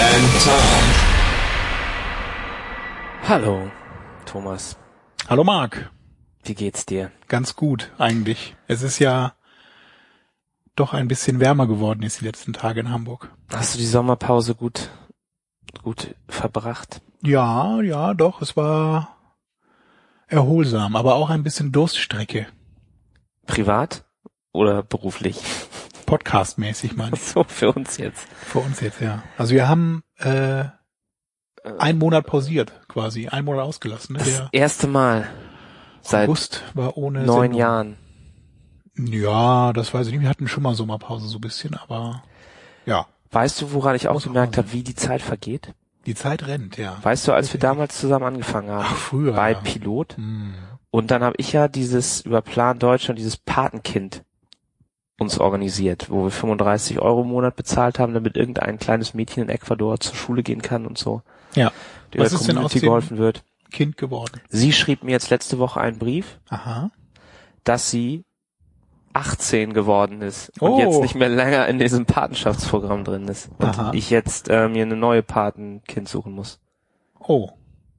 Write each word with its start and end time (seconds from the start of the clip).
and 0.00 0.24
Tom. 0.44 0.84
Hallo, 3.28 3.70
Thomas. 4.24 4.76
Hallo 5.28 5.44
Marc. 5.44 5.90
Wie 6.44 6.54
geht's 6.54 6.86
dir? 6.86 7.10
Ganz 7.26 7.56
gut 7.56 7.90
eigentlich. 7.98 8.56
Es 8.68 8.82
ist 8.82 9.00
ja 9.00 9.34
doch 10.76 10.94
ein 10.94 11.08
bisschen 11.08 11.40
wärmer 11.40 11.66
geworden 11.66 12.02
jetzt 12.02 12.20
die 12.20 12.24
letzten 12.24 12.52
Tage 12.52 12.80
in 12.80 12.90
Hamburg. 12.90 13.30
Hast 13.52 13.74
du 13.74 13.78
die 13.78 13.86
Sommerpause 13.86 14.54
gut, 14.54 14.90
gut 15.82 16.14
verbracht? 16.28 17.00
Ja, 17.22 17.80
ja, 17.82 18.14
doch, 18.14 18.40
es 18.40 18.56
war 18.56 19.16
erholsam, 20.28 20.94
aber 20.94 21.16
auch 21.16 21.30
ein 21.30 21.42
bisschen 21.42 21.72
Durststrecke. 21.72 22.46
Privat 23.46 24.04
oder 24.52 24.82
beruflich? 24.82 25.40
Podcastmäßig 26.08 26.96
meine 26.96 27.14
ich. 27.16 27.22
So, 27.22 27.44
für 27.44 27.72
uns 27.72 27.98
jetzt. 27.98 28.26
Für 28.40 28.60
uns 28.60 28.80
jetzt, 28.80 29.00
ja. 29.00 29.22
Also 29.36 29.54
wir 29.54 29.68
haben 29.68 30.02
äh, 30.18 30.64
einen 31.78 31.98
Monat 31.98 32.26
pausiert 32.26 32.72
quasi, 32.88 33.28
einen 33.28 33.44
Monat 33.44 33.62
ausgelassen. 33.64 34.14
Ne? 34.14 34.18
Das 34.20 34.28
Der 34.36 34.48
erste 34.52 34.86
Mal 34.86 35.28
seit 36.00 36.28
August 36.28 36.62
war 36.74 36.96
ohne 36.96 37.24
neun 37.24 37.40
Sendung. 37.42 37.58
Jahren. 37.58 37.96
Ja, 38.96 39.72
das 39.74 39.92
weiß 39.92 40.06
ich 40.06 40.12
nicht. 40.14 40.22
Wir 40.22 40.28
hatten 40.30 40.48
schon 40.48 40.62
mal 40.62 40.74
Sommerpause 40.74 41.28
so 41.28 41.38
ein 41.38 41.42
bisschen, 41.42 41.74
aber 41.74 42.22
ja, 42.86 43.06
Weißt 43.30 43.60
du, 43.60 43.72
woran 43.72 43.94
ich 43.94 44.08
auch 44.08 44.22
gemerkt 44.22 44.56
habe, 44.56 44.72
wie 44.72 44.82
die 44.82 44.94
Zeit 44.94 45.20
vergeht? 45.20 45.74
die 46.06 46.14
Zeit 46.14 46.46
rennt, 46.46 46.78
ja. 46.78 46.96
Weißt 47.02 47.28
du, 47.28 47.32
als 47.32 47.52
wir 47.52 47.60
damals 47.60 47.98
zusammen 48.00 48.24
angefangen 48.24 48.70
haben, 48.70 48.86
Ach, 48.88 48.96
früher, 48.96 49.34
bei 49.34 49.52
ja. 49.52 49.58
Pilot, 49.60 50.16
Hm. 50.16 50.54
und 50.90 51.10
dann 51.10 51.22
habe 51.22 51.34
ich 51.36 51.52
ja 51.52 51.68
dieses 51.68 52.22
über 52.22 52.40
Plan 52.40 52.78
Deutschland, 52.78 53.18
dieses 53.18 53.36
Patenkind 53.36 54.24
uns 55.18 55.38
organisiert, 55.38 56.10
wo 56.10 56.24
wir 56.24 56.30
35 56.30 57.00
Euro 57.00 57.22
im 57.22 57.28
Monat 57.28 57.56
bezahlt 57.56 57.98
haben, 57.98 58.14
damit 58.14 58.36
irgendein 58.36 58.78
kleines 58.78 59.14
Mädchen 59.14 59.42
in 59.44 59.48
Ecuador 59.48 59.98
zur 60.00 60.14
Schule 60.14 60.42
gehen 60.42 60.62
kann 60.62 60.86
und 60.86 60.96
so. 60.98 61.22
Ja. 61.54 61.72
Der 62.12 62.20
Was 62.20 62.32
ist 62.32 62.46
denn 62.48 62.56
aus 62.58 62.72
Community 62.72 62.80
dem 62.80 62.86
geholfen 62.86 63.18
wird. 63.18 63.42
Kind 63.70 63.96
geworden? 63.96 64.40
Sie 64.48 64.72
schrieb 64.72 65.02
mir 65.02 65.10
jetzt 65.10 65.30
letzte 65.30 65.58
Woche 65.58 65.80
einen 65.80 65.98
Brief, 65.98 66.38
Aha. 66.48 66.90
dass 67.64 67.90
sie 67.90 68.24
18 69.12 69.72
geworden 69.72 70.22
ist 70.22 70.50
und 70.60 70.70
Oh. 70.70 70.78
jetzt 70.78 71.00
nicht 71.02 71.14
mehr 71.16 71.28
länger 71.28 71.66
in 71.66 71.78
diesem 71.78 72.06
Patenschaftsprogramm 72.06 73.04
drin 73.04 73.26
ist 73.26 73.50
und 73.58 73.66
Aha. 73.66 73.90
ich 73.94 74.10
jetzt 74.10 74.48
äh, 74.48 74.68
mir 74.68 74.82
eine 74.84 74.96
neue 74.96 75.22
Patenkind 75.22 76.08
suchen 76.08 76.32
muss. 76.32 76.60
Oh. 77.18 77.50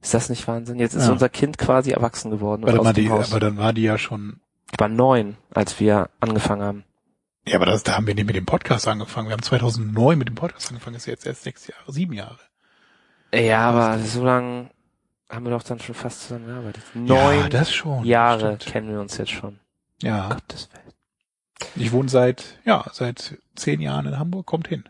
Ist 0.02 0.14
das 0.14 0.30
nicht 0.30 0.48
Wahnsinn? 0.48 0.80
Jetzt 0.80 0.94
ist 0.94 1.08
Ja. 1.08 1.12
unser 1.12 1.28
Kind 1.28 1.58
quasi 1.58 1.92
erwachsen 1.92 2.32
geworden 2.32 2.62
und 2.64 2.68
Warte 2.68 2.80
aus 2.80 2.84
mal, 2.86 2.94
dem 2.94 3.04
die, 3.04 3.10
Haus. 3.12 3.32
aber 3.32 3.42
dann 3.42 3.58
war 3.58 3.74
die 3.74 3.82
ja 3.84 3.98
schon. 3.98 4.40
Ich 4.72 4.80
war 4.80 4.88
neun, 4.88 5.36
als 5.54 5.80
wir 5.80 6.10
angefangen 6.22 6.62
haben. 6.64 6.84
Ja, 7.48 7.56
aber 7.56 7.66
das, 7.66 7.84
da 7.84 7.96
haben 7.96 8.08
wir 8.08 8.16
nicht 8.16 8.28
mit 8.28 8.36
dem 8.36 8.46
Podcast 8.46 8.88
angefangen. 8.88 9.30
Wir 9.30 9.34
haben 9.34 9.42
2009 9.42 10.18
mit 10.18 10.28
dem 10.28 10.36
Podcast 10.36 10.70
angefangen. 10.70 10.94
Das 10.96 11.04
ist 11.04 11.08
jetzt 11.08 11.26
erst 11.26 11.44
sechs 11.44 11.68
Jahre, 11.68 11.92
sieben 11.92 12.14
Jahre. 12.14 12.40
Ja, 13.34 13.70
aber 13.70 14.00
so 14.00 14.24
lang 14.24 14.70
haben 15.30 15.46
wir 15.46 15.52
doch 15.52 15.64
dann 15.64 15.80
schon 15.80 15.96
fast 15.96 16.24
zusammengearbeitet. 16.24 16.84
Neun 16.94 17.50
ja, 17.52 17.66
schon. 17.66 18.04
Jahre 18.04 18.56
Stimmt. 18.56 18.66
kennen 18.66 18.90
wir 18.92 19.00
uns 19.00 19.18
jetzt 19.18 19.32
schon. 19.32 19.60
Ja. 20.02 20.30
Gottes 20.30 20.70
Willen. 20.72 20.94
Ich 21.76 21.92
wohne 21.92 22.10
seit, 22.10 22.60
ja, 22.66 22.86
seit 22.92 23.38
zehn 23.56 23.82
Jahren 23.82 24.06
in 24.06 24.18
Hamburg. 24.18 24.46
Kommt 24.46 24.68
hin. 24.68 24.88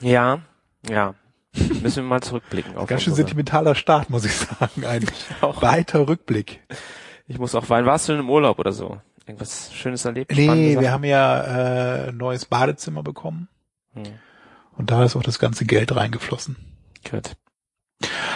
Ja, 0.00 0.40
ja. 0.88 1.14
Müssen 1.54 1.96
wir 1.96 2.02
mal 2.02 2.22
zurückblicken 2.22 2.76
auf 2.76 2.86
Ganz 2.88 3.02
schön 3.02 3.14
sentimentaler 3.14 3.74
Start, 3.74 4.10
muss 4.10 4.26
ich 4.26 4.34
sagen. 4.34 4.84
Ein 4.84 5.06
auch. 5.40 5.62
weiter 5.62 6.06
Rückblick. 6.06 6.62
Ich 7.26 7.38
muss 7.38 7.54
auch 7.54 7.70
weinen. 7.70 7.86
Warst 7.86 8.08
du 8.08 8.12
denn 8.12 8.20
im 8.20 8.30
Urlaub 8.30 8.58
oder 8.58 8.72
so? 8.72 9.00
Irgendwas 9.26 9.72
Schönes 9.74 10.04
erlebt? 10.04 10.32
Nee, 10.34 10.78
wir 10.78 10.92
haben 10.92 11.04
ja 11.04 11.40
äh, 12.04 12.08
ein 12.08 12.16
neues 12.16 12.44
Badezimmer 12.44 13.02
bekommen. 13.02 13.48
Hm, 13.94 14.04
Und 14.76 14.90
da 14.90 15.04
ist 15.04 15.16
auch 15.16 15.22
das 15.22 15.38
ganze 15.38 15.64
Geld 15.64 15.94
reingeflossen. 15.94 16.56
gut. 17.10 17.32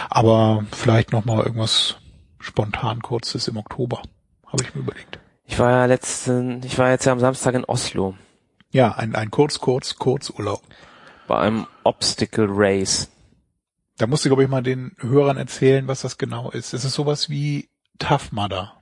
Aber 0.09 0.65
vielleicht 0.71 1.11
noch 1.11 1.23
mal 1.25 1.43
irgendwas 1.45 1.95
spontan 2.39 3.01
kurzes 3.01 3.47
im 3.47 3.57
Oktober. 3.57 4.01
Habe 4.47 4.63
ich 4.63 4.75
mir 4.75 4.81
überlegt. 4.81 5.19
Ich 5.45 5.59
war 5.59 5.69
ja 5.71 5.85
letzten, 5.85 6.63
ich 6.65 6.77
war 6.77 6.89
jetzt 6.89 7.05
ja 7.05 7.11
am 7.13 7.19
Samstag 7.19 7.53
in 7.55 7.63
Oslo 7.65 8.15
Ja, 8.71 8.93
ein, 8.95 9.15
ein 9.15 9.31
kurz, 9.31 9.59
kurz, 9.59 9.95
Kurzurlaub. 9.95 10.61
bei 11.27 11.39
einem 11.39 11.67
Obstacle 11.83 12.47
Race. 12.49 13.09
Da 13.97 14.07
musst 14.07 14.25
du, 14.25 14.29
glaube 14.29 14.43
ich, 14.43 14.49
mal 14.49 14.63
den 14.63 14.95
Hörern 14.99 15.37
erzählen, 15.37 15.87
was 15.87 16.01
das 16.01 16.17
genau 16.17 16.49
ist. 16.51 16.73
Es 16.73 16.83
ist 16.83 16.93
sowas 16.95 17.29
wie 17.29 17.69
Tough 17.99 18.31
Mudder. 18.31 18.80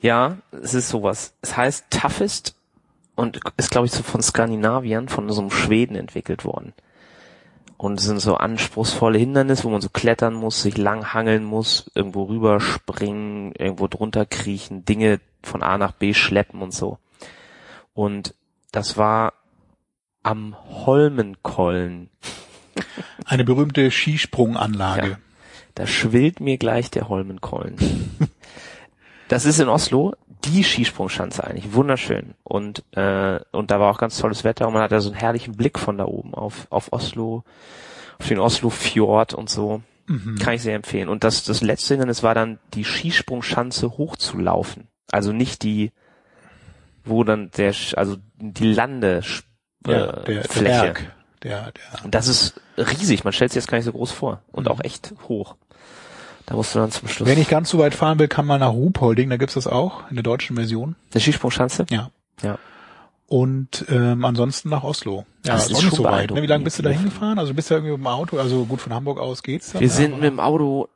Ja, 0.00 0.38
es 0.50 0.74
ist 0.74 0.88
sowas. 0.88 1.34
Es 1.42 1.56
heißt 1.56 1.86
Toughest 1.90 2.54
und 3.14 3.40
ist, 3.56 3.70
glaube 3.70 3.86
ich, 3.86 3.92
so 3.92 4.02
von 4.02 4.22
Skandinaviern, 4.22 5.08
von 5.08 5.28
so 5.30 5.40
einem 5.40 5.50
Schweden 5.50 5.96
entwickelt 5.96 6.44
worden. 6.44 6.74
Und 7.78 7.98
es 7.98 8.06
sind 8.06 8.20
so 8.20 8.36
anspruchsvolle 8.36 9.18
Hindernisse, 9.18 9.64
wo 9.64 9.70
man 9.70 9.80
so 9.80 9.90
klettern 9.90 10.34
muss, 10.34 10.62
sich 10.62 10.78
lang 10.78 11.12
hangeln 11.12 11.44
muss, 11.44 11.90
irgendwo 11.94 12.24
rüberspringen, 12.24 13.52
irgendwo 13.52 13.86
drunter 13.86 14.24
kriechen, 14.24 14.84
Dinge 14.84 15.20
von 15.42 15.62
A 15.62 15.76
nach 15.76 15.92
B 15.92 16.14
schleppen 16.14 16.62
und 16.62 16.72
so. 16.72 16.98
Und 17.92 18.34
das 18.72 18.96
war 18.96 19.34
am 20.22 20.56
Holmenkollen. 20.86 22.10
Eine 23.24 23.44
berühmte 23.44 23.90
Skisprunganlage. 23.90 25.10
Ja. 25.10 25.18
Da 25.74 25.86
schwillt 25.86 26.40
mir 26.40 26.56
gleich 26.56 26.90
der 26.90 27.08
Holmenkollen. 27.08 27.76
das 29.28 29.44
ist 29.44 29.60
in 29.60 29.68
Oslo 29.68 30.14
die 30.44 30.62
Skisprungschanze 30.62 31.42
eigentlich, 31.44 31.72
wunderschön. 31.72 32.34
Und 32.44 32.84
äh, 32.92 33.40
und 33.50 33.70
da 33.70 33.80
war 33.80 33.90
auch 33.90 33.98
ganz 33.98 34.18
tolles 34.18 34.44
Wetter 34.44 34.66
und 34.68 34.74
man 34.74 34.82
hat 34.82 34.92
da 34.92 35.00
so 35.00 35.10
einen 35.10 35.18
herrlichen 35.18 35.56
Blick 35.56 35.78
von 35.78 35.98
da 35.98 36.04
oben 36.04 36.34
auf 36.34 36.66
auf 36.70 36.92
Oslo, 36.92 37.42
auf 38.18 38.28
den 38.28 38.38
Oslo 38.38 38.70
Fjord 38.70 39.34
und 39.34 39.50
so. 39.50 39.82
Mhm. 40.06 40.38
Kann 40.38 40.54
ich 40.54 40.62
sehr 40.62 40.76
empfehlen. 40.76 41.08
Und 41.08 41.24
das 41.24 41.42
das 41.44 41.62
letzte 41.62 41.94
Hindernis 41.94 42.22
war 42.22 42.34
dann 42.34 42.58
die 42.74 42.84
Skisprungschanze 42.84 43.98
hochzulaufen. 43.98 44.86
Also 45.10 45.32
nicht 45.32 45.62
die, 45.64 45.90
wo 47.04 47.24
dann 47.24 47.50
der 47.56 47.74
also 47.96 48.16
die 48.36 48.72
Lande 48.72 49.22
äh, 49.86 49.90
Ja, 49.92 50.12
der, 50.12 50.42
der. 50.42 50.62
Berg. 50.62 51.12
Der, 51.42 51.72
der, 51.72 52.04
Und 52.04 52.14
das 52.14 52.28
ist 52.28 52.60
riesig, 52.78 53.24
man 53.24 53.32
stellt 53.32 53.52
sich 53.52 53.62
jetzt 53.62 53.68
gar 53.68 53.78
nicht 53.78 53.84
so 53.84 53.92
groß 53.92 54.10
vor. 54.12 54.42
Und 54.52 54.64
Mhm. 54.64 54.70
auch 54.70 54.80
echt 54.84 55.12
hoch. 55.28 55.56
Da 56.46 56.54
musst 56.54 56.74
du 56.74 56.78
dann 56.78 56.90
zum 56.92 57.08
Schluss. 57.08 57.28
wer 57.28 57.34
nicht 57.36 57.50
ganz 57.50 57.70
so 57.70 57.78
weit 57.78 57.94
fahren 57.94 58.18
will, 58.18 58.28
kann 58.28 58.46
mal 58.46 58.58
nach 58.58 58.72
Ruhpolding. 58.72 59.28
Da 59.30 59.36
gibt's 59.36 59.54
das 59.54 59.66
auch 59.66 60.08
in 60.10 60.16
der 60.16 60.22
deutschen 60.22 60.56
Version. 60.56 60.94
Eine 61.12 61.20
Skisprungschanze? 61.20 61.86
Ja. 61.90 62.10
Ja. 62.42 62.58
Und 63.28 63.84
ähm, 63.88 64.24
ansonsten 64.24 64.68
nach 64.68 64.84
Oslo. 64.84 65.26
Ja, 65.44 65.54
Das 65.54 65.64
ist 65.64 65.70
ist 65.72 65.78
auch 65.78 65.82
nicht 65.82 65.96
so 65.96 66.04
weit. 66.04 66.30
Ne? 66.30 66.42
Wie 66.42 66.46
lange 66.46 66.62
bist 66.62 66.78
du 66.78 66.82
da 66.84 66.90
hingefahren? 66.90 67.40
Also 67.40 67.52
bist 67.54 67.70
du 67.70 67.74
irgendwie 67.74 67.90
mit 67.92 68.00
dem 68.00 68.06
Auto? 68.06 68.38
Also 68.38 68.64
gut, 68.66 68.80
von 68.80 68.94
Hamburg 68.94 69.18
aus 69.18 69.42
geht's 69.42 69.72
dann. 69.72 69.80
Wir 69.80 69.90
sind 69.90 70.12
aber 70.12 70.22
mit 70.22 70.30
dem 70.30 70.38
Auto 70.40 70.88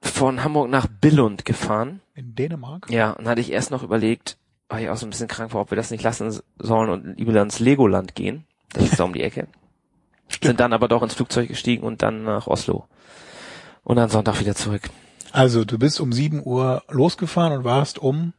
von 0.00 0.44
Hamburg 0.44 0.70
nach 0.70 0.86
Billund 0.86 1.44
gefahren. 1.44 2.00
in 2.14 2.36
Dänemark. 2.36 2.86
Ja, 2.90 3.10
und 3.10 3.26
hatte 3.26 3.40
ich 3.40 3.50
erst 3.50 3.72
noch 3.72 3.82
überlegt, 3.82 4.36
weil 4.68 4.84
ich 4.84 4.90
auch 4.90 4.96
so 4.96 5.06
ein 5.06 5.10
bisschen 5.10 5.26
krank 5.26 5.52
war, 5.54 5.62
ob 5.62 5.72
wir 5.72 5.76
das 5.76 5.90
nicht 5.90 6.04
lassen 6.04 6.38
sollen 6.58 6.90
und 6.90 7.18
lieber 7.18 7.40
ins 7.42 7.58
Legoland 7.58 8.14
gehen. 8.14 8.44
Das 8.72 8.84
ist 8.84 9.00
da 9.00 9.04
um 9.04 9.12
die 9.12 9.22
Ecke. 9.24 9.48
Sind 10.42 10.60
dann 10.60 10.72
aber 10.72 10.86
doch 10.86 11.02
ins 11.02 11.14
Flugzeug 11.14 11.48
gestiegen 11.48 11.82
und 11.84 12.02
dann 12.02 12.22
nach 12.22 12.46
Oslo. 12.46 12.86
Und 13.86 13.96
dann 13.96 14.08
Sonntag 14.08 14.40
wieder 14.40 14.56
zurück. 14.56 14.90
Also 15.30 15.64
du 15.64 15.78
bist 15.78 16.00
um 16.00 16.12
7 16.12 16.42
Uhr 16.44 16.82
losgefahren 16.88 17.56
und 17.56 17.64
warst 17.64 18.00
um 18.00 18.32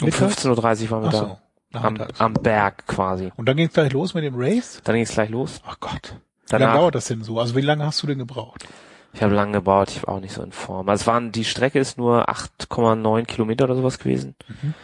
Um 0.00 0.06
Mittags? 0.06 0.46
15.30 0.46 0.84
Uhr 0.84 0.90
waren 0.90 1.02
wir 1.02 1.08
Ach 1.08 1.12
da. 1.12 1.18
so, 1.18 1.78
Am, 1.78 1.98
am 2.18 2.32
Berg 2.32 2.86
quasi. 2.86 3.32
Und 3.36 3.46
dann 3.46 3.56
ging 3.58 3.66
es 3.66 3.74
gleich 3.74 3.92
los 3.92 4.14
mit 4.14 4.24
dem 4.24 4.34
Race? 4.34 4.80
Dann 4.82 4.94
ging 4.94 5.04
es 5.04 5.12
gleich 5.12 5.28
los. 5.28 5.60
Ach 5.66 5.78
Gott. 5.78 6.16
Wie 6.46 6.52
lange 6.52 6.64
Danach, 6.64 6.74
dauert 6.76 6.94
das 6.94 7.04
denn 7.04 7.22
so? 7.22 7.38
Also 7.38 7.54
wie 7.54 7.60
lange 7.60 7.84
hast 7.84 8.02
du 8.02 8.06
denn 8.06 8.18
gebraucht? 8.18 8.66
ich 9.12 9.22
habe 9.22 9.34
lange 9.34 9.52
gebaut, 9.52 9.90
ich 9.90 10.06
war 10.06 10.14
auch 10.14 10.20
nicht 10.20 10.34
so 10.34 10.42
in 10.42 10.52
Form. 10.52 10.88
Also 10.88 11.02
es 11.02 11.06
waren, 11.06 11.30
die 11.30 11.44
Strecke 11.44 11.78
ist 11.78 11.98
nur 11.98 12.28
8,9 12.30 13.26
Kilometer 13.26 13.64
oder 13.64 13.76
sowas 13.76 13.98
gewesen. 13.98 14.34
Mhm. 14.48 14.74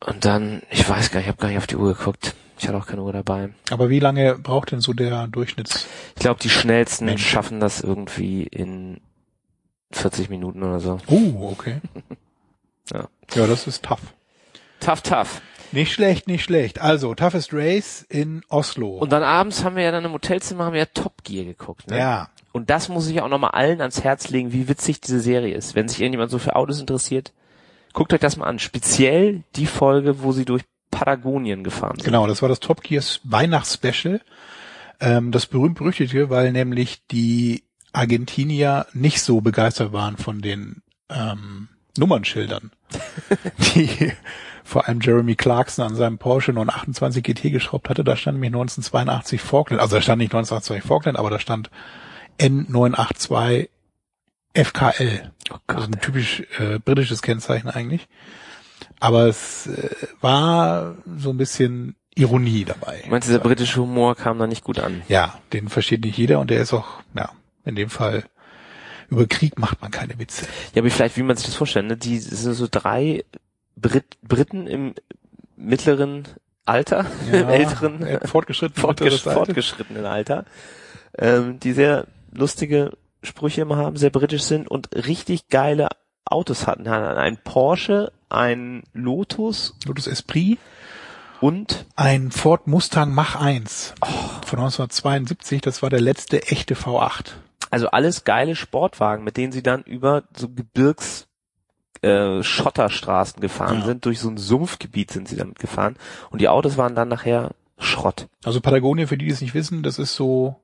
Und 0.00 0.24
dann, 0.24 0.62
ich 0.70 0.88
weiß 0.88 1.10
gar 1.10 1.20
nicht, 1.20 1.26
ich 1.26 1.32
habe 1.32 1.40
gar 1.40 1.48
nicht 1.48 1.58
auf 1.58 1.66
die 1.66 1.76
Uhr 1.76 1.94
geguckt. 1.94 2.34
Ich 2.58 2.68
hatte 2.68 2.78
auch 2.78 2.86
keine 2.86 3.02
Uhr 3.02 3.12
dabei. 3.12 3.50
Aber 3.70 3.88
wie 3.90 3.98
lange 4.00 4.36
braucht 4.38 4.72
denn 4.72 4.80
so 4.80 4.92
der 4.92 5.26
Durchschnitts? 5.26 5.86
Ich 6.14 6.20
glaube, 6.20 6.40
die 6.40 6.50
schnellsten 6.50 7.06
Mensch. 7.06 7.26
schaffen 7.26 7.60
das 7.60 7.80
irgendwie 7.80 8.44
in 8.44 9.00
40 9.92 10.28
Minuten 10.30 10.62
oder 10.62 10.80
so. 10.80 10.98
Oh, 11.06 11.50
okay. 11.50 11.80
Ja. 12.92 13.08
Ja, 13.34 13.46
das 13.46 13.68
ist 13.68 13.84
tough. 13.84 14.00
Tough, 14.80 15.02
tough. 15.02 15.40
Nicht 15.70 15.92
schlecht, 15.92 16.26
nicht 16.26 16.42
schlecht. 16.42 16.80
Also, 16.80 17.14
Toughest 17.14 17.50
Race 17.54 18.04
in 18.08 18.42
Oslo. 18.48 18.98
Und 18.98 19.12
dann 19.12 19.22
abends 19.22 19.64
haben 19.64 19.76
wir 19.76 19.84
ja 19.84 19.92
dann 19.92 20.04
im 20.04 20.12
Hotelzimmer 20.12 20.64
haben 20.64 20.72
wir 20.72 20.80
ja 20.80 20.86
Top 20.92 21.22
Gear 21.24 21.44
geguckt. 21.44 21.88
Ne? 21.88 21.96
ja, 21.98 22.28
Und 22.50 22.68
das 22.70 22.88
muss 22.88 23.08
ich 23.08 23.22
auch 23.22 23.28
nochmal 23.28 23.52
allen 23.52 23.80
ans 23.80 24.02
Herz 24.02 24.28
legen, 24.30 24.52
wie 24.52 24.68
witzig 24.68 25.00
diese 25.00 25.20
Serie 25.20 25.54
ist. 25.54 25.74
Wenn 25.76 25.88
sich 25.88 26.00
irgendjemand 26.00 26.30
so 26.32 26.38
für 26.38 26.56
Autos 26.56 26.80
interessiert, 26.80 27.32
guckt 27.94 28.12
euch 28.12 28.20
das 28.20 28.36
mal 28.36 28.46
an. 28.46 28.58
Speziell 28.58 29.44
die 29.54 29.66
Folge, 29.66 30.22
wo 30.22 30.32
sie 30.32 30.44
durch 30.44 30.64
Patagonien 30.92 31.64
gefahren 31.64 31.96
sind. 31.96 32.04
genau, 32.04 32.28
das 32.28 32.42
war 32.42 32.48
das 32.48 32.60
Top 32.60 32.82
Gears 32.82 33.20
Weihnachtsspecial. 33.24 34.20
Ähm, 35.00 35.32
das 35.32 35.46
berühmt-berüchtigte, 35.46 36.30
weil 36.30 36.52
nämlich 36.52 37.04
die 37.08 37.64
Argentinier 37.92 38.86
nicht 38.92 39.20
so 39.20 39.40
begeistert 39.40 39.92
waren 39.92 40.16
von 40.16 40.40
den 40.40 40.82
ähm, 41.10 41.68
Nummernschildern, 41.98 42.70
die 43.74 44.12
vor 44.64 44.86
allem 44.86 45.00
Jeremy 45.00 45.34
Clarkson 45.34 45.84
an 45.84 45.96
seinem 45.96 46.18
Porsche 46.18 46.52
928 46.52 47.22
GT 47.24 47.50
geschraubt 47.50 47.88
hatte. 47.90 48.04
Da 48.04 48.14
stand 48.16 48.36
nämlich 48.36 48.50
1982 48.50 49.40
Falkland, 49.40 49.82
also 49.82 49.96
da 49.96 50.02
stand 50.02 50.18
nicht 50.20 50.32
1982 50.32 50.86
Falkland, 50.88 51.18
aber 51.18 51.30
da 51.30 51.40
stand 51.40 51.68
N982 52.38 53.68
FKL. 54.54 55.32
Oh 55.50 55.56
Also 55.66 55.86
Gott. 55.86 55.96
ein 55.96 56.00
typisch 56.00 56.42
äh, 56.58 56.78
britisches 56.78 57.22
Kennzeichen 57.22 57.68
eigentlich. 57.68 58.08
Aber 59.00 59.26
es 59.26 59.66
äh, 59.66 59.90
war 60.20 60.96
so 61.18 61.30
ein 61.30 61.36
bisschen 61.36 61.96
Ironie 62.14 62.64
dabei. 62.64 63.02
Meinst 63.08 63.28
du, 63.28 63.32
dieser 63.32 63.42
britische 63.42 63.80
Humor 63.80 64.14
kam 64.14 64.38
da 64.38 64.46
nicht 64.46 64.64
gut 64.64 64.78
an? 64.78 65.02
Ja, 65.08 65.38
den 65.52 65.68
versteht 65.68 66.04
nicht 66.04 66.18
jeder 66.18 66.40
und 66.40 66.50
der 66.50 66.60
ist 66.60 66.72
auch, 66.72 67.02
ja, 67.14 67.30
in 67.64 67.74
dem 67.74 67.90
Fall 67.90 68.24
über 69.08 69.26
Krieg 69.26 69.58
macht 69.58 69.80
man 69.82 69.90
keine 69.90 70.18
Witze. 70.18 70.46
Ja, 70.74 70.82
aber 70.82 70.90
vielleicht, 70.90 71.16
wie 71.16 71.22
man 71.22 71.36
sich 71.36 71.46
das 71.46 71.54
vorstellt, 71.54 71.86
ne? 71.86 71.96
Die 71.96 72.18
sind 72.18 72.54
so 72.54 72.66
drei 72.70 73.24
Brit 73.76 74.04
Briten 74.22 74.66
im 74.66 74.94
mittleren 75.56 76.24
Alter, 76.64 77.06
im 77.30 77.48
älteren, 77.48 78.02
äh, 78.02 78.26
fortgeschritten, 78.26 78.76
fortgesch 78.80 79.22
fortgeschrittenen 79.22 80.06
Alter, 80.06 80.44
ähm, 81.18 81.60
die 81.60 81.72
sehr 81.72 82.06
lustige 82.32 82.92
Sprüche 83.22 83.62
immer 83.62 83.76
haben, 83.76 83.96
sehr 83.96 84.10
britisch 84.10 84.42
sind 84.42 84.68
und 84.68 84.88
richtig 84.94 85.48
geile 85.48 85.88
Autos 86.24 86.66
hatten. 86.66 86.88
Hatten 86.88 87.18
Ein 87.18 87.38
Porsche, 87.42 88.12
ein 88.32 88.82
Lotus 88.92 89.74
Lotus 89.86 90.06
Esprit, 90.06 90.58
und 91.40 91.86
ein 91.96 92.30
Ford 92.30 92.66
Mustang 92.68 93.12
Mach 93.12 93.34
1 93.34 93.94
von 94.46 94.58
1972. 94.60 95.60
Das 95.60 95.82
war 95.82 95.90
der 95.90 96.00
letzte 96.00 96.42
echte 96.46 96.74
V8. 96.74 97.32
also 97.70 97.88
alles 97.88 98.22
geile 98.24 98.54
Sportwagen, 98.54 99.24
mit 99.24 99.36
denen 99.36 99.50
sie 99.52 99.62
dann 99.62 99.82
über 99.82 100.22
so 100.36 100.48
Gebirgs 100.48 101.26
äh, 102.02 102.42
Schotterstraßen 102.42 103.40
gefahren 103.40 103.80
Ja. 103.80 103.86
sind, 103.86 104.04
durch 104.04 104.20
so 104.20 104.28
ein 104.28 104.36
Sumpfgebiet 104.36 105.10
sind 105.10 105.28
sie 105.28 105.36
damit 105.36 105.58
gefahren 105.58 105.96
und 106.30 106.40
die 106.40 106.48
Autos 106.48 106.76
waren 106.76 106.94
dann 106.94 107.08
nachher 107.08 107.50
Schrott. 107.78 108.28
Also 108.44 108.60
Patagonien, 108.60 109.08
für 109.08 109.18
die, 109.18 109.26
die 109.26 109.32
es 109.32 109.40
nicht 109.40 109.54
wissen, 109.54 109.82
das 109.82 109.98
ist 109.98 110.14
so 110.14 110.61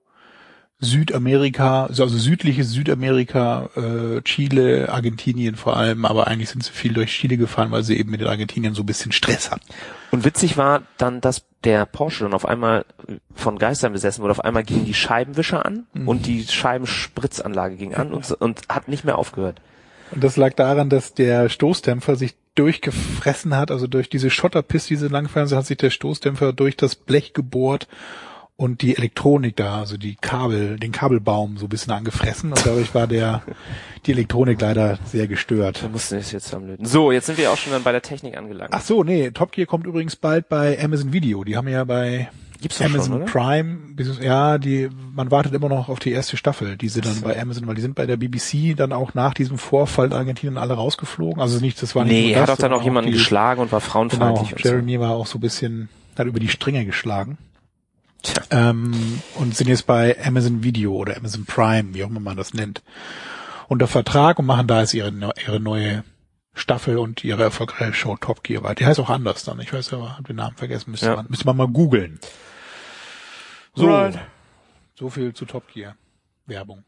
Südamerika, 0.80 1.86
also 1.86 2.06
südliches 2.06 2.70
Südamerika, 2.70 3.68
äh, 3.74 4.22
Chile, 4.22 4.88
Argentinien 4.88 5.56
vor 5.56 5.76
allem, 5.76 6.04
aber 6.04 6.28
eigentlich 6.28 6.50
sind 6.50 6.62
sie 6.62 6.70
viel 6.70 6.92
durch 6.92 7.10
Chile 7.10 7.36
gefahren, 7.36 7.72
weil 7.72 7.82
sie 7.82 7.98
eben 7.98 8.12
mit 8.12 8.20
den 8.20 8.28
Argentiniern 8.28 8.74
so 8.74 8.84
ein 8.84 8.86
bisschen 8.86 9.10
Stress 9.10 9.50
hatten. 9.50 9.66
Und 10.12 10.24
witzig 10.24 10.56
war 10.56 10.82
dann, 10.96 11.20
dass 11.20 11.44
der 11.64 11.84
Porsche 11.84 12.22
dann 12.24 12.32
auf 12.32 12.46
einmal 12.46 12.84
von 13.34 13.58
Geistern 13.58 13.92
besessen 13.92 14.22
wurde. 14.22 14.30
Auf 14.30 14.44
einmal 14.44 14.62
gingen 14.62 14.84
die 14.84 14.94
Scheibenwischer 14.94 15.66
an 15.66 15.86
und 16.06 16.26
die 16.26 16.46
Scheibenspritzanlage 16.46 17.74
ging 17.74 17.94
an 17.94 18.12
und, 18.12 18.30
und 18.30 18.62
hat 18.68 18.86
nicht 18.86 19.04
mehr 19.04 19.18
aufgehört. 19.18 19.60
Und 20.12 20.22
das 20.22 20.36
lag 20.36 20.54
daran, 20.54 20.90
dass 20.90 21.12
der 21.12 21.48
Stoßdämpfer 21.48 22.14
sich 22.14 22.36
durchgefressen 22.54 23.56
hat, 23.56 23.72
also 23.72 23.88
durch 23.88 24.08
diese 24.08 24.30
Schotterpiste, 24.30 24.90
die 24.90 24.96
sie 24.96 25.08
langgefahren 25.08 25.48
sind, 25.48 25.58
hat 25.58 25.66
sich 25.66 25.76
der 25.76 25.90
Stoßdämpfer 25.90 26.52
durch 26.52 26.76
das 26.76 26.94
Blech 26.94 27.32
gebohrt 27.32 27.88
und 28.58 28.82
die 28.82 28.96
Elektronik 28.96 29.54
da, 29.54 29.78
also 29.78 29.96
die 29.96 30.16
Kabel, 30.16 30.80
den 30.80 30.90
Kabelbaum 30.90 31.58
so 31.58 31.66
ein 31.66 31.68
bisschen 31.68 31.92
angefressen 31.92 32.50
und 32.50 32.66
dadurch 32.66 32.92
war 32.92 33.06
der, 33.06 33.42
die 34.06 34.10
Elektronik 34.10 34.60
leider 34.60 34.98
sehr 35.04 35.28
gestört. 35.28 35.80
Wir 35.80 35.88
mussten 35.88 36.16
das 36.16 36.32
jetzt 36.32 36.46
zusammenlöten. 36.46 36.84
So, 36.84 37.12
jetzt 37.12 37.26
sind 37.26 37.38
wir 37.38 37.52
auch 37.52 37.56
schon 37.56 37.72
dann 37.72 37.84
bei 37.84 37.92
der 37.92 38.02
Technik 38.02 38.36
angelangt. 38.36 38.70
Ach 38.72 38.82
so, 38.82 39.04
nee, 39.04 39.30
Top 39.30 39.52
Gear 39.52 39.68
kommt 39.68 39.86
übrigens 39.86 40.16
bald 40.16 40.48
bei 40.48 40.76
Amazon 40.82 41.12
Video. 41.12 41.44
Die 41.44 41.56
haben 41.56 41.68
ja 41.68 41.84
bei 41.84 42.30
Gibt's 42.60 42.82
Amazon 42.82 43.18
schon? 43.18 43.24
Prime, 43.26 43.78
ja, 44.20 44.58
die, 44.58 44.88
man 45.14 45.30
wartet 45.30 45.54
immer 45.54 45.68
noch 45.68 45.88
auf 45.88 46.00
die 46.00 46.10
erste 46.10 46.36
Staffel, 46.36 46.76
die 46.76 46.88
sie 46.88 47.00
dann 47.00 47.20
bei 47.20 47.40
Amazon, 47.40 47.68
weil 47.68 47.76
die 47.76 47.82
sind 47.82 47.94
bei 47.94 48.06
der 48.06 48.16
BBC 48.16 48.76
dann 48.76 48.92
auch 48.92 49.14
nach 49.14 49.34
diesem 49.34 49.58
Vorfall 49.58 50.06
in 50.06 50.14
Argentinien 50.14 50.58
alle 50.58 50.74
rausgeflogen. 50.74 51.40
Also 51.40 51.60
nicht, 51.60 51.80
das 51.80 51.94
war 51.94 52.02
nicht 52.02 52.12
Nee, 52.12 52.32
er 52.32 52.42
hat 52.42 52.48
das, 52.48 52.56
doch 52.56 52.62
dann 52.62 52.72
auch 52.72 52.82
jemanden 52.82 53.12
die, 53.12 53.18
geschlagen 53.18 53.60
und 53.60 53.70
war 53.70 53.78
Genau, 53.78 53.90
frauenfeindlich 53.92 54.52
und 54.54 54.64
Jeremy 54.64 54.98
war 54.98 55.12
auch 55.12 55.28
so 55.28 55.38
ein 55.38 55.42
bisschen, 55.42 55.88
hat 56.18 56.26
über 56.26 56.40
die 56.40 56.48
Stränge 56.48 56.84
geschlagen. 56.84 57.38
Ähm, 58.50 59.22
und 59.36 59.54
sind 59.56 59.68
jetzt 59.68 59.86
bei 59.86 60.16
Amazon 60.24 60.62
Video 60.64 60.92
oder 60.94 61.16
Amazon 61.16 61.44
Prime, 61.46 61.94
wie 61.94 62.02
auch 62.04 62.08
immer 62.10 62.20
man 62.20 62.36
das 62.36 62.52
nennt, 62.54 62.82
unter 63.68 63.86
Vertrag 63.86 64.38
und 64.38 64.46
machen 64.46 64.66
da 64.66 64.80
jetzt 64.80 64.94
ihre, 64.94 65.12
ihre 65.46 65.60
neue 65.60 66.04
Staffel 66.54 66.98
und 66.98 67.22
ihre 67.22 67.44
erfolgreiche 67.44 67.92
Show 67.94 68.16
Top 68.16 68.42
Gear 68.42 68.62
weiter. 68.64 68.74
Die 68.76 68.86
heißt 68.86 68.98
auch 69.00 69.10
anders 69.10 69.44
dann. 69.44 69.60
Ich 69.60 69.72
weiß 69.72 69.92
aber, 69.92 70.16
hab 70.18 70.26
den 70.26 70.36
Namen 70.36 70.56
vergessen, 70.56 70.90
müsste 70.90 71.06
Ja. 71.06 71.16
man, 71.16 71.26
müsste 71.28 71.44
man 71.46 71.56
mal 71.56 71.68
googeln. 71.68 72.18
So, 73.74 73.86
Right. 73.86 74.18
so 74.98 75.08
viel 75.10 75.32
zu 75.34 75.44
Top 75.44 75.72
Gear. 75.72 75.94
Werbung. 76.46 76.82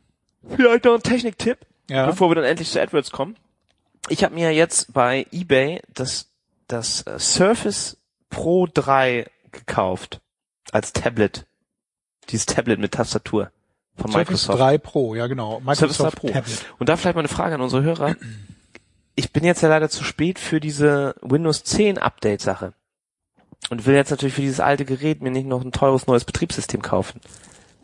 Vielleicht 0.49 0.85
noch 0.87 0.95
ein 0.95 1.03
Techniktipp, 1.03 1.59
Ja. 1.89 2.07
bevor 2.07 2.31
wir 2.31 2.35
dann 2.35 2.45
endlich 2.45 2.71
zu 2.71 2.81
AdWords 2.81 3.11
kommen. 3.11 3.37
Ich 4.09 4.25
habe 4.25 4.35
mir 4.35 4.51
jetzt 4.53 4.93
bei 4.93 5.27
eBay 5.31 5.81
das, 5.95 6.29
das 6.67 7.03
äh, 7.07 7.19
Surface 7.19 7.99
Pro 8.31 8.67
3 8.73 9.27
gekauft 9.53 10.21
als 10.73 10.93
Tablet. 10.93 11.47
Dieses 12.29 12.47
Tablet 12.47 12.79
mit 12.79 12.93
Tastatur 12.93 13.51
von 13.97 14.11
Surface 14.11 14.29
Microsoft. 14.29 14.59
3 14.59 14.79
Pro, 14.79 15.15
ja 15.15 15.27
genau. 15.27 15.61
Surface 15.61 15.79
3 15.79 15.87
Microsoft 15.87 16.17
Pro. 16.17 16.29
Tablet. 16.29 16.65
Und 16.79 16.89
da 16.89 16.97
vielleicht 16.97 17.17
mal 17.17 17.21
eine 17.21 17.29
Frage 17.29 17.55
an 17.55 17.61
unsere 17.61 17.83
Hörer. 17.83 18.17
Ich 19.15 19.33
bin 19.33 19.45
jetzt 19.45 19.63
ja 19.63 19.69
leider 19.69 19.91
zu 19.91 20.05
spät 20.05 20.39
für 20.39 20.61
diese 20.61 21.15
Windows 21.21 21.65
10 21.65 21.99
Update 21.99 22.41
Sache. 22.41 22.75
Und 23.69 23.85
will 23.85 23.95
jetzt 23.95 24.11
natürlich 24.11 24.35
für 24.35 24.41
dieses 24.41 24.61
alte 24.61 24.85
Gerät 24.85 25.21
mir 25.21 25.31
nicht 25.31 25.47
noch 25.47 25.63
ein 25.63 25.73
teures 25.73 26.07
neues 26.07 26.25
Betriebssystem 26.25 26.81
kaufen. 26.81 27.21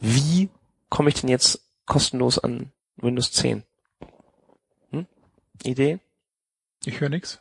Wie 0.01 0.49
komme 0.89 1.11
ich 1.11 1.17
denn 1.17 1.29
jetzt 1.29 1.61
kostenlos 1.85 2.39
an 2.39 2.73
Windows 2.97 3.33
10? 3.33 3.65
Hm? 4.91 5.07
Idee? 5.65 5.99
Ich 6.85 7.01
höre 7.01 7.11
nix. 7.11 7.41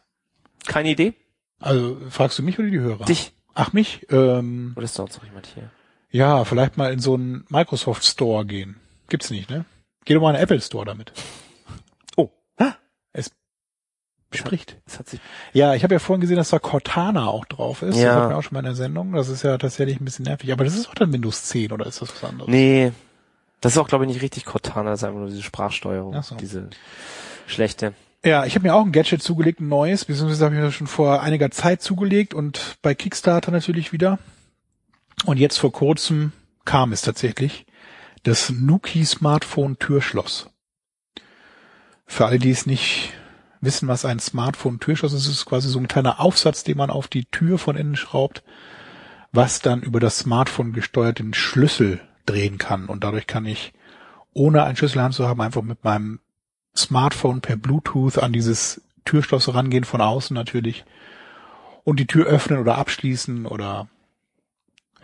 Keine 0.65 0.89
Idee? 0.89 1.13
Also 1.59 1.97
fragst 2.09 2.37
du 2.37 2.43
mich 2.43 2.59
oder 2.59 2.69
die 2.69 2.79
Hörer? 2.79 3.05
Dich? 3.05 3.31
Ach 3.55 3.73
mich? 3.73 4.05
Ähm, 4.11 4.73
Oder 4.75 4.85
ist 4.85 4.93
sonst 4.93 5.17
noch 5.17 5.25
jemand 5.25 5.47
hier? 5.47 5.69
Ja, 6.11 6.43
vielleicht 6.45 6.77
mal 6.77 6.93
in 6.93 6.99
so 6.99 7.15
einen 7.15 7.45
Microsoft 7.49 8.05
Store 8.05 8.45
gehen. 8.45 8.75
Gibt's 9.09 9.29
nicht, 9.31 9.49
ne? 9.49 9.65
Geh 10.05 10.13
doch 10.13 10.21
mal 10.21 10.29
in 10.29 10.35
den 10.35 10.43
Apple 10.43 10.61
Store 10.61 10.85
damit. 10.85 11.11
Oh. 12.17 12.29
Es 13.13 13.31
spricht. 14.33 14.77
Das 14.85 14.99
hat 14.99 15.07
sich, 15.09 15.19
Ja, 15.53 15.73
ich 15.75 15.83
habe 15.83 15.95
ja 15.95 15.99
vorhin 15.99 16.19
gesehen, 16.21 16.35
dass 16.37 16.49
da 16.49 16.59
Cortana 16.59 17.27
auch 17.27 17.45
drauf 17.45 17.81
ist. 17.81 17.97
Ja. 17.97 18.05
Das 18.05 18.15
hatten 18.15 18.29
wir 18.31 18.37
auch 18.37 18.41
schon 18.43 18.53
mal 18.53 18.59
in 18.59 18.65
der 18.65 18.75
Sendung. 18.75 19.13
Das 19.13 19.29
ist 19.29 19.43
ja 19.43 19.57
tatsächlich 19.57 19.99
ein 20.01 20.05
bisschen 20.05 20.25
nervig. 20.25 20.51
Aber 20.51 20.63
das 20.65 20.75
ist 20.75 20.89
auch 20.89 20.95
dann 20.95 21.13
Windows 21.13 21.43
10 21.45 21.71
oder 21.71 21.85
ist 21.85 22.01
das 22.01 22.09
was 22.21 22.29
anderes? 22.29 22.49
nee. 22.51 22.91
Das 23.61 23.71
ist 23.71 23.77
auch, 23.79 23.87
glaube 23.87 24.03
ich, 24.05 24.09
nicht 24.09 24.21
richtig 24.21 24.45
Cortana, 24.45 24.91
das 24.91 24.99
ist 24.99 25.03
einfach 25.05 25.19
nur 25.19 25.29
diese 25.29 25.41
Sprachsteuerung. 25.41 26.13
Ach 26.15 26.23
so. 26.23 26.35
Diese 26.35 26.69
schlechte. 27.47 27.93
Ja, 28.25 28.43
ich 28.43 28.55
habe 28.55 28.67
mir 28.67 28.73
auch 28.73 28.83
ein 28.83 28.91
Gadget 28.91 29.21
zugelegt, 29.21 29.59
ein 29.59 29.67
neues, 29.67 30.05
beziehungsweise 30.05 30.45
habe 30.45 30.55
ich 30.55 30.59
mir 30.59 30.65
das 30.65 30.73
schon 30.73 30.87
vor 30.87 31.21
einiger 31.21 31.51
Zeit 31.51 31.83
zugelegt 31.83 32.33
und 32.33 32.77
bei 32.81 32.95
Kickstarter 32.95 33.51
natürlich 33.51 33.93
wieder. 33.93 34.17
Und 35.25 35.37
jetzt 35.37 35.59
vor 35.59 35.71
kurzem 35.71 36.31
kam 36.65 36.91
es 36.91 37.03
tatsächlich 37.03 37.67
das 38.23 38.49
Nuki 38.49 39.05
Smartphone 39.05 39.77
Türschloss. 39.77 40.49
Für 42.07 42.25
alle, 42.25 42.39
die 42.39 42.49
es 42.49 42.65
nicht 42.65 43.13
wissen, 43.61 43.87
was 43.87 44.05
ein 44.05 44.17
Smartphone 44.17 44.79
Türschloss 44.79 45.13
ist, 45.13 45.27
ist 45.27 45.33
es 45.33 45.45
quasi 45.45 45.69
so 45.69 45.77
ein 45.77 45.87
kleiner 45.87 46.19
Aufsatz, 46.19 46.63
den 46.63 46.77
man 46.77 46.89
auf 46.89 47.07
die 47.07 47.25
Tür 47.25 47.59
von 47.59 47.75
innen 47.75 47.95
schraubt, 47.95 48.41
was 49.33 49.59
dann 49.59 49.83
über 49.83 49.99
das 49.99 50.17
Smartphone 50.17 50.73
gesteuert 50.73 51.19
den 51.19 51.35
Schlüssel 51.35 52.01
drehen 52.25 52.57
kann. 52.57 52.87
Und 52.87 53.03
dadurch 53.03 53.27
kann 53.27 53.45
ich, 53.45 53.73
ohne 54.33 54.63
einen 54.63 54.77
Schlüssel 54.77 55.11
zu 55.11 55.27
haben, 55.27 55.41
einfach 55.41 55.61
mit 55.61 55.83
meinem 55.83 56.21
Smartphone 56.75 57.41
per 57.41 57.55
Bluetooth 57.55 58.17
an 58.17 58.33
dieses 58.33 58.81
Türschloss 59.05 59.53
rangehen 59.53 59.83
von 59.83 60.01
außen 60.01 60.33
natürlich 60.33 60.83
und 61.83 61.99
die 61.99 62.07
Tür 62.07 62.25
öffnen 62.25 62.59
oder 62.59 62.77
abschließen 62.77 63.45
oder 63.45 63.87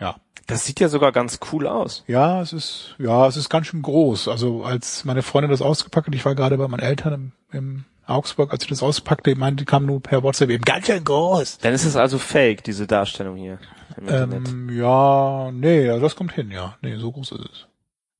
ja. 0.00 0.16
Das 0.48 0.66
sieht 0.66 0.80
ja 0.80 0.88
sogar 0.88 1.12
ganz 1.12 1.38
cool 1.52 1.66
aus. 1.66 2.02
Ja, 2.08 2.42
es 2.42 2.52
ist 2.52 2.96
ja, 2.98 3.26
es 3.28 3.36
ist 3.36 3.48
ganz 3.48 3.68
schön 3.68 3.82
groß. 3.82 4.28
Also 4.28 4.64
als 4.64 5.04
meine 5.04 5.22
Freundin 5.22 5.50
das 5.50 5.62
ausgepackt 5.62 6.08
hat, 6.08 6.14
ich 6.14 6.24
war 6.24 6.34
gerade 6.34 6.58
bei 6.58 6.68
meinen 6.68 6.80
Eltern 6.80 7.12
im, 7.12 7.32
im 7.52 7.84
Augsburg, 8.06 8.52
als 8.52 8.64
sie 8.64 8.68
das 8.68 8.82
auspackte, 8.82 9.30
ich 9.30 9.38
meinte, 9.38 9.62
die 9.62 9.64
kam 9.64 9.86
nur 9.86 10.02
per 10.02 10.22
WhatsApp 10.22 10.50
eben 10.50 10.64
ganz 10.64 10.86
schön 10.86 11.04
groß. 11.04 11.58
Dann 11.58 11.72
ist 11.72 11.84
es 11.84 11.96
also 11.96 12.18
fake, 12.18 12.64
diese 12.64 12.88
Darstellung 12.88 13.36
hier 13.36 13.58
im 13.96 14.08
Internet. 14.08 14.48
Ähm, 14.48 14.76
ja, 14.76 15.50
nee, 15.52 15.88
also 15.88 16.02
das 16.02 16.16
kommt 16.16 16.32
hin, 16.32 16.50
ja. 16.50 16.76
Nee, 16.82 16.96
so 16.96 17.12
groß 17.12 17.32
ist 17.32 17.44
es. 17.52 17.66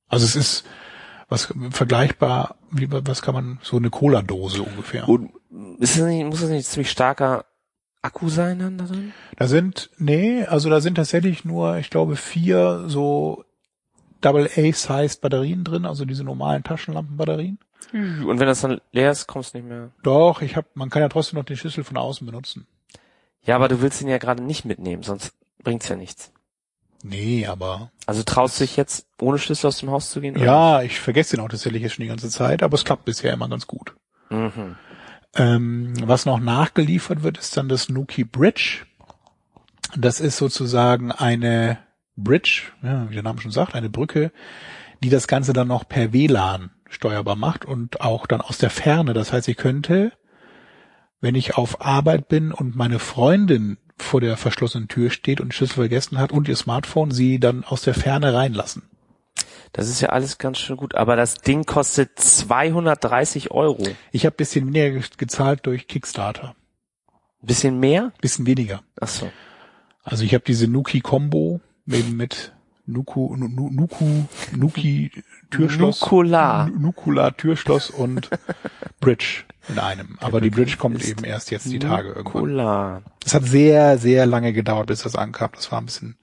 Also 0.07 0.25
es 0.25 0.35
ist 0.35 0.65
was 1.29 1.53
vergleichbar, 1.71 2.55
wie 2.71 2.87
was 2.89 3.21
kann 3.21 3.33
man 3.33 3.59
so 3.61 3.77
eine 3.77 3.89
Cola 3.89 4.21
Dose 4.21 4.63
ungefähr. 4.63 5.07
Und 5.07 5.31
ist 5.79 5.97
es 5.97 6.03
nicht, 6.03 6.25
muss 6.25 6.41
es 6.41 6.49
nicht 6.49 6.59
ein 6.59 6.71
ziemlich 6.71 6.91
starker 6.91 7.45
Akku 8.01 8.29
sein 8.29 8.59
dann 8.59 8.77
da 8.77 8.85
drin? 8.85 9.13
Da 9.37 9.47
sind, 9.47 9.89
nee, 9.97 10.45
also 10.45 10.69
da 10.69 10.81
sind 10.81 10.95
tatsächlich 10.95 11.45
nur, 11.45 11.77
ich 11.77 11.89
glaube, 11.89 12.15
vier 12.15 12.85
so 12.87 13.45
Double-A-Sized 14.21 15.21
Batterien 15.21 15.63
drin, 15.63 15.85
also 15.85 16.05
diese 16.05 16.23
normalen 16.23 16.63
Taschenlampenbatterien. 16.63 17.59
Und 17.91 18.39
wenn 18.39 18.47
das 18.47 18.61
dann 18.61 18.81
leer 18.91 19.11
ist, 19.11 19.27
kommst 19.27 19.53
du 19.53 19.59
nicht 19.59 19.67
mehr. 19.67 19.91
Doch, 20.01 20.41
ich 20.41 20.55
hab, 20.55 20.75
man 20.75 20.89
kann 20.89 21.01
ja 21.01 21.09
trotzdem 21.09 21.37
noch 21.37 21.45
den 21.45 21.57
Schlüssel 21.57 21.83
von 21.83 21.97
außen 21.97 22.25
benutzen. 22.25 22.65
Ja, 23.43 23.55
aber 23.55 23.67
du 23.67 23.81
willst 23.81 24.01
ihn 24.01 24.07
ja 24.07 24.17
gerade 24.17 24.41
nicht 24.41 24.65
mitnehmen, 24.65 25.03
sonst 25.03 25.33
bringt's 25.63 25.89
ja 25.89 25.95
nichts. 25.95 26.31
Nee, 27.03 27.45
aber 27.45 27.91
Also 28.05 28.23
traust 28.23 28.59
du 28.59 28.63
dich 28.63 28.77
jetzt 28.77 29.07
ohne 29.19 29.37
Schlüssel 29.37 29.67
aus 29.67 29.77
dem 29.79 29.91
Haus 29.91 30.09
zu 30.09 30.21
gehen? 30.21 30.35
oder 30.37 30.45
ja, 30.45 30.81
ich 30.81 30.99
vergesse 30.99 31.35
den 31.35 31.43
auch 31.45 31.49
tatsächlich 31.49 31.81
jetzt 31.81 31.95
schon 31.95 32.03
die 32.03 32.09
ganze 32.09 32.29
Zeit, 32.29 32.63
aber 32.63 32.75
es 32.75 32.85
klappt 32.85 33.03
bisher 33.05 33.33
immer 33.33 33.49
ganz 33.49 33.67
gut. 33.67 33.93
Mhm. 34.29 34.77
Ähm, 35.35 35.93
was 36.07 36.25
noch 36.25 36.39
nachgeliefert 36.39 37.21
wird, 37.23 37.37
ist 37.37 37.57
dann 37.57 37.67
das 37.67 37.89
Nuki 37.89 38.23
Bridge. 38.23 38.85
Das 39.97 40.19
ist 40.19 40.37
sozusagen 40.37 41.11
eine 41.11 41.77
Bridge, 42.15 42.71
ja, 42.81 43.09
wie 43.09 43.15
der 43.15 43.23
Name 43.23 43.41
schon 43.41 43.51
sagt, 43.51 43.75
eine 43.75 43.89
Brücke, 43.89 44.31
die 45.03 45.09
das 45.09 45.27
Ganze 45.27 45.51
dann 45.53 45.67
noch 45.67 45.87
per 45.87 46.13
WLAN 46.13 46.71
steuerbar 46.89 47.35
macht 47.35 47.65
und 47.65 48.01
auch 48.01 48.27
dann 48.27 48.39
aus 48.41 48.59
der 48.59 48.69
Ferne. 48.69 49.13
Das 49.13 49.33
heißt, 49.33 49.47
ich 49.49 49.57
könnte, 49.57 50.13
wenn 51.19 51.35
ich 51.35 51.57
auf 51.57 51.85
Arbeit 51.85 52.27
bin 52.27 52.51
und 52.51 52.75
meine 52.75 52.99
Freundin 52.99 53.77
vor 54.03 54.21
der 54.21 54.37
verschlossenen 54.37 54.87
Tür 54.87 55.09
steht 55.09 55.41
und 55.41 55.53
Schlüssel 55.53 55.75
vergessen 55.75 56.17
hat 56.17 56.31
und 56.31 56.47
ihr 56.47 56.55
Smartphone, 56.55 57.11
sie 57.11 57.39
dann 57.39 57.63
aus 57.63 57.81
der 57.81 57.93
Ferne 57.93 58.33
reinlassen. 58.33 58.83
Das 59.71 59.89
ist 59.89 60.01
ja 60.01 60.09
alles 60.09 60.37
ganz 60.37 60.59
schön 60.59 60.77
gut, 60.77 60.93
aber 60.93 61.15
das 61.15 61.35
Ding 61.35 61.63
kostet 61.65 62.19
230 62.19 63.49
Euro. 63.51 63.83
Ich 64.11 64.25
habe 64.25 64.35
bisschen 64.35 64.67
weniger 64.67 64.91
ge- 64.91 65.03
gezahlt 65.17 65.65
durch 65.65 65.87
Kickstarter. 65.87 66.55
Bisschen 67.41 67.79
mehr? 67.79 68.11
Bisschen 68.21 68.45
weniger. 68.45 68.83
Ach 69.01 69.07
so. 69.07 69.31
Also 70.03 70.23
ich 70.23 70.33
habe 70.33 70.43
diese 70.45 70.67
Nuki 70.67 71.01
Combo 71.01 71.59
eben 71.87 72.15
mit 72.15 72.53
Nuku, 72.85 73.35
Nu- 73.35 73.47
Nu- 73.47 73.69
Nuku, 73.71 74.05
Nuki 74.55 75.11
Türschloss. 75.49 76.01
Nukular. 76.01 76.67
Nu- 76.67 76.79
Nukula 76.79 77.31
Türschloss 77.31 77.89
und 77.89 78.29
Bridge 78.99 79.43
in 79.69 79.79
einem. 79.79 80.17
Aber 80.19 80.41
die 80.41 80.49
Bridge 80.49 80.75
kommt 80.77 81.03
eben 81.05 81.23
erst 81.23 81.51
jetzt 81.51 81.71
die 81.71 81.79
Tage 81.79 82.09
irgendwann. 82.09 82.41
Cola. 82.41 83.01
Es 83.25 83.33
hat 83.33 83.45
sehr, 83.45 83.97
sehr 83.97 84.25
lange 84.25 84.53
gedauert, 84.53 84.87
bis 84.87 85.03
das 85.03 85.15
ankam. 85.15 85.51
Das 85.55 85.71
war 85.71 85.79
ein 85.79 85.85
bisschen 85.85 86.17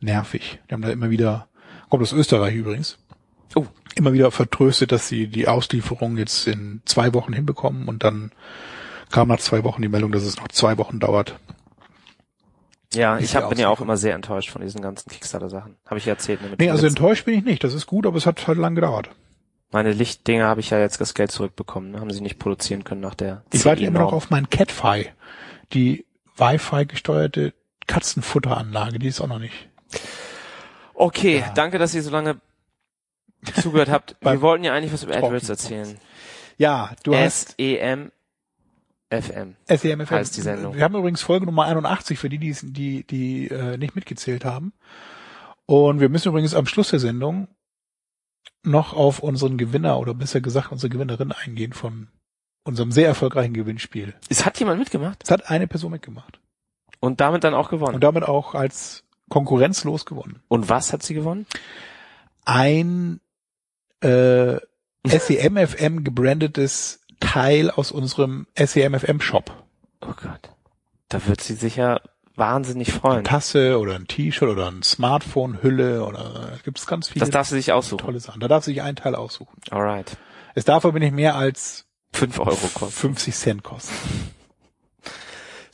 nervig. 0.00 0.60
Die 0.68 0.74
haben 0.74 0.82
da 0.82 0.90
immer 0.90 1.10
wieder, 1.10 1.48
kommt 1.88 2.02
aus 2.02 2.12
Österreich 2.12 2.54
übrigens, 2.54 2.98
Oh, 3.54 3.64
immer 3.94 4.12
wieder 4.12 4.30
vertröstet, 4.30 4.92
dass 4.92 5.08
sie 5.08 5.28
die 5.28 5.48
Auslieferung 5.48 6.18
jetzt 6.18 6.46
in 6.46 6.82
zwei 6.84 7.14
Wochen 7.14 7.32
hinbekommen 7.32 7.88
und 7.88 8.04
dann 8.04 8.32
kam 9.10 9.28
nach 9.28 9.38
zwei 9.38 9.64
Wochen 9.64 9.80
die 9.80 9.88
Meldung, 9.88 10.12
dass 10.12 10.24
es 10.24 10.36
noch 10.36 10.48
zwei 10.48 10.76
Wochen 10.76 10.98
dauert. 10.98 11.38
ja, 12.92 13.18
ich 13.18 13.34
hab, 13.34 13.48
bin 13.48 13.58
ja 13.58 13.68
auch 13.70 13.80
immer 13.80 13.96
sehr 13.96 14.14
enttäuscht 14.14 14.50
von 14.50 14.60
diesen 14.60 14.82
ganzen 14.82 15.08
Kickstarter-Sachen. 15.10 15.76
Habe 15.86 15.98
ich 15.98 16.04
ja 16.04 16.12
erzählt. 16.12 16.42
Ne, 16.42 16.50
Nee, 16.58 16.70
also 16.70 16.86
enttäuscht 16.86 17.24
bin 17.24 17.38
ich 17.38 17.44
nicht. 17.44 17.64
Das 17.64 17.72
ist 17.72 17.86
gut, 17.86 18.04
aber 18.04 18.18
es 18.18 18.26
hat 18.26 18.46
halt 18.46 18.58
lang 18.58 18.74
gedauert. 18.74 19.08
Meine 19.72 19.92
Lichtdinger 19.92 20.46
habe 20.46 20.60
ich 20.60 20.70
ja 20.70 20.78
jetzt 20.78 21.00
das 21.00 21.14
Geld 21.14 21.32
zurückbekommen. 21.32 21.90
Ne? 21.92 22.00
Haben 22.00 22.10
sie 22.10 22.20
nicht 22.20 22.38
produzieren 22.38 22.84
können 22.84 23.00
nach 23.00 23.14
der 23.14 23.42
Ich 23.52 23.64
warte 23.64 23.80
CE 23.82 23.86
immer 23.86 24.00
noch 24.00 24.12
auf 24.12 24.30
mein 24.30 24.48
Catfi. 24.48 25.10
Die 25.72 26.06
Wi-Fi 26.36 26.86
gesteuerte 26.86 27.52
Katzenfutteranlage, 27.86 28.98
die 28.98 29.08
ist 29.08 29.20
auch 29.20 29.26
noch 29.26 29.38
nicht. 29.38 29.68
Okay, 30.94 31.38
Ja. 31.40 31.52
danke, 31.54 31.78
dass 31.78 31.94
ihr 31.94 32.02
so 32.02 32.10
lange 32.10 32.40
zugehört 33.60 33.90
habt. 33.90 34.16
Wir 34.20 34.40
wollten 34.40 34.64
ja 34.64 34.72
eigentlich 34.72 34.92
was 34.92 35.02
über 35.02 35.16
AdWords 35.16 35.48
erzählen. 35.48 35.98
Ja, 36.58 36.92
du 37.02 37.14
hast 37.14 37.50
S-E-M 37.50 38.10
FM. 39.10 39.54
SEMFM. 39.68 40.10
heißt 40.10 40.36
die 40.36 40.40
Sendung. 40.40 40.74
Wir 40.74 40.82
haben 40.82 40.96
übrigens 40.96 41.22
Folge 41.22 41.46
Nummer 41.46 41.64
81 41.66 42.18
für 42.18 42.28
die, 42.28 42.38
die, 42.38 42.54
die, 42.62 43.04
die 43.06 43.48
äh, 43.48 43.76
nicht 43.76 43.94
mitgezählt 43.94 44.44
haben. 44.44 44.72
Und 45.66 46.00
wir 46.00 46.08
müssen 46.08 46.28
übrigens 46.28 46.54
am 46.54 46.66
Schluss 46.66 46.90
der 46.90 46.98
Sendung 46.98 47.46
noch 48.62 48.92
auf 48.92 49.20
unseren 49.20 49.58
Gewinner 49.58 49.98
oder 49.98 50.14
besser 50.14 50.40
gesagt 50.40 50.72
unsere 50.72 50.90
Gewinnerin 50.90 51.32
eingehen 51.32 51.72
von 51.72 52.08
unserem 52.64 52.90
sehr 52.90 53.06
erfolgreichen 53.06 53.54
Gewinnspiel. 53.54 54.14
Es 54.28 54.44
hat 54.44 54.58
jemand 54.58 54.78
mitgemacht 54.80 55.22
Es 55.22 55.30
hat 55.30 55.50
eine 55.50 55.66
Person 55.68 55.92
mitgemacht 55.92 56.40
und 57.00 57.20
damit 57.20 57.44
dann 57.44 57.54
auch 57.54 57.70
gewonnen. 57.70 57.94
und 57.94 58.04
damit 58.04 58.24
auch 58.24 58.54
als 58.54 59.04
konkurrenzlos 59.28 60.04
gewonnen. 60.04 60.42
Und 60.48 60.68
was 60.68 60.92
hat 60.92 61.02
sie 61.02 61.14
gewonnen? 61.14 61.46
Ein 62.44 63.20
äh, 64.00 64.56
SEMFM 65.06 66.04
gebrandetes 66.04 67.00
Teil 67.20 67.70
aus 67.70 67.92
unserem 67.92 68.46
SEMFM 68.56 69.20
Shop. 69.20 69.64
Oh 70.00 70.12
Gott. 70.20 70.50
Da 71.08 71.24
wird 71.26 71.40
sie 71.40 71.54
sicher 71.54 72.02
wahnsinnig 72.36 72.92
freuen. 72.92 73.24
Tasse 73.24 73.78
oder 73.78 73.94
ein 73.94 74.06
T-Shirt 74.06 74.48
oder 74.48 74.68
ein 74.70 74.82
Smartphone-Hülle 74.82 76.04
oder 76.04 76.50
da 76.52 76.58
gibt 76.64 76.78
es 76.78 76.86
ganz 76.86 77.08
viele 77.08 77.20
Das 77.20 77.30
darf 77.30 77.48
sie 77.48 77.56
sich 77.56 77.72
aussuchen. 77.72 77.98
tolle 78.04 78.20
Sachen. 78.20 78.40
Da 78.40 78.48
darf 78.48 78.64
sich 78.64 78.82
ein 78.82 78.96
Teil 78.96 79.14
aussuchen. 79.14 79.60
Alright. 79.70 80.16
Es 80.54 80.64
darf 80.64 80.84
aber 80.84 80.98
nicht 80.98 81.14
mehr 81.14 81.34
als 81.36 81.86
Fünf 82.12 82.38
Euro 82.38 82.54
kosten. 82.72 82.90
50 82.90 83.34
Cent 83.34 83.62
kosten. 83.62 83.94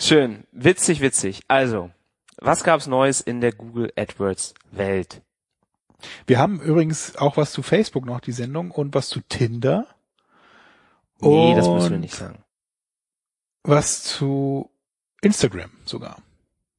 Schön. 0.00 0.44
Witzig, 0.50 1.00
witzig. 1.00 1.42
Also, 1.46 1.90
was 2.38 2.64
gab's 2.64 2.86
Neues 2.88 3.20
in 3.20 3.40
der 3.40 3.52
Google 3.52 3.92
AdWords 3.96 4.54
Welt? 4.72 5.22
Wir 6.26 6.40
haben 6.40 6.60
übrigens 6.60 7.14
auch 7.16 7.36
was 7.36 7.52
zu 7.52 7.62
Facebook 7.62 8.06
noch, 8.06 8.18
die 8.20 8.32
Sendung, 8.32 8.72
und 8.72 8.92
was 8.94 9.08
zu 9.08 9.20
Tinder. 9.20 9.86
Nee, 11.20 11.54
das 11.54 11.68
müssen 11.68 11.90
wir 11.90 11.94
Und 11.96 12.00
nicht 12.00 12.16
sagen. 12.16 12.42
Was 13.62 14.02
zu 14.02 14.68
Instagram 15.20 15.70
sogar. 15.84 16.16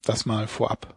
Das 0.04 0.26
mal 0.26 0.48
vorab, 0.48 0.96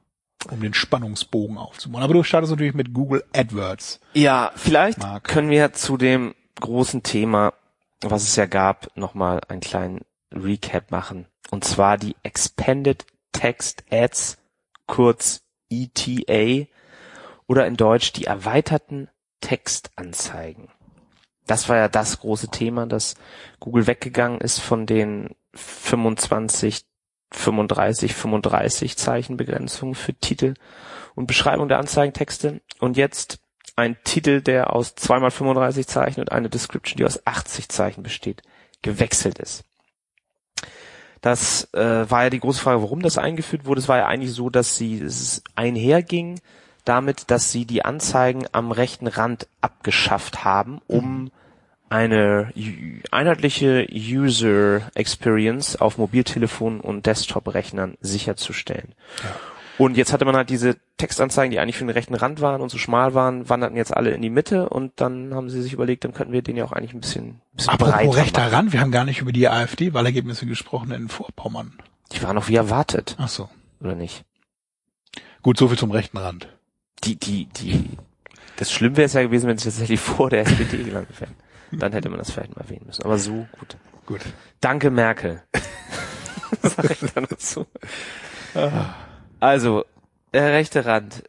um 0.51 0.61
den 0.61 0.75
Spannungsbogen 0.75 1.59
aufzubauen. 1.59 2.03
Aber 2.03 2.15
du 2.15 2.23
startest 2.23 2.51
natürlich 2.51 2.75
mit 2.75 2.93
Google 2.93 3.25
AdWords. 3.35 4.01
Ja, 4.15 4.53
vielleicht 4.57 4.99
Marc. 4.99 5.25
können 5.25 5.51
wir 5.51 5.73
zu 5.73 5.97
dem 5.97 6.35
großen 6.61 7.03
Thema, 7.03 7.53
was 8.01 8.23
es 8.25 8.37
ja 8.37 8.47
gab, 8.47 8.97
nochmal 8.97 9.41
einen 9.49 9.61
kleinen 9.61 10.01
Recap 10.33 10.91
machen. 10.91 11.27
Und 11.51 11.65
zwar 11.65 11.99
die 11.99 12.17
Expanded 12.23 13.07
Text 13.33 13.85
Ads, 13.91 14.39
kurz 14.87 15.43
ETA, 15.71 16.67
oder 17.47 17.67
in 17.67 17.77
Deutsch 17.77 18.13
die 18.13 18.25
erweiterten 18.25 19.09
Textanzeigen. 19.41 20.69
Das 21.47 21.69
war 21.69 21.77
ja 21.77 21.89
das 21.89 22.19
große 22.19 22.49
Thema, 22.49 22.87
dass 22.87 23.15
Google 23.61 23.87
weggegangen 23.87 24.41
ist 24.41 24.59
von 24.59 24.87
den 24.87 25.37
25, 25.55 26.85
35, 27.33 28.15
35 28.15 28.97
Zeichenbegrenzungen 28.97 29.95
für 29.95 30.15
Titel 30.15 30.55
und 31.15 31.27
Beschreibung 31.27 31.69
der 31.69 31.79
Anzeigentexte 31.79 32.61
und 32.79 32.97
jetzt 32.97 33.39
ein 33.75 33.97
Titel, 34.05 34.41
der 34.41 34.73
aus 34.75 34.97
2x35 34.97 35.87
Zeichen 35.87 36.21
und 36.21 36.33
eine 36.33 36.49
Description, 36.49 36.97
die 36.99 37.05
aus 37.05 37.27
80 37.27 37.69
Zeichen 37.69 38.03
besteht, 38.03 38.43
gewechselt 38.83 39.39
ist. 39.39 39.65
Das 41.21 41.73
äh, 41.75 42.09
war 42.11 42.25
ja 42.25 42.31
die 42.31 42.41
große 42.41 42.61
Frage, 42.61 42.83
warum 42.83 43.03
das 43.03 43.19
eingeführt 43.19 43.65
wurde. 43.65 43.81
Es 43.81 43.89
war 43.89 43.99
ja 43.99 44.07
eigentlich 44.07 44.33
so, 44.33 44.49
dass 44.49 44.77
sie 44.77 45.01
es 45.01 45.43
einherging 45.57 46.41
damit, 46.85 47.31
dass 47.31 47.51
sie 47.51 47.67
die 47.67 47.85
Anzeigen 47.85 48.47
am 48.53 48.71
rechten 48.71 49.09
Rand 49.09 49.49
abgeschafft 49.61 50.45
haben, 50.45 50.81
um 50.87 51.33
eine 51.89 52.53
einheitliche 53.11 53.87
User 53.93 54.83
Experience 54.95 55.77
auf 55.77 55.99
Mobiltelefonen 55.99 56.81
und 56.81 57.07
Desktop-Rechnern 57.07 57.97
sicherzustellen. 58.01 58.95
Und 59.79 59.97
jetzt 59.97 60.13
hatte 60.13 60.25
man 60.25 60.37
halt 60.37 60.49
diese 60.49 60.77
Textanzeigen, 60.97 61.51
die 61.51 61.61
eigentlich 61.61 61.77
für 61.77 61.85
den 61.85 61.91
rechten 61.91 62.15
Rand 62.15 62.41
waren 62.41 62.63
und 62.63 62.71
so 62.71 62.79
schmal 62.79 63.13
waren, 63.15 63.49
wanderten 63.49 63.77
jetzt 63.77 63.95
alle 63.95 64.11
in 64.13 64.23
die 64.23 64.31
Mitte 64.31 64.69
und 64.71 64.93
dann 64.97 65.35
haben 65.35 65.51
sie 65.51 65.61
sich 65.61 65.75
überlegt, 65.75 66.05
dann 66.05 66.15
könnten 66.15 66.33
wir 66.33 66.43
den 66.43 66.57
ja 66.57 66.65
auch 66.65 66.73
eigentlich 66.73 66.95
ein 66.95 67.01
bisschen, 67.01 67.41
bisschen 67.53 67.75
Aber 67.75 67.91
breiter 67.91 68.17
rechter 68.17 68.41
machen. 68.43 68.55
Rand, 68.55 68.73
wir 68.73 68.81
haben 68.81 68.91
gar 68.91 69.05
nicht 69.05 69.21
über 69.21 69.33
die 69.33 69.49
AfD-Wahlergebnisse 69.49 70.47
gesprochen 70.47 70.93
in 70.93 71.09
Vorpommern. 71.09 71.75
Die 72.13 72.23
waren 72.23 72.37
noch 72.37 72.49
wie 72.49 72.55
erwartet, 72.55 73.17
Ach 73.19 73.29
so. 73.29 73.51
oder 73.81 73.95
nicht? 73.95 74.25
Gut, 75.43 75.59
so 75.59 75.69
viel 75.69 75.79
zum 75.79 75.91
rechten 75.91 76.17
Rand. 76.17 76.49
Die, 77.05 77.17
die, 77.17 77.45
die, 77.45 77.85
das 78.57 78.73
Schlimm 78.73 78.97
wäre 78.97 79.07
es 79.07 79.13
ja 79.13 79.23
gewesen, 79.23 79.47
wenn 79.47 79.59
sie 79.59 79.65
tatsächlich 79.65 80.01
vor 80.01 80.31
der 80.31 80.41
SPD 80.41 80.79
gelandet 80.85 81.21
wären. 81.21 81.35
Dann 81.73 81.93
hätte 81.93 82.09
man 82.09 82.19
das 82.19 82.31
vielleicht 82.31 82.55
mal 82.57 82.63
erwähnen 82.63 82.85
müssen. 82.87 83.03
Aber 83.05 83.19
so, 83.19 83.47
gut. 83.59 83.77
Gut. 84.07 84.21
Danke, 84.61 84.91
Merkel. 84.91 85.43
Sag 86.63 86.91
ich 86.91 87.01
dann 87.13 87.27
dazu. 87.29 87.67
Also, 89.41 89.85
der 90.33 90.53
rechte 90.53 90.85
Rand. 90.87 91.25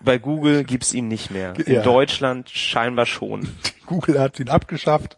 Bei 0.00 0.18
Google 0.18 0.62
gibt's 0.64 0.94
ihn 0.94 1.08
nicht 1.08 1.30
mehr. 1.32 1.54
In 1.58 1.74
Ja. 1.74 1.82
Deutschland 1.82 2.48
scheinbar 2.48 3.06
schon. 3.06 3.48
Google 3.86 4.20
hat 4.20 4.38
ihn 4.38 4.48
abgeschafft. 4.48 5.16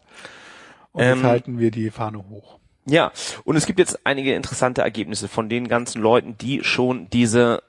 Und 0.93 1.03
Ähm, 1.03 1.17
jetzt 1.19 1.23
halten 1.25 1.59
wir 1.59 1.69
die 1.69 1.91
Fahne 1.91 2.27
hoch. 2.29 2.57
Ja, 2.85 3.11
und 3.45 3.55
es 3.55 3.65
gibt 3.67 3.77
jetzt 3.79 4.05
einige 4.05 4.33
interessante 4.33 4.81
Ergebnisse 4.81 5.27
von 5.27 5.47
den 5.47 5.67
ganzen 5.67 6.01
Leuten, 6.01 6.37
die 6.39 6.63
schon 6.63 7.07
diese 7.11 7.61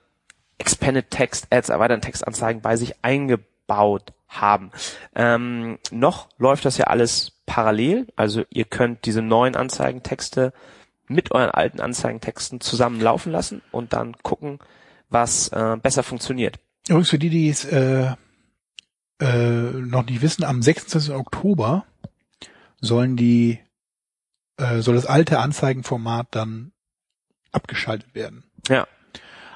Expanded 0.58 1.10
Text 1.10 1.46
Ads, 1.50 1.68
erweiterten 1.68 2.00
Textanzeigen 2.02 2.62
bei 2.62 2.76
sich 2.76 2.94
eingebaut 3.02 4.12
haben. 4.28 4.70
Ähm, 5.14 5.78
noch 5.90 6.28
läuft 6.38 6.64
das 6.64 6.78
ja 6.78 6.86
alles 6.86 7.32
parallel, 7.46 8.06
also 8.16 8.42
ihr 8.50 8.64
könnt 8.64 9.04
diese 9.04 9.22
neuen 9.22 9.56
Anzeigentexte 9.56 10.52
mit 11.06 11.32
euren 11.32 11.50
alten 11.50 11.80
Anzeigentexten 11.80 12.60
zusammen 12.60 13.00
laufen 13.00 13.30
lassen 13.30 13.62
und 13.70 13.92
dann 13.92 14.16
gucken, 14.22 14.58
was 15.10 15.48
äh, 15.48 15.76
besser 15.82 16.02
funktioniert. 16.02 16.58
Übrigens 16.88 17.10
für 17.10 17.18
die, 17.18 17.30
die 17.30 17.48
es 17.48 17.64
äh, 17.64 18.14
äh, 19.20 19.26
noch 19.26 20.04
nicht 20.06 20.22
wissen, 20.22 20.44
am 20.44 20.62
26. 20.62 21.14
Oktober 21.14 21.84
sollen 22.80 23.16
die 23.16 23.60
äh, 24.56 24.80
soll 24.80 24.94
das 24.94 25.06
alte 25.06 25.38
Anzeigenformat 25.38 26.28
dann 26.30 26.72
abgeschaltet 27.52 28.14
werden. 28.14 28.44
Ja. 28.68 28.86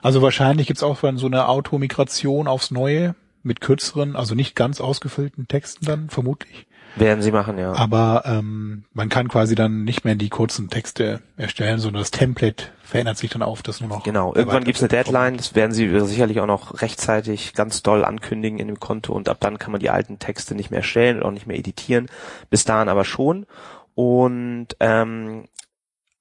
Also 0.03 0.23
wahrscheinlich 0.23 0.67
gibt's 0.67 0.83
auch 0.83 1.01
dann 1.01 1.19
so 1.19 1.27
eine 1.27 1.49
Automigration 1.49 2.47
aufs 2.47 2.71
Neue 2.71 3.15
mit 3.49 3.61
kürzeren, 3.61 4.15
also 4.15 4.37
nicht 4.37 4.55
ganz 4.55 4.81
ausgefüllten 4.81 5.49
Texten 5.49 5.85
dann, 5.85 6.09
vermutlich. 6.11 6.67
Werden 6.97 7.23
sie 7.23 7.33
machen, 7.33 7.59
ja. 7.59 7.73
Aber 7.73 8.23
ähm, 8.25 8.85
man 8.93 9.09
kann 9.09 9.29
quasi 9.29 9.55
dann 9.55 9.85
nicht 9.85 10.05
mehr 10.05 10.15
die 10.15 10.29
kurzen 10.29 10.69
Texte 10.69 11.21
erstellen, 11.37 11.79
sondern 11.79 12.01
das 12.01 12.11
Template 12.11 12.65
verändert 12.83 13.19
sich 13.19 13.31
dann 13.31 13.43
auf, 13.43 13.63
das 13.63 13.81
nur 13.81 13.89
noch. 13.89 14.03
Genau, 14.03 14.35
irgendwann 14.35 14.65
gibt's 14.65 14.81
eine 14.81 14.89
Deadline, 14.89 15.37
das 15.37 15.55
werden 15.55 15.73
sie 15.73 15.89
sicherlich 16.07 16.41
auch 16.41 16.47
noch 16.47 16.81
rechtzeitig 16.81 17.55
ganz 17.55 17.83
doll 17.83 18.05
ankündigen 18.05 18.59
in 18.59 18.69
dem 18.69 18.81
Konto 18.81 19.13
und 19.13 19.29
ab 19.29 19.39
dann 19.41 19.59
kann 19.59 19.73
man 19.73 19.81
die 19.81 19.91
alten 19.91 20.19
Texte 20.19 20.55
nicht 20.55 20.71
mehr 20.71 20.79
erstellen 20.79 21.19
und 21.19 21.23
auch 21.25 21.31
nicht 21.33 21.47
mehr 21.47 21.59
editieren. 21.59 22.09
Bis 22.51 22.65
dahin 22.65 22.89
aber 22.89 23.05
schon. 23.05 23.47
Und 23.95 24.69
ähm, 24.81 25.45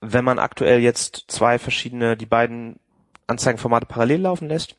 wenn 0.02 0.26
man 0.26 0.40
aktuell 0.40 0.80
jetzt 0.80 1.26
zwei 1.28 1.60
verschiedene, 1.60 2.18
die 2.18 2.26
beiden 2.26 2.80
Anzeigenformate 3.28 3.86
parallel 3.86 4.22
laufen 4.22 4.48
lässt, 4.48 4.76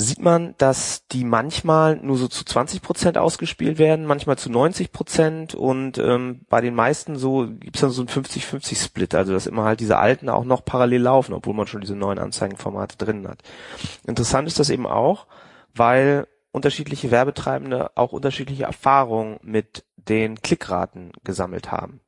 sieht 0.00 0.20
man, 0.20 0.54
dass 0.58 1.06
die 1.08 1.24
manchmal 1.24 1.96
nur 1.96 2.16
so 2.16 2.28
zu 2.28 2.44
20 2.44 2.82
Prozent 2.82 3.18
ausgespielt 3.18 3.78
werden, 3.78 4.06
manchmal 4.06 4.38
zu 4.38 4.50
90 4.50 4.92
Prozent 4.92 5.54
und 5.54 5.98
ähm, 5.98 6.40
bei 6.48 6.60
den 6.60 6.74
meisten 6.74 7.16
so 7.16 7.46
gibt's 7.48 7.80
dann 7.80 7.90
so 7.90 8.02
ein 8.02 8.08
50-50-Split, 8.08 9.14
also 9.14 9.32
dass 9.32 9.46
immer 9.46 9.64
halt 9.64 9.80
diese 9.80 9.98
alten 9.98 10.28
auch 10.28 10.44
noch 10.44 10.64
parallel 10.64 11.02
laufen, 11.02 11.32
obwohl 11.32 11.54
man 11.54 11.66
schon 11.66 11.80
diese 11.80 11.96
neuen 11.96 12.18
Anzeigenformate 12.18 12.96
drin 12.96 13.26
hat. 13.28 13.42
Interessant 14.06 14.48
ist 14.48 14.58
das 14.58 14.70
eben 14.70 14.86
auch, 14.86 15.26
weil 15.74 16.26
unterschiedliche 16.52 17.10
Werbetreibende 17.10 17.96
auch 17.96 18.12
unterschiedliche 18.12 18.64
Erfahrungen 18.64 19.38
mit 19.42 19.84
den 19.96 20.40
Klickraten 20.40 21.12
gesammelt 21.24 21.70
haben. 21.70 22.00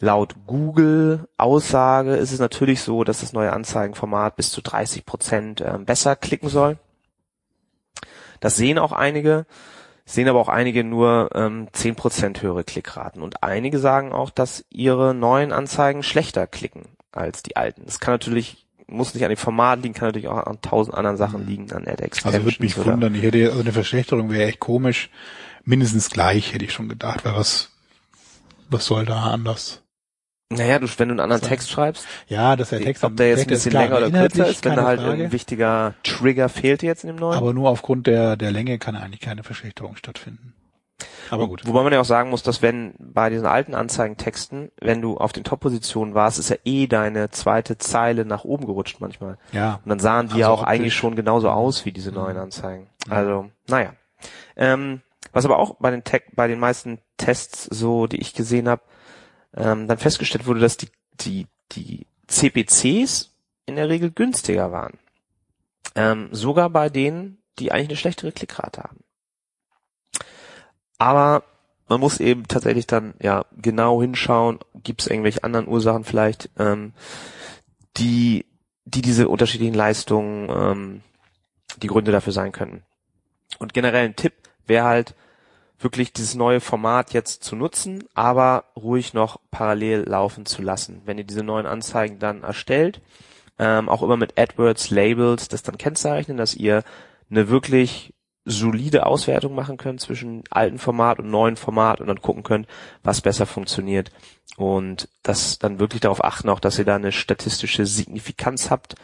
Laut 0.00 0.36
Google 0.46 1.28
Aussage 1.36 2.14
ist 2.14 2.32
es 2.32 2.38
natürlich 2.38 2.82
so, 2.82 3.02
dass 3.02 3.20
das 3.20 3.32
neue 3.32 3.52
Anzeigenformat 3.52 4.36
bis 4.36 4.50
zu 4.50 4.62
30 4.62 5.04
Prozent 5.04 5.60
ähm, 5.60 5.84
besser 5.84 6.14
klicken 6.14 6.48
soll. 6.48 6.78
Das 8.40 8.56
sehen 8.56 8.78
auch 8.78 8.92
einige, 8.92 9.46
sehen 10.04 10.28
aber 10.28 10.40
auch 10.40 10.48
einige 10.48 10.84
nur 10.84 11.30
ähm, 11.34 11.68
10% 11.74 12.40
höhere 12.42 12.64
Klickraten. 12.64 13.22
Und 13.22 13.42
einige 13.42 13.78
sagen 13.78 14.12
auch, 14.12 14.30
dass 14.30 14.64
ihre 14.70 15.14
neuen 15.14 15.52
Anzeigen 15.52 16.02
schlechter 16.02 16.46
klicken 16.46 16.84
als 17.12 17.42
die 17.42 17.56
alten. 17.56 17.82
Das 17.84 18.00
kann 18.00 18.14
natürlich, 18.14 18.66
muss 18.86 19.14
nicht 19.14 19.24
an 19.24 19.30
dem 19.30 19.36
Format 19.36 19.82
liegen, 19.82 19.94
kann 19.94 20.08
natürlich 20.08 20.28
auch 20.28 20.46
an 20.46 20.60
tausend 20.62 20.94
anderen 20.96 21.16
Sachen 21.16 21.42
Mhm. 21.42 21.48
liegen, 21.48 21.72
an 21.72 21.86
AdX. 21.86 22.24
Also 22.24 22.44
würde 22.44 22.56
mich 22.60 22.76
wundern, 22.76 23.14
ich 23.14 23.22
hätte, 23.22 23.48
also 23.48 23.60
eine 23.60 23.72
Verschlechterung 23.72 24.30
wäre 24.30 24.48
echt 24.48 24.60
komisch. 24.60 25.10
Mindestens 25.64 26.08
gleich, 26.10 26.54
hätte 26.54 26.64
ich 26.64 26.72
schon 26.72 26.88
gedacht, 26.88 27.24
weil 27.24 27.34
was, 27.34 27.70
was 28.70 28.86
soll 28.86 29.04
da 29.04 29.24
anders? 29.24 29.82
Naja, 30.50 30.78
du, 30.78 30.86
wenn 30.96 31.08
du 31.08 31.12
einen 31.12 31.20
anderen 31.20 31.42
So. 31.42 31.48
Text 31.48 31.70
schreibst, 31.70 32.06
Ja, 32.26 32.56
dass 32.56 32.70
der 32.70 32.80
Text 32.80 33.04
ob 33.04 33.16
der 33.16 33.28
jetzt 33.28 33.42
ein 33.42 33.48
bisschen 33.48 33.72
länger 33.72 33.98
oder 33.98 34.10
kürzer 34.10 34.46
ist, 34.48 34.64
wenn 34.64 34.76
da 34.76 34.84
halt 34.84 35.00
Frage, 35.00 35.24
ein 35.24 35.32
wichtiger 35.32 35.94
Trigger 36.02 36.48
fehlt 36.48 36.82
jetzt 36.82 37.04
in 37.04 37.08
dem 37.08 37.16
neuen. 37.16 37.36
Aber 37.36 37.52
nur 37.52 37.68
aufgrund 37.68 38.06
der, 38.06 38.36
der 38.36 38.50
Länge 38.50 38.78
kann 38.78 38.96
eigentlich 38.96 39.20
keine 39.20 39.42
Verschlechterung 39.42 39.96
stattfinden. 39.96 40.54
Aber 41.30 41.46
gut. 41.46 41.66
Wobei 41.66 41.82
man 41.82 41.92
ja 41.92 42.00
auch 42.00 42.06
sagen 42.06 42.30
muss, 42.30 42.42
dass 42.42 42.62
wenn 42.62 42.94
bei 42.98 43.28
diesen 43.28 43.46
alten 43.46 43.74
Anzeigentexten, 43.74 44.72
wenn 44.80 45.02
du 45.02 45.18
auf 45.18 45.32
den 45.32 45.44
Top-Positionen 45.44 46.14
warst, 46.14 46.38
ist 46.38 46.48
ja 46.48 46.56
eh 46.64 46.86
deine 46.86 47.30
zweite 47.30 47.76
Zeile 47.76 48.24
nach 48.24 48.44
oben 48.44 48.66
gerutscht 48.66 48.96
manchmal. 49.00 49.36
Ja. 49.52 49.80
Und 49.84 49.90
dann 49.90 50.00
sahen 50.00 50.28
die 50.28 50.32
Also 50.32 50.40
ja 50.40 50.48
auch 50.48 50.62
eigentlich 50.62 50.94
schon 50.94 51.14
genauso 51.14 51.50
aus 51.50 51.84
wie 51.84 51.92
diese 51.92 52.10
neuen 52.10 52.38
Anzeigen. 52.38 52.88
Also, 53.08 53.50
naja. 53.68 53.92
Ähm, 54.56 55.02
was 55.32 55.44
aber 55.44 55.58
auch 55.58 55.76
bei 55.78 55.90
den 55.90 56.04
Tech, 56.04 56.22
bei 56.34 56.48
den 56.48 56.58
meisten 56.58 56.98
Tests 57.18 57.64
so, 57.64 58.06
die 58.06 58.20
ich 58.20 58.32
gesehen 58.32 58.68
habe, 58.68 58.82
ähm, 59.56 59.88
dann 59.88 59.98
festgestellt 59.98 60.46
wurde, 60.46 60.60
dass 60.60 60.76
die, 60.76 60.88
die, 61.20 61.46
die 61.72 62.06
CPCs 62.26 63.34
in 63.66 63.76
der 63.76 63.88
Regel 63.88 64.10
günstiger 64.10 64.72
waren. 64.72 64.98
Ähm, 65.94 66.28
sogar 66.32 66.70
bei 66.70 66.88
denen, 66.88 67.38
die 67.58 67.72
eigentlich 67.72 67.88
eine 67.88 67.96
schlechtere 67.96 68.32
Klickrate 68.32 68.82
haben. 68.82 69.00
Aber 70.98 71.44
man 71.88 72.00
muss 72.00 72.20
eben 72.20 72.46
tatsächlich 72.46 72.86
dann 72.86 73.14
ja 73.20 73.44
genau 73.56 74.00
hinschauen, 74.00 74.58
gibt 74.82 75.00
es 75.00 75.06
irgendwelche 75.06 75.44
anderen 75.44 75.68
Ursachen 75.68 76.04
vielleicht, 76.04 76.50
ähm, 76.58 76.92
die, 77.96 78.44
die 78.84 79.02
diese 79.02 79.28
unterschiedlichen 79.28 79.74
Leistungen 79.74 80.48
ähm, 80.50 81.02
die 81.82 81.86
Gründe 81.86 82.12
dafür 82.12 82.32
sein 82.32 82.52
könnten. 82.52 82.82
Und 83.58 83.72
generell 83.74 84.04
ein 84.04 84.16
Tipp 84.16 84.34
wäre 84.66 84.86
halt 84.86 85.14
wirklich 85.78 86.12
dieses 86.12 86.34
neue 86.34 86.60
Format 86.60 87.12
jetzt 87.12 87.44
zu 87.44 87.54
nutzen, 87.56 88.04
aber 88.14 88.64
ruhig 88.76 89.14
noch 89.14 89.40
parallel 89.50 90.04
laufen 90.08 90.44
zu 90.44 90.62
lassen. 90.62 91.02
Wenn 91.04 91.18
ihr 91.18 91.24
diese 91.24 91.44
neuen 91.44 91.66
Anzeigen 91.66 92.18
dann 92.18 92.42
erstellt, 92.42 93.00
ähm, 93.58 93.88
auch 93.88 94.02
immer 94.02 94.16
mit 94.16 94.38
AdWords 94.38 94.90
Labels 94.90 95.48
das 95.48 95.62
dann 95.62 95.78
kennzeichnen, 95.78 96.36
dass 96.36 96.54
ihr 96.54 96.82
eine 97.30 97.48
wirklich 97.48 98.14
solide 98.44 99.06
Auswertung 99.06 99.54
machen 99.54 99.76
könnt 99.76 100.00
zwischen 100.00 100.42
alten 100.50 100.78
Format 100.78 101.18
und 101.18 101.30
neuen 101.30 101.56
Format 101.56 102.00
und 102.00 102.06
dann 102.06 102.22
gucken 102.22 102.42
könnt, 102.42 102.66
was 103.02 103.20
besser 103.20 103.46
funktioniert 103.46 104.10
und 104.56 105.08
das 105.22 105.58
dann 105.58 105.78
wirklich 105.78 106.00
darauf 106.00 106.24
achten 106.24 106.48
auch, 106.48 106.60
dass 106.60 106.78
ihr 106.78 106.84
da 106.84 106.96
eine 106.96 107.12
statistische 107.12 107.84
Signifikanz 107.84 108.70
habt, 108.70 108.94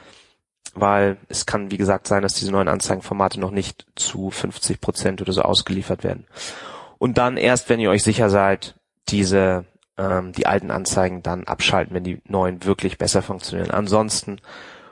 weil 0.74 1.16
es 1.28 1.46
kann, 1.46 1.70
wie 1.70 1.76
gesagt, 1.76 2.06
sein, 2.06 2.22
dass 2.22 2.34
diese 2.34 2.50
neuen 2.52 2.68
Anzeigenformate 2.68 3.40
noch 3.40 3.50
nicht 3.50 3.86
zu 3.94 4.30
50 4.30 4.80
Prozent 4.80 5.22
oder 5.22 5.32
so 5.32 5.42
ausgeliefert 5.42 6.04
werden. 6.04 6.26
Und 6.98 7.18
dann 7.18 7.36
erst, 7.36 7.68
wenn 7.68 7.80
ihr 7.80 7.90
euch 7.90 8.02
sicher 8.02 8.30
seid, 8.30 8.74
diese 9.08 9.66
ähm, 9.96 10.32
die 10.32 10.46
alten 10.46 10.70
Anzeigen 10.70 11.22
dann 11.22 11.44
abschalten, 11.44 11.94
wenn 11.94 12.04
die 12.04 12.20
neuen 12.26 12.64
wirklich 12.64 12.98
besser 12.98 13.22
funktionieren. 13.22 13.70
Ansonsten 13.70 14.40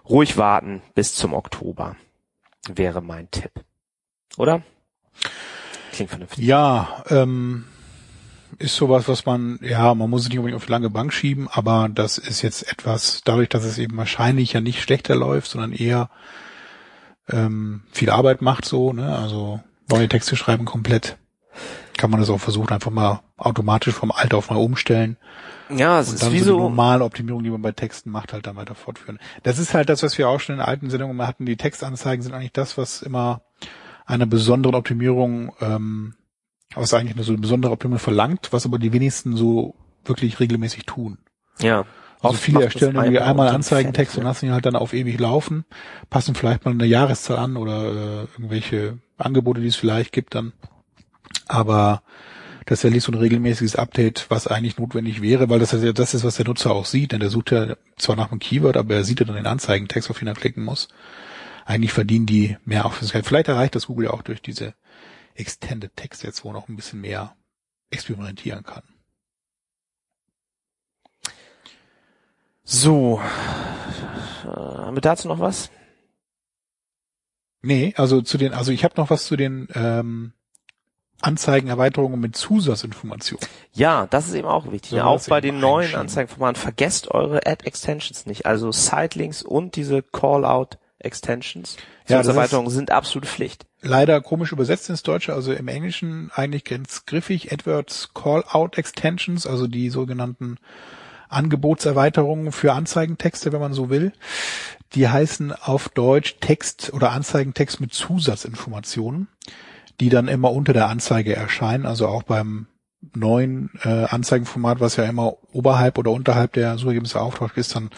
ruhig 0.08 0.36
warten 0.36 0.82
bis 0.94 1.14
zum 1.14 1.34
Oktober 1.34 1.96
wäre 2.68 3.00
mein 3.00 3.30
Tipp. 3.30 3.52
Oder? 4.36 4.62
Klingt 5.92 6.10
vernünftig. 6.10 6.44
Ja, 6.44 7.04
ähm, 7.08 7.66
ist 8.58 8.76
sowas, 8.76 9.08
was 9.08 9.26
man, 9.26 9.58
ja, 9.62 9.94
man 9.94 10.10
muss 10.10 10.22
es 10.22 10.28
nicht 10.28 10.38
unbedingt 10.38 10.56
auf 10.56 10.66
die 10.66 10.72
lange 10.72 10.90
Bank 10.90 11.12
schieben, 11.12 11.48
aber 11.50 11.88
das 11.92 12.18
ist 12.18 12.42
jetzt 12.42 12.70
etwas, 12.70 13.22
dadurch, 13.24 13.48
dass 13.48 13.64
es 13.64 13.78
eben 13.78 13.96
wahrscheinlich 13.96 14.52
ja 14.52 14.60
nicht 14.60 14.82
schlechter 14.82 15.14
läuft, 15.14 15.50
sondern 15.50 15.72
eher 15.72 16.10
ähm, 17.28 17.82
viel 17.92 18.10
Arbeit 18.10 18.42
macht 18.42 18.64
so, 18.64 18.92
ne? 18.92 19.16
Also 19.16 19.60
neue 19.90 20.08
Texte 20.08 20.36
schreiben 20.36 20.64
komplett. 20.64 21.18
Kann 21.96 22.10
man 22.10 22.20
das 22.20 22.30
auch 22.30 22.40
versuchen, 22.40 22.72
einfach 22.72 22.90
mal 22.90 23.20
automatisch 23.36 23.94
vom 23.94 24.10
Alt 24.10 24.34
auf 24.34 24.50
neu 24.50 24.58
umstellen. 24.58 25.16
Ja, 25.68 26.00
es 26.00 26.12
ist 26.12 26.32
wie 26.32 26.40
so 26.40 26.54
die 26.54 26.60
normale 26.60 27.04
Optimierung, 27.04 27.42
die 27.42 27.50
man 27.50 27.62
bei 27.62 27.72
Texten 27.72 28.10
macht, 28.10 28.32
halt 28.32 28.46
dann 28.46 28.56
weiter 28.56 28.74
fortführen. 28.74 29.18
Das 29.42 29.58
ist 29.58 29.74
halt 29.74 29.88
das, 29.88 30.02
was 30.02 30.16
wir 30.18 30.28
auch 30.28 30.40
schon 30.40 30.56
in 30.56 30.60
alten 30.60 30.90
Sendungen 30.90 31.16
mal 31.16 31.26
hatten. 31.26 31.46
Die 31.46 31.56
Textanzeigen 31.56 32.22
sind 32.22 32.34
eigentlich 32.34 32.52
das, 32.52 32.76
was 32.76 33.02
immer 33.02 33.42
einer 34.06 34.26
besonderen 34.26 34.74
Optimierung, 34.74 35.54
ähm, 35.60 36.14
was 36.76 36.94
eigentlich 36.94 37.16
nur 37.16 37.24
so 37.24 37.32
eine 37.32 37.40
besondere 37.40 37.72
Optimierung 37.72 38.00
verlangt, 38.00 38.48
was 38.52 38.66
aber 38.66 38.78
die 38.78 38.92
wenigsten 38.92 39.36
so 39.36 39.74
wirklich 40.04 40.40
regelmäßig 40.40 40.86
tun. 40.86 41.18
ja. 41.60 41.84
Also 42.22 42.36
viele 42.36 42.62
erstellen 42.62 42.94
irgendwie 42.94 43.18
einmal 43.18 43.48
Anzeigentext 43.48 44.14
und 44.16 44.22
fertig, 44.22 44.28
lassen 44.28 44.46
ihn 44.46 44.52
halt 44.52 44.64
dann 44.64 44.76
auf 44.76 44.92
ewig 44.92 45.18
laufen, 45.18 45.64
passen 46.08 46.36
vielleicht 46.36 46.64
mal 46.64 46.70
eine 46.70 46.86
Jahreszahl 46.86 47.36
an 47.36 47.56
oder 47.56 47.82
äh, 47.82 48.26
irgendwelche 48.36 48.98
Angebote, 49.18 49.60
die 49.60 49.66
es 49.66 49.74
vielleicht 49.74 50.12
gibt 50.12 50.36
dann. 50.36 50.52
Aber 51.48 52.02
das 52.66 52.78
ist 52.78 52.84
ja 52.84 52.90
nicht 52.90 53.02
so 53.02 53.10
ein 53.10 53.18
regelmäßiges 53.18 53.74
Update, 53.74 54.26
was 54.28 54.46
eigentlich 54.46 54.78
notwendig 54.78 55.20
wäre, 55.20 55.50
weil 55.50 55.58
das 55.58 55.72
ist 55.72 55.82
ja 55.82 55.92
das 55.92 56.14
ist, 56.14 56.22
was 56.22 56.36
der 56.36 56.46
Nutzer 56.46 56.70
auch 56.70 56.86
sieht, 56.86 57.10
denn 57.10 57.18
der 57.18 57.28
sucht 57.28 57.50
ja 57.50 57.74
zwar 57.96 58.14
nach 58.14 58.30
einem 58.30 58.38
Keyword, 58.38 58.76
aber 58.76 58.94
er 58.94 59.04
sieht 59.04 59.18
ja 59.18 59.26
dann 59.26 59.34
den 59.34 59.46
Anzeigentext, 59.46 60.08
auf 60.08 60.20
den 60.20 60.28
er 60.28 60.34
klicken 60.34 60.64
muss. 60.64 60.88
Eigentlich 61.64 61.92
verdienen 61.92 62.26
die 62.26 62.56
mehr 62.64 62.86
Aufmerksamkeit. 62.86 63.26
Vielleicht 63.26 63.48
erreicht 63.48 63.74
das 63.74 63.88
Google 63.88 64.06
ja 64.06 64.12
auch 64.12 64.22
durch 64.22 64.42
diese 64.42 64.74
Extended 65.34 65.96
Text 65.96 66.22
jetzt, 66.22 66.44
wo 66.44 66.48
man 66.48 66.60
noch 66.60 66.68
ein 66.68 66.76
bisschen 66.76 67.00
mehr 67.00 67.36
experimentieren 67.90 68.64
kann. 68.64 68.82
So. 72.64 73.20
Äh, 74.44 74.46
haben 74.46 74.96
wir 74.96 75.00
dazu 75.00 75.28
noch 75.28 75.40
was? 75.40 75.70
Nee, 77.62 77.94
also 77.96 78.22
zu 78.22 78.38
den, 78.38 78.54
also 78.54 78.72
ich 78.72 78.84
habe 78.84 78.94
noch 78.96 79.10
was 79.10 79.26
zu 79.26 79.36
den 79.36 79.68
ähm, 79.74 80.32
Anzeigenerweiterungen 81.20 82.18
mit 82.18 82.36
Zusatzinformationen. 82.36 83.46
Ja, 83.72 84.06
das 84.06 84.26
ist 84.26 84.34
eben 84.34 84.48
auch 84.48 84.70
wichtig. 84.72 84.90
Sollen 84.90 85.02
Ne? 85.02 85.08
Auch 85.08 85.24
bei 85.28 85.40
den 85.40 85.60
neuen? 85.60 85.94
Anzeigenformaten 85.94 86.60
vergesst 86.60 87.08
eure 87.08 87.46
Ad-Extensions 87.46 88.26
nicht. 88.26 88.46
Also 88.46 88.72
Sitelinks 88.72 89.42
und 89.42 89.76
diese 89.76 90.02
Call-out-Extensions. 90.02 90.81
Ja, 92.08 92.20
ist- 92.20 92.26
Erweiterungen 92.28 92.70
sind 92.70 92.90
absolute 92.90 93.28
Pflicht. 93.28 93.66
Leider 93.80 94.20
komisch 94.20 94.52
übersetzt 94.52 94.88
ins 94.90 95.02
Deutsche, 95.02 95.34
also 95.34 95.52
im 95.52 95.68
Englischen 95.68 96.30
eigentlich 96.34 96.64
ganz 96.64 97.04
griffig, 97.06 97.52
AdWords 97.52 98.10
Call-out 98.14 98.78
Extensions, 98.78 99.46
also 99.46 99.66
die 99.66 99.90
sogenannten 99.90 100.58
Angebotserweiterungen 101.28 102.52
für 102.52 102.74
Anzeigentexte, 102.74 103.52
wenn 103.52 103.60
man 103.60 103.72
so 103.72 103.90
will. 103.90 104.12
Die 104.94 105.08
heißen 105.08 105.52
auf 105.52 105.88
Deutsch 105.88 106.36
Text 106.40 106.92
oder 106.92 107.10
Anzeigentext 107.12 107.80
mit 107.80 107.92
Zusatzinformationen, 107.94 109.28
die 110.00 110.10
dann 110.10 110.28
immer 110.28 110.52
unter 110.52 110.72
der 110.74 110.88
Anzeige 110.88 111.34
erscheinen, 111.34 111.86
also 111.86 112.06
auch 112.06 112.22
beim 112.22 112.66
neuen 113.14 113.70
äh, 113.82 114.04
Anzeigenformat, 114.04 114.78
was 114.80 114.96
ja 114.96 115.04
immer 115.04 115.34
oberhalb 115.52 115.98
oder 115.98 116.12
unterhalb 116.12 116.52
der 116.52 116.78
Suchergebnisse 116.78 117.20
auftaucht, 117.20 117.56
ist 117.56 117.74
dann 117.74 117.90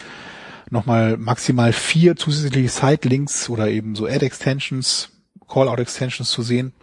nochmal 0.69 1.17
maximal 1.17 1.73
vier 1.73 2.15
zusätzliche 2.15 2.69
Site-Links 2.69 3.49
oder 3.49 3.69
eben 3.69 3.95
so 3.95 4.05
Ad-Extensions, 4.05 5.11
Call-out-Extensions 5.47 6.29
zu 6.29 6.41
sehen. 6.41 6.73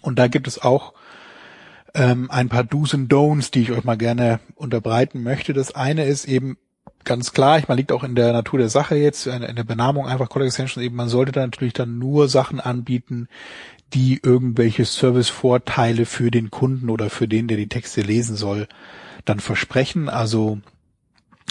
Und 0.00 0.18
da 0.18 0.28
gibt 0.28 0.46
es 0.46 0.60
auch 0.60 0.94
ähm, 1.94 2.30
ein 2.30 2.48
paar 2.48 2.64
Do's 2.64 2.94
und 2.94 3.12
Don'ts, 3.12 3.50
die 3.50 3.62
ich 3.62 3.72
euch 3.72 3.84
mal 3.84 3.96
gerne 3.96 4.40
unterbreiten 4.54 5.22
möchte. 5.22 5.52
Das 5.52 5.74
eine 5.74 6.04
ist 6.04 6.26
eben 6.26 6.58
ganz 7.04 7.32
klar, 7.32 7.58
ich 7.58 7.68
meine, 7.68 7.80
liegt 7.80 7.92
auch 7.92 8.04
in 8.04 8.14
der 8.14 8.32
Natur 8.32 8.58
der 8.58 8.68
Sache 8.68 8.96
jetzt, 8.96 9.26
in, 9.26 9.42
in 9.42 9.56
der 9.56 9.64
Benamung 9.64 10.06
einfach 10.06 10.28
Call 10.28 10.44
Extensions 10.44 10.84
eben, 10.84 10.96
man 10.96 11.08
sollte 11.08 11.32
da 11.32 11.40
natürlich 11.40 11.72
dann 11.72 11.98
nur 11.98 12.28
Sachen 12.28 12.60
anbieten, 12.60 13.28
die 13.94 14.20
irgendwelche 14.22 14.84
Servicevorteile 14.84 16.04
für 16.04 16.30
den 16.30 16.50
Kunden 16.50 16.90
oder 16.90 17.08
für 17.08 17.26
den, 17.26 17.48
der 17.48 17.56
die 17.56 17.68
Texte 17.68 18.02
lesen 18.02 18.36
soll, 18.36 18.68
dann 19.24 19.40
versprechen. 19.40 20.08
Also 20.08 20.60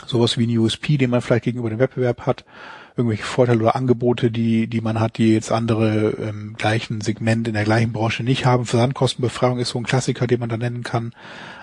sowas 0.06 0.38
wie 0.38 0.48
ein 0.48 0.58
USP, 0.58 0.98
den 0.98 1.10
man 1.10 1.22
vielleicht 1.22 1.46
gegenüber 1.46 1.70
dem 1.70 1.80
Wettbewerb 1.80 2.26
hat, 2.26 2.46
irgendwelche 2.98 3.24
Vorteile 3.24 3.60
oder 3.60 3.76
Angebote, 3.76 4.32
die, 4.32 4.68
die 4.68 4.82
man 4.82 5.00
hat, 5.00 5.20
die 5.20 5.34
jetzt 5.34 5.52
andere 5.52 6.10
im 6.10 6.30
ähm, 6.30 6.56
gleichen 6.58 7.00
Segment 7.02 7.48
in 7.48 7.54
der 7.54 7.64
gleichen 7.64 7.94
Branche 7.94 8.24
nicht 8.24 8.46
haben. 8.46 8.66
Versandkostenbefreiung 8.66 9.60
ist 9.60 9.70
so 9.70 9.80
ein 9.80 9.86
Klassiker, 9.86 10.26
den 10.26 10.40
man 10.40 10.50
da 10.50 10.58
nennen 10.58 10.84
kann. 10.84 11.14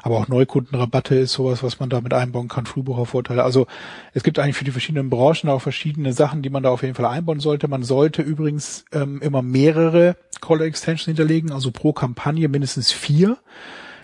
Aber 0.03 0.19
auch 0.19 0.29
Neukundenrabatte 0.29 1.17
ist 1.17 1.33
sowas, 1.33 1.65
was 1.65 1.81
man 1.81 1.91
da 1.91 2.01
mit 2.01 2.15
einbauen 2.15 2.47
kann, 2.47 2.67
Frühbuchervorteile. 2.67 3.43
Also 3.43 3.67
es 4.13 4.23
gibt 4.23 4.39
eigentlich 4.39 4.57
für 4.57 4.65
die 4.65 4.71
verschiedenen 4.71 5.11
Branchen 5.11 5.51
auch 5.51 5.61
verschiedene 5.61 6.13
Sachen, 6.13 6.43
die 6.43 6.51
man 6.51 6.63
da 6.63 6.71
auf 6.71 6.83
jeden 6.83 6.95
Fall 6.95 7.07
einbauen 7.07 7.41
sollte. 7.41 7.67
Man 7.67 7.83
sollte 7.83 8.23
übrigens 8.23 8.85
ähm, 8.93 9.21
immer 9.21 9.43
mehrere 9.43 10.17
Caller 10.41 10.67
Extensions 10.67 11.07
hinterlegen, 11.07 11.51
also 11.51 11.73
pro 11.73 11.93
Kampagne 11.93 12.49
mindestens 12.49 12.93
vier. 12.93 13.39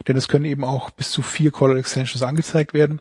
Denn 0.08 0.16
es 0.16 0.28
können 0.28 0.46
eben 0.46 0.64
auch 0.64 0.90
bis 0.90 1.10
zu 1.10 1.22
vier 1.22 1.52
Caller 1.52 1.76
Extensions 1.76 2.22
angezeigt 2.22 2.74
werden. 2.74 3.00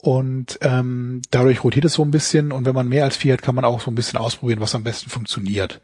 Und 0.00 0.58
ähm, 0.62 1.22
dadurch 1.30 1.64
rotiert 1.64 1.84
es 1.84 1.94
so 1.94 2.04
ein 2.04 2.12
bisschen 2.12 2.52
und 2.52 2.64
wenn 2.64 2.74
man 2.74 2.88
mehr 2.88 3.04
als 3.04 3.16
vier 3.16 3.32
hat, 3.32 3.42
kann 3.42 3.56
man 3.56 3.64
auch 3.64 3.80
so 3.80 3.90
ein 3.90 3.96
bisschen 3.96 4.18
ausprobieren, 4.18 4.60
was 4.60 4.74
am 4.74 4.84
besten 4.84 5.10
funktioniert. 5.10 5.80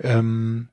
Ähm, 0.00 0.68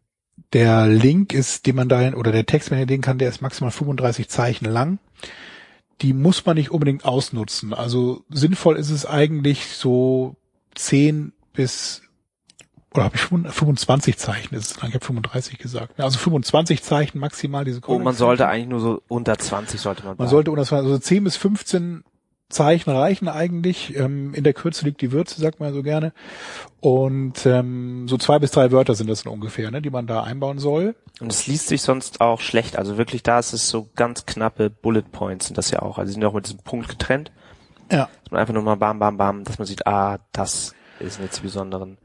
der 0.54 0.88
Link 0.88 1.34
ist, 1.34 1.66
den 1.66 1.76
man 1.76 1.90
dahin, 1.90 2.16
oder 2.16 2.32
der 2.32 2.46
Text, 2.46 2.72
wenn 2.72 2.80
ihr 2.80 2.86
den 2.86 3.02
kann, 3.02 3.18
der 3.18 3.30
ist 3.30 3.42
maximal 3.42 3.72
35 3.72 4.30
Zeichen 4.30 4.66
lang. 4.66 5.00
Die 6.02 6.14
muss 6.14 6.46
man 6.46 6.56
nicht 6.56 6.72
unbedingt 6.72 7.06
ausnutzen. 7.06 7.74
Also 7.74 8.24
sinnvoll 8.30 8.78
ist 8.78 8.90
es 8.90 9.06
eigentlich 9.06 9.68
so 9.68 10.36
10 10.76 11.34
bis 11.54 12.02
oder 12.94 13.06
habe 13.06 13.16
ich 13.16 13.22
25 13.22 14.18
Zeichen 14.18 14.54
ist 14.54 14.72
es 14.72 14.78
Ich 14.78 14.94
habe 14.94 15.06
35 15.06 15.58
gesagt. 15.58 15.98
Also 15.98 16.20
25 16.20 16.84
Zeichen 16.84 17.20
maximal 17.20 17.64
diese 17.64 17.80
Code. 17.80 18.00
Und 18.00 18.04
man 18.04 18.16
sollte 18.16 18.48
eigentlich 18.50 18.68
nur 18.68 18.82
so 18.82 19.02
unter 19.08 19.38
20 19.38 19.80
sollte 19.80 20.04
man. 20.04 20.18
Man 20.18 20.28
sollte 20.28 20.52
unter 20.52 20.66
20, 20.66 20.86
also 20.86 21.00
10 21.00 21.24
bis 21.24 21.38
15 21.38 22.04
Zeichen 22.52 22.92
reichen 22.92 23.28
eigentlich. 23.28 23.96
Ähm, 23.96 24.34
in 24.34 24.44
der 24.44 24.54
Kürze 24.54 24.86
liegt 24.86 25.02
die 25.02 25.12
Würze, 25.12 25.42
sagt 25.42 25.60
man 25.60 25.70
ja 25.70 25.76
so 25.76 25.84
gerne. 25.84 26.14
Und 26.80 27.46
ähm, 27.46 28.08
so 28.08 28.18
zwei 28.18 28.40
bis 28.40 28.52
drei 28.52 28.72
Wörter 28.72 28.96
sind 28.96 29.10
das 29.10 29.24
dann 29.24 29.34
ungefähr, 29.34 29.72
ne, 29.72 29.82
die 29.82 29.90
man 29.90 30.08
da 30.08 30.24
einbauen 30.24 30.60
soll. 30.60 30.96
Und 31.20 31.32
es 31.32 31.48
liest 31.48 31.68
sich 31.68 31.82
sonst 31.82 32.22
auch 32.22 32.42
schlecht. 32.42 32.78
Also 32.78 32.98
wirklich 32.98 33.24
da 33.24 33.40
ist 33.40 33.54
es 33.54 33.70
so 33.70 33.90
ganz 33.96 34.26
knappe 34.26 34.70
Bullet 34.70 35.04
Points 35.12 35.48
sind 35.48 35.58
das 35.58 35.72
ja 35.72 35.82
auch. 35.82 35.98
Also 35.98 36.10
die 36.10 36.14
sind 36.14 36.26
auch 36.26 36.34
mit 36.34 36.46
diesem 36.46 36.60
Punkt 36.60 36.90
getrennt. 36.90 37.32
Ja. 37.92 38.10
Dass 38.24 38.32
man 38.32 38.42
einfach 38.42 38.54
nur 38.54 38.64
mal 38.64 38.76
bam, 38.76 39.00
bam, 39.00 39.18
bam, 39.18 39.44
dass 39.44 39.60
man 39.60 39.66
sieht, 39.66 39.86
ah, 39.86 40.20
das 40.32 40.74
ist 41.00 41.20
jetzt 41.20 41.40
die 41.40 41.44
besonderen 41.44 41.98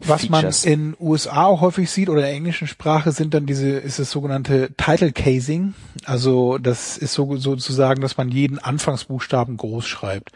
was 0.00 0.22
Features. 0.22 0.64
man 0.64 0.72
in 0.72 0.96
USA 1.00 1.44
auch 1.44 1.60
häufig 1.60 1.90
sieht 1.90 2.08
oder 2.08 2.20
in 2.20 2.26
der 2.26 2.34
englischen 2.34 2.68
Sprache 2.68 3.12
sind 3.12 3.34
dann 3.34 3.46
diese, 3.46 3.70
ist 3.70 3.98
das 3.98 4.10
sogenannte 4.10 4.70
Title 4.76 5.12
Casing. 5.12 5.74
Also 6.04 6.58
das 6.58 6.98
ist 6.98 7.14
so, 7.14 7.36
sozusagen, 7.36 8.00
dass 8.00 8.16
man 8.16 8.28
jeden 8.28 8.58
Anfangsbuchstaben 8.58 9.56
groß 9.56 9.86
schreibt. 9.86 10.32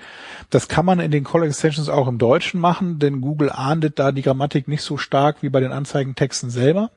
Das 0.50 0.68
kann 0.68 0.86
man 0.86 1.00
in 1.00 1.10
den 1.10 1.24
Call 1.24 1.42
Extensions 1.42 1.88
auch 1.88 2.08
im 2.08 2.18
Deutschen 2.18 2.60
machen, 2.60 2.98
denn 2.98 3.20
Google 3.20 3.50
ahndet 3.50 3.98
da 3.98 4.12
die 4.12 4.22
Grammatik 4.22 4.68
nicht 4.68 4.82
so 4.82 4.96
stark 4.96 5.42
wie 5.42 5.48
bei 5.48 5.60
den 5.60 5.72
Anzeigentexten 5.72 6.50
selber. 6.50 6.90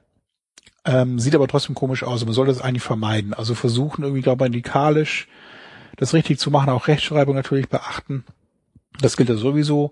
Ähm, 0.86 1.20
sieht 1.20 1.36
aber 1.36 1.48
trotzdem 1.48 1.76
komisch 1.76 2.04
aus. 2.04 2.26
Man 2.26 2.34
sollte 2.34 2.52
das 2.52 2.62
eigentlich 2.62 2.84
vermeiden. 2.84 3.34
Also 3.34 3.54
versuchen 3.54 4.04
irgendwie 4.04 4.24
grammatikalisch 4.24 5.28
das 5.98 6.14
richtig 6.14 6.40
zu 6.40 6.52
machen, 6.52 6.70
auch 6.70 6.88
Rechtschreibung 6.88 7.36
natürlich 7.36 7.70
beachten. 7.70 8.26
Das 9.00 9.18
gilt 9.18 9.30
ja 9.30 9.36
sowieso. 9.36 9.92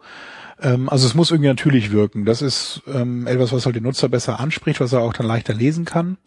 Ähm, 0.61 0.89
also 0.89 1.07
es 1.07 1.15
muss 1.15 1.31
irgendwie 1.31 1.49
natürlich 1.49 1.91
wirken. 1.91 2.25
Das 2.25 2.41
ist 2.41 2.81
ähm, 2.87 3.27
etwas, 3.27 3.53
was 3.53 3.65
halt 3.65 3.75
den 3.75 3.83
Nutzer 3.83 4.09
besser 4.09 4.39
anspricht, 4.39 4.79
was 4.79 4.93
er 4.93 5.01
auch 5.01 5.13
dann 5.13 5.25
leichter 5.25 5.53
lesen 5.53 5.85
kann 5.85 6.17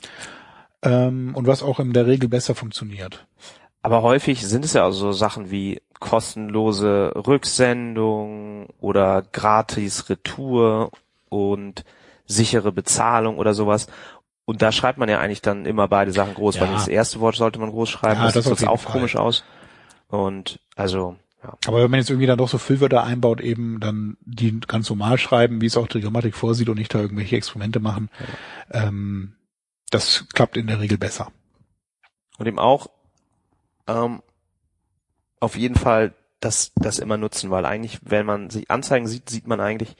ähm, 0.82 1.32
und 1.34 1.46
was 1.46 1.62
auch 1.62 1.80
in 1.80 1.92
der 1.92 2.06
Regel 2.06 2.28
besser 2.28 2.54
funktioniert. 2.54 3.26
Aber 3.82 4.02
häufig 4.02 4.46
sind 4.46 4.64
es 4.64 4.74
ja 4.74 4.84
also 4.84 5.06
so 5.06 5.12
Sachen 5.12 5.50
wie 5.50 5.82
kostenlose 5.98 7.12
Rücksendung 7.14 8.68
oder 8.80 9.22
gratis 9.32 10.08
Retour 10.08 10.90
und 11.28 11.84
sichere 12.26 12.72
Bezahlung 12.72 13.38
oder 13.38 13.54
sowas. 13.54 13.88
Und 14.44 14.62
da 14.62 14.72
schreibt 14.72 14.98
man 14.98 15.08
ja 15.08 15.18
eigentlich 15.20 15.42
dann 15.42 15.66
immer 15.66 15.88
beide 15.88 16.12
Sachen 16.12 16.34
groß, 16.34 16.56
ja. 16.56 16.62
weil 16.62 16.72
das 16.72 16.88
erste 16.88 17.20
Wort 17.20 17.36
sollte 17.36 17.58
man 17.58 17.70
groß 17.70 17.90
schreiben, 17.90 18.20
ja, 18.20 18.30
das, 18.30 18.44
das 18.44 18.58
sieht 18.58 18.68
auch 18.68 18.80
Fall. 18.80 18.92
komisch 18.92 19.16
aus. 19.16 19.44
Und 20.08 20.60
also 20.76 21.16
ja. 21.42 21.56
Aber 21.66 21.82
wenn 21.82 21.90
man 21.90 22.00
jetzt 22.00 22.10
irgendwie 22.10 22.26
dann 22.26 22.38
doch 22.38 22.48
so 22.48 22.58
Füllwörter 22.58 23.04
einbaut, 23.04 23.40
eben 23.40 23.80
dann 23.80 24.16
die 24.20 24.60
ganz 24.60 24.88
normal 24.88 25.18
schreiben, 25.18 25.60
wie 25.60 25.66
es 25.66 25.76
auch 25.76 25.88
die 25.88 26.00
Grammatik 26.00 26.34
vorsieht 26.34 26.68
und 26.68 26.78
nicht 26.78 26.94
da 26.94 27.00
irgendwelche 27.00 27.36
Experimente 27.36 27.80
machen, 27.80 28.10
ja. 28.72 28.86
ähm, 28.86 29.34
das 29.90 30.26
klappt 30.32 30.56
in 30.56 30.66
der 30.66 30.80
Regel 30.80 30.98
besser. 30.98 31.32
Und 32.38 32.46
eben 32.46 32.58
auch 32.58 32.88
ähm, 33.86 34.22
auf 35.40 35.56
jeden 35.56 35.74
Fall 35.74 36.14
das, 36.40 36.72
das 36.76 36.98
immer 36.98 37.16
nutzen, 37.16 37.50
weil 37.50 37.66
eigentlich, 37.66 38.00
wenn 38.02 38.26
man 38.26 38.50
sich 38.50 38.70
Anzeigen 38.70 39.06
sieht, 39.06 39.28
sieht 39.28 39.46
man 39.46 39.60
eigentlich 39.60 39.96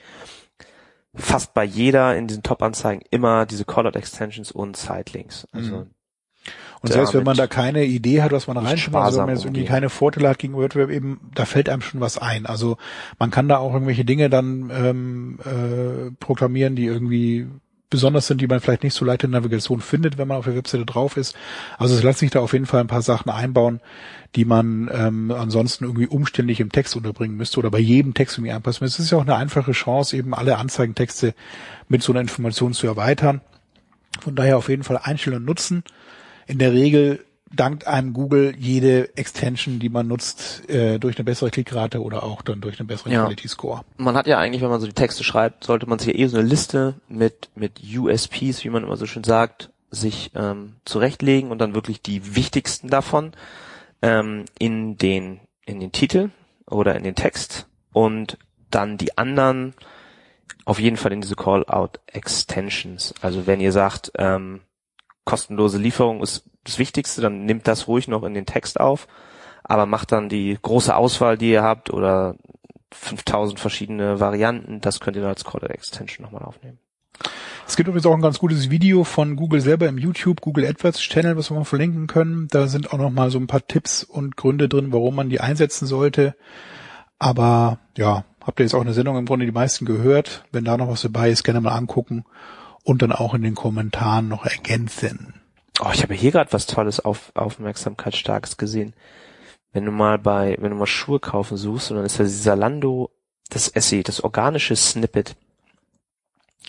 fast 1.15 1.55
bei 1.55 1.65
jeder 1.65 2.17
in 2.17 2.27
diesen 2.27 2.43
Top-Anzeigen 2.43 3.05
immer 3.11 3.47
diese 3.47 3.65
Call-out 3.65 3.97
Extensions 3.97 4.51
und 4.51 4.77
Sitelinks. 4.77 5.47
Also 5.53 5.77
mhm. 5.77 5.91
Und 6.83 6.93
selbst 6.93 7.15
wenn 7.15 7.23
man 7.23 7.37
da 7.37 7.47
keine 7.47 7.85
Idee 7.85 8.23
hat, 8.23 8.33
was 8.33 8.49
man 8.49 8.57
reinschreibt, 8.57 8.97
also 8.97 9.19
wenn 9.19 9.27
man 9.27 9.37
jetzt 9.37 9.45
irgendwie 9.45 9.65
keine 9.65 9.89
Vorteile 9.89 10.29
hat 10.29 10.39
gegen 10.39 10.59
Wettbewerb, 10.59 10.91
eben, 10.91 11.21
da 11.33 11.45
fällt 11.45 11.69
einem 11.69 11.81
schon 11.81 12.01
was 12.01 12.19
ein. 12.19 12.45
Also 12.45 12.77
man 13.21 13.31
kann 13.31 13.49
da 13.49 13.59
auch 13.59 13.73
irgendwelche 13.73 14.05
Dinge 14.05 14.29
dann 14.29 14.71
ähm, 14.75 15.39
äh, 15.45 16.11
proklamieren, 16.19 16.75
die 16.75 16.87
irgendwie 16.87 17.47
besonders 17.89 18.27
sind, 18.27 18.41
die 18.41 18.47
man 18.47 18.59
vielleicht 18.59 18.83
nicht 18.83 18.95
so 18.95 19.05
leicht 19.05 19.23
in 19.23 19.31
Navigation 19.31 19.81
findet, 19.81 20.19
wenn 20.19 20.27
man 20.27 20.39
auf 20.39 20.47
der 20.47 20.57
Webseite 20.57 20.87
drauf 20.87 21.17
ist. 21.17 21.37
Also 21.79 21.95
es 21.95 22.03
lässt 22.03 22.19
sich 22.21 22.31
da 22.31 22.41
auf 22.41 22.55
jeden 22.55 22.67
Fall 22.67 22.81
ein 22.81 22.87
paar 22.87 23.03
Sachen 23.03 23.31
einbauen, 23.31 23.81
die 24.35 24.47
man 24.47 24.91
ähm, 24.93 25.31
ansonsten 25.31 25.85
irgendwie 25.85 26.07
umständlich 26.07 26.59
im 26.59 26.73
Text 26.73 26.97
unterbringen 26.97 27.37
müsste 27.37 27.61
oder 27.61 27.71
bei 27.71 27.79
jedem 27.79 28.15
Text 28.15 28.39
irgendwie 28.39 28.53
anpassen 28.53 28.83
müsste. 28.83 29.03
Es 29.03 29.07
ist 29.07 29.13
ja 29.13 29.19
auch 29.19 29.23
eine 29.23 29.37
einfache 29.37 29.73
Chance, 29.73 30.17
eben 30.17 30.35
alle 30.35 30.57
Anzeigentexte 30.57 31.35
mit 31.89 32.03
so 32.03 32.13
einer 32.13 32.23
Information 32.23 32.73
zu 32.73 32.87
erweitern. 32.87 33.43
Von 34.21 34.35
daher 34.35 34.57
auf 34.57 34.71
jeden 34.71 34.85
Fall 34.85 34.99
einstellen 35.01 35.37
und 35.37 35.45
nutzen 35.45 35.85
in 36.47 36.59
der 36.59 36.73
Regel 36.73 37.25
dankt 37.55 37.87
einem 37.87 38.13
Google 38.13 38.55
jede 38.59 39.17
Extension, 39.17 39.79
die 39.79 39.89
man 39.89 40.09
nutzt, 40.09 40.69
äh, 40.71 40.99
durch 40.99 41.17
eine 41.17 41.25
bessere 41.25 41.51
Klickrate 41.51 42.03
oder 42.03 42.23
auch 42.23 42.43
dann 42.43 42.61
durch 42.61 42.81
einen 42.81 42.87
besseren 42.87 43.13
ja. 43.13 43.25
Quality 43.25 43.49
Score. 43.49 43.83
Man 43.99 44.17
hat 44.17 44.27
ja 44.27 44.39
eigentlich, 44.39 44.63
wenn 44.63 44.71
man 44.71 44.81
so 44.81 44.87
die 44.87 44.95
Texte 44.95 45.25
schreibt, 45.25 45.65
sollte 45.65 45.87
man 45.87 45.99
sich 45.99 46.09
ja 46.09 46.19
eh 46.19 46.27
so 46.27 46.39
eine 46.39 46.49
Liste 46.49 46.95
mit 47.09 47.51
mit 47.55 47.81
USPs, 47.83 48.65
wie 48.65 48.71
man 48.71 48.83
immer 48.83 48.97
so 48.97 49.07
schön 49.07 49.25
sagt, 49.25 49.71
sich 49.91 50.31
ähm, 50.35 50.77
zurechtlegen 50.85 51.51
und 51.51 51.59
dann 51.59 51.75
wirklich 51.75 52.01
die 52.01 52.35
wichtigsten 52.35 52.89
davon 52.89 53.33
ähm, 54.01 54.47
in 54.59 54.97
den 54.97 55.41
in 55.67 55.81
den 55.81 55.93
Titel 55.93 56.31
oder 56.67 56.97
in 56.97 57.05
den 57.05 57.15
Text 57.15 57.67
und 57.93 58.39
dann 58.71 58.97
die 58.97 59.19
anderen 59.19 59.75
auf 60.65 60.79
jeden 60.79 60.97
Fall 60.97 61.13
in 61.13 61.21
diese 61.21 61.35
Call-out 61.35 62.01
Extensions. 62.07 63.15
Also 63.21 63.47
wenn 63.47 63.61
ihr 63.61 63.73
sagt, 63.73 64.13
ähm, 64.17 64.61
kostenlose 65.25 65.79
Lieferung 65.79 66.23
ist 66.23 66.45
das 66.65 66.79
Wichtigste, 66.79 67.21
dann 67.21 67.45
nimmt 67.45 67.67
das 67.69 67.89
ruhig 67.89 68.09
noch 68.09 68.23
in 68.23 68.35
den 68.35 68.47
Text 68.47 68.81
auf, 68.81 69.09
aber 69.65 69.87
macht 69.87 70.13
dann 70.13 70.29
die 70.29 70.57
große 70.61 70.95
Auswahl, 70.95 71.39
die 71.39 71.51
ihr 71.51 71.63
habt 71.63 71.91
oder 71.91 72.37
5000 72.93 73.59
verschiedene 73.59 74.21
Varianten, 74.21 74.81
das 74.81 75.01
könnt 75.01 75.17
ihr 75.17 75.23
dann 75.23 75.31
als 75.31 75.45
Call 75.45 75.63
Extension 75.71 76.25
nochmal 76.25 76.43
aufnehmen. 76.43 76.79
Es 77.67 77.77
gibt 77.77 77.89
übrigens 77.89 78.07
auch 78.07 78.15
ein 78.15 78.21
ganz 78.21 78.39
gutes 78.39 78.71
Video 78.71 79.05
von 79.05 79.37
Google 79.37 79.61
selber 79.61 79.89
im 79.89 79.97
YouTube, 79.97 80.41
Google 80.41 80.67
AdWords 80.67 81.01
Channel, 81.01 81.37
was 81.37 81.51
wir 81.51 81.57
mal 81.57 81.65
verlinken 81.65 82.07
können. 82.07 82.49
Da 82.51 82.67
sind 82.67 82.93
auch 82.93 82.99
nochmal 82.99 83.31
so 83.31 83.39
ein 83.39 83.47
paar 83.47 83.67
Tipps 83.67 84.03
und 84.03 84.37
Gründe 84.37 84.69
drin, 84.69 84.93
warum 84.93 85.15
man 85.15 85.31
die 85.31 85.41
einsetzen 85.41 85.87
sollte. 85.87 86.35
Aber 87.19 87.79
ja, 87.97 88.25
habt 88.45 88.61
ihr 88.61 88.65
jetzt 88.65 88.75
auch 88.75 88.81
eine 88.81 88.93
Sendung 88.93 89.17
im 89.17 89.27
Grunde 89.27 89.47
die 89.47 89.53
meisten 89.53 89.87
gehört. 89.87 90.45
Wenn 90.51 90.65
da 90.65 90.77
noch 90.77 90.89
was 90.89 91.03
dabei 91.03 91.31
ist, 91.31 91.45
gerne 91.45 91.61
mal 91.61 91.77
angucken 91.77 92.25
und 92.83 93.03
dann 93.03 93.13
auch 93.13 93.35
in 93.35 93.43
den 93.43 93.55
Kommentaren 93.55 94.29
noch 94.29 94.45
ergänzen. 94.45 95.35
Oh, 95.81 95.91
ich 95.93 96.03
habe 96.03 96.15
hier 96.15 96.31
gerade 96.33 96.53
was 96.53 96.67
Tolles, 96.67 97.01
auf, 97.01 97.33
Aufmerksamkeitsstarkes 97.35 98.57
gesehen. 98.57 98.95
wenn 99.75 99.87
du 99.87 99.91
mal 99.91 100.19
bei, 100.19 100.57
wenn 100.61 100.71
du 100.71 100.77
mal 100.77 100.87
Schuhe 100.87 101.19
kaufen 101.19 101.57
suchst, 101.57 101.91
und 101.91 101.97
dann 101.97 102.05
ist 102.07 102.21
da 102.21 102.25
dieser 102.25 102.57
Lando, 102.57 103.11
das 103.49 103.67
SE, 103.75 104.03
das 104.03 104.23
organische 104.23 104.77
Snippet. 104.77 105.35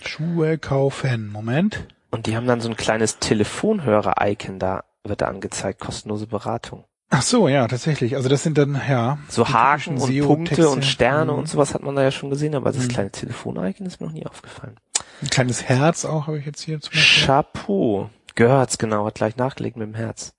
Schuhe 0.04 0.58
kaufen. 0.58 1.30
Moment. 1.30 1.86
Und 2.10 2.26
die 2.26 2.36
haben 2.36 2.46
dann 2.46 2.60
so 2.62 2.68
ein 2.70 2.76
kleines 2.76 3.18
Telefonhörer-Icon 3.18 4.58
da, 4.58 4.84
wird 5.04 5.20
da 5.20 5.26
angezeigt, 5.26 5.80
kostenlose 5.80 6.26
Beratung. 6.26 6.84
Ach 7.10 7.22
so, 7.22 7.48
ja, 7.48 7.68
tatsächlich. 7.68 8.16
Also 8.16 8.28
das 8.28 8.42
sind 8.42 8.56
dann, 8.58 8.80
ja. 8.88 9.18
So 9.28 9.48
Haken 9.48 9.98
und. 9.98 10.20
Punkte 10.26 10.68
und 10.70 10.84
Sterne 10.84 11.32
Mhm. 11.32 11.38
und 11.40 11.48
sowas 11.48 11.74
hat 11.74 11.82
man 11.82 11.94
da 11.94 12.02
ja 12.02 12.10
schon 12.10 12.30
gesehen, 12.30 12.54
aber 12.54 12.72
das 12.72 12.84
Mhm. 12.84 12.88
kleine 12.88 13.10
Telefon-Icon 13.10 13.86
ist 13.86 14.00
mir 14.00 14.06
noch 14.06 14.14
nie 14.14 14.26
aufgefallen. 14.26 14.76
Ein 15.22 15.30
kleines 15.30 15.64
Herz 15.64 16.04
auch 16.04 16.26
habe 16.26 16.38
ich 16.38 16.46
jetzt 16.46 16.62
hier 16.62 16.80
zum 16.80 16.92
Beispiel. 16.92 17.26
Chapeau. 17.26 18.10
Gehört's 18.34 18.78
genau, 18.78 19.06
hat 19.06 19.14
gleich 19.14 19.36
nachgelegt 19.36 19.76
mit 19.76 19.86
dem 19.86 19.94
Herz. 19.94 20.34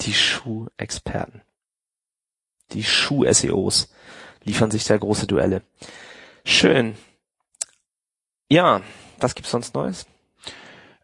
Die 0.00 0.12
Schuhexperten. 0.12 1.42
Die 2.72 2.82
Schuh-SEOs 2.82 3.92
liefern 4.42 4.70
sich 4.70 4.84
da 4.84 4.96
große 4.96 5.26
Duelle. 5.26 5.62
Schön. 6.44 6.96
Ja, 8.50 8.82
was 9.18 9.34
gibt's 9.34 9.50
sonst 9.50 9.74
Neues? 9.74 10.06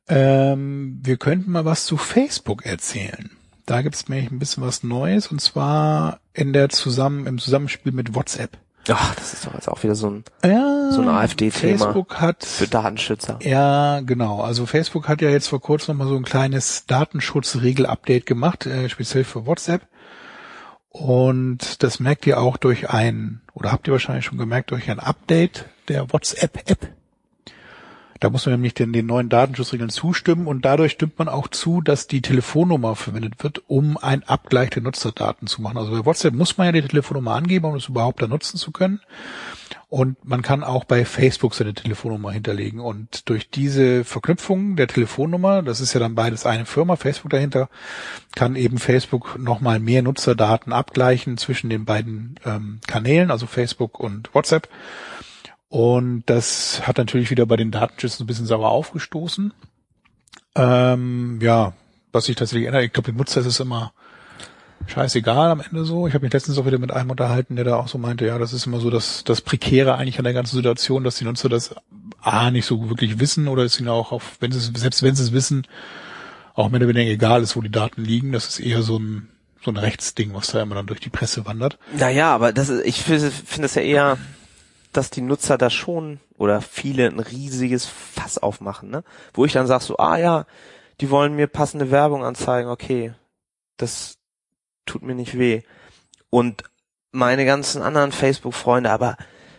Ähm, 0.08 0.98
wir 1.02 1.16
könnten 1.16 1.52
mal 1.52 1.64
was 1.64 1.86
zu 1.86 1.96
Facebook 1.96 2.66
erzählen. 2.66 3.30
Da 3.64 3.82
gibt's 3.82 4.08
nämlich 4.08 4.30
ein 4.30 4.40
bisschen 4.40 4.64
was 4.64 4.82
Neues 4.82 5.28
und 5.28 5.40
zwar 5.40 6.20
in 6.32 6.52
der 6.52 6.68
zusammen 6.68 7.26
im 7.26 7.38
Zusammenspiel 7.38 7.92
mit 7.92 8.14
WhatsApp. 8.14 8.58
Ach, 8.88 9.14
das 9.14 9.34
ist 9.34 9.46
doch 9.46 9.54
jetzt 9.54 9.68
auch 9.68 9.82
wieder 9.82 9.94
so 9.94 10.08
ein 10.10 10.24
Ja, 10.44 10.90
So 10.90 11.02
ein 11.02 11.08
AfD-Thema 11.08 11.78
Facebook 11.78 12.20
hat 12.20 12.44
für 12.44 12.66
Datenschützer. 12.66 13.38
ja 13.42 14.00
genau. 14.00 14.40
Also 14.40 14.66
Facebook 14.66 15.08
hat 15.08 15.20
ja 15.20 15.28
jetzt 15.30 15.48
vor 15.48 15.60
kurzem 15.60 15.96
noch 15.96 16.04
mal 16.04 16.10
so 16.10 16.16
ein 16.16 16.24
kleines 16.24 16.86
Datenschutzregel-Update 16.86 18.26
gemacht, 18.26 18.66
äh, 18.66 18.88
speziell 18.88 19.24
für 19.24 19.46
WhatsApp. 19.46 19.82
Und 20.88 21.82
das 21.82 22.00
merkt 22.00 22.26
ihr 22.26 22.40
auch 22.40 22.56
durch 22.56 22.90
ein, 22.90 23.42
oder 23.54 23.70
habt 23.70 23.86
ihr 23.86 23.92
wahrscheinlich 23.92 24.24
schon 24.24 24.38
gemerkt, 24.38 24.72
durch 24.72 24.90
ein 24.90 24.98
Update 24.98 25.66
der 25.88 26.12
WhatsApp-App. 26.12 26.88
Da 28.20 28.28
muss 28.28 28.44
man 28.44 28.54
nämlich 28.54 28.74
den, 28.74 28.92
den 28.92 29.06
neuen 29.06 29.30
Datenschutzregeln 29.30 29.88
zustimmen 29.88 30.46
und 30.46 30.64
dadurch 30.64 30.92
stimmt 30.92 31.18
man 31.18 31.28
auch 31.28 31.48
zu, 31.48 31.80
dass 31.80 32.06
die 32.06 32.20
Telefonnummer 32.20 32.94
verwendet 32.94 33.42
wird, 33.42 33.62
um 33.66 33.96
einen 33.96 34.22
Abgleich 34.24 34.68
der 34.70 34.82
Nutzerdaten 34.82 35.48
zu 35.48 35.62
machen. 35.62 35.78
Also 35.78 35.90
bei 35.92 36.04
WhatsApp 36.04 36.34
muss 36.34 36.58
man 36.58 36.66
ja 36.66 36.72
die 36.72 36.86
Telefonnummer 36.86 37.34
angeben, 37.34 37.64
um 37.64 37.74
es 37.74 37.88
überhaupt 37.88 38.20
da 38.20 38.26
nutzen 38.26 38.58
zu 38.58 38.72
können. 38.72 39.00
Und 39.88 40.24
man 40.24 40.42
kann 40.42 40.62
auch 40.62 40.84
bei 40.84 41.04
Facebook 41.04 41.54
seine 41.54 41.74
Telefonnummer 41.74 42.30
hinterlegen. 42.30 42.78
Und 42.78 43.28
durch 43.28 43.50
diese 43.50 44.04
Verknüpfung 44.04 44.76
der 44.76 44.86
Telefonnummer, 44.86 45.62
das 45.62 45.80
ist 45.80 45.94
ja 45.94 46.00
dann 46.00 46.14
beides 46.14 46.46
eine 46.46 46.66
Firma, 46.66 46.96
Facebook 46.96 47.30
dahinter, 47.30 47.68
kann 48.36 48.54
eben 48.54 48.78
Facebook 48.78 49.36
nochmal 49.38 49.80
mehr 49.80 50.02
Nutzerdaten 50.02 50.72
abgleichen 50.72 51.38
zwischen 51.38 51.70
den 51.70 51.86
beiden 51.86 52.38
ähm, 52.44 52.80
Kanälen, 52.86 53.30
also 53.30 53.46
Facebook 53.46 53.98
und 53.98 54.32
WhatsApp. 54.32 54.68
Und 55.70 56.24
das 56.26 56.86
hat 56.86 56.98
natürlich 56.98 57.30
wieder 57.30 57.46
bei 57.46 57.56
den 57.56 57.70
Datenschützern 57.70 58.24
ein 58.24 58.26
bisschen 58.26 58.46
sauer 58.46 58.68
aufgestoßen. 58.70 59.54
Ähm, 60.56 61.38
ja, 61.40 61.72
was 62.10 62.24
sich 62.24 62.34
tatsächlich 62.34 62.66
ändert, 62.66 62.82
ich 62.82 62.92
glaube, 62.92 63.12
dem 63.12 63.16
Nutzer 63.16 63.40
ist 63.40 63.46
es 63.46 63.60
immer 63.60 63.92
scheißegal 64.88 65.52
am 65.52 65.60
Ende 65.60 65.84
so. 65.84 66.08
Ich 66.08 66.14
habe 66.14 66.24
mich 66.24 66.32
letztens 66.32 66.58
auch 66.58 66.66
wieder 66.66 66.78
mit 66.78 66.90
einem 66.90 67.10
unterhalten, 67.10 67.54
der 67.54 67.64
da 67.64 67.76
auch 67.76 67.86
so 67.86 67.98
meinte, 67.98 68.26
ja, 68.26 68.36
das 68.38 68.52
ist 68.52 68.66
immer 68.66 68.80
so 68.80 68.90
das, 68.90 69.22
das 69.22 69.42
Prekäre 69.42 69.94
eigentlich 69.94 70.18
an 70.18 70.24
der 70.24 70.32
ganzen 70.32 70.56
Situation, 70.56 71.04
dass 71.04 71.16
die 71.16 71.24
Nutzer 71.24 71.48
das 71.48 71.76
A 72.20 72.50
nicht 72.50 72.66
so 72.66 72.88
wirklich 72.88 73.20
wissen 73.20 73.46
oder 73.46 73.62
ist 73.62 73.78
ihnen 73.78 73.90
auch 73.90 74.10
auf, 74.10 74.38
wenn 74.40 74.50
sie 74.50 74.58
es, 74.58 74.72
selbst 74.80 75.04
wenn 75.04 75.14
sie 75.14 75.22
es 75.22 75.32
wissen, 75.32 75.68
auch 76.54 76.68
mehr 76.68 76.80
oder 76.80 76.88
weniger 76.88 77.12
egal 77.12 77.44
ist, 77.44 77.54
wo 77.54 77.60
die 77.60 77.70
Daten 77.70 78.02
liegen. 78.02 78.32
Das 78.32 78.48
ist 78.48 78.58
eher 78.58 78.82
so 78.82 78.98
ein, 78.98 79.28
so 79.64 79.70
ein 79.70 79.76
Rechtsding, 79.76 80.34
was 80.34 80.48
da 80.48 80.60
immer 80.62 80.74
dann 80.74 80.86
durch 80.86 81.00
die 81.00 81.10
Presse 81.10 81.46
wandert. 81.46 81.78
Naja, 81.96 82.34
aber 82.34 82.52
das 82.52 82.70
ist, 82.70 82.84
ich 82.84 83.00
finde 83.00 83.66
es 83.66 83.74
ja 83.76 83.82
eher, 83.82 84.18
dass 84.92 85.10
die 85.10 85.20
Nutzer 85.20 85.58
da 85.58 85.70
schon 85.70 86.20
oder 86.36 86.60
viele 86.60 87.06
ein 87.06 87.20
riesiges 87.20 87.86
Fass 87.86 88.38
aufmachen, 88.38 88.90
ne? 88.90 89.04
Wo 89.34 89.44
ich 89.44 89.52
dann 89.52 89.66
sag 89.66 89.82
so, 89.82 89.96
ah 89.98 90.16
ja, 90.16 90.46
die 91.00 91.10
wollen 91.10 91.34
mir 91.34 91.46
passende 91.46 91.90
Werbung 91.90 92.24
anzeigen, 92.24 92.68
okay, 92.68 93.14
das 93.76 94.18
tut 94.86 95.02
mir 95.02 95.14
nicht 95.14 95.38
weh. 95.38 95.62
Und 96.28 96.64
meine 97.12 97.44
ganzen 97.44 97.82
anderen 97.82 98.12
Facebook-Freunde 98.12 98.90
aber 98.90 99.16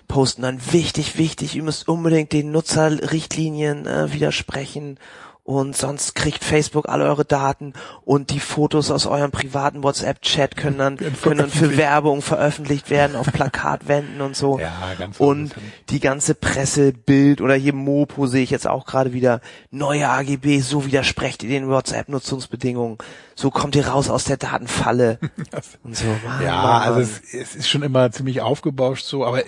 posten 0.08 0.42
dann 0.42 0.60
wichtig, 0.74 1.18
wichtig, 1.18 1.56
ihr 1.56 1.64
müsst 1.64 1.88
unbedingt 1.88 2.34
den 2.34 2.52
Nutzerrichtlinien 2.52 3.88
äh, 3.88 4.12
widersprechen 4.12 5.00
und 5.44 5.76
sonst 5.76 6.14
kriegt 6.14 6.44
Facebook 6.44 6.88
alle 6.88 7.06
eure 7.06 7.26
Daten 7.26 7.74
und 8.06 8.30
die 8.30 8.40
Fotos 8.40 8.92
aus 8.92 9.08
eurem 9.08 9.32
privaten 9.32 9.82
WhatsApp-Chat 9.84 10.56
können 10.56 10.78
dann, 10.78 10.98
können 10.98 11.40
dann 11.40 11.50
für. 11.50 11.78
Werbung 11.78 12.22
veröffentlicht 12.22 12.92
werden 12.92 13.16
auf 13.16 13.32
Plakatwänden 13.32 14.22
und 14.22 14.36
so. 14.36 14.60
Ja, 14.60 14.94
ganz 14.98 15.20
Und 15.20 15.56
die 15.90 16.00
ganze 16.00 16.36
Presse, 16.36 16.94
Bild 16.94 17.42
oder 17.42 17.56
hier 17.56 17.74
Mopo 17.74 18.28
sehe 18.28 18.44
ich 18.44 18.52
jetzt 18.52 18.68
auch 18.68 18.86
gerade 18.86 19.14
wieder. 19.14 19.42
Neue 19.72 20.10
AGB, 20.10 20.60
so 20.60 20.86
widersprecht 20.86 21.42
ihr 21.42 21.50
den 21.50 21.70
WhatsApp-Nutzungsbedingungen. 21.70 23.00
So 23.34 23.50
kommt 23.50 23.76
ihr 23.76 23.88
raus 23.88 24.10
aus 24.10 24.26
der 24.26 24.38
Datenfalle. 24.38 25.18
und 25.84 25.98
so, 25.98 26.06
Mann, 26.24 26.44
Ja, 26.44 26.62
Mann, 26.62 26.82
also 26.84 27.00
es, 27.00 27.22
es 27.34 27.56
ist 27.56 27.70
schon 27.70 27.82
immer 27.82 28.12
ziemlich 28.12 28.42
aufgebauscht 28.42 29.06
so, 29.06 29.26
aber 29.26 29.42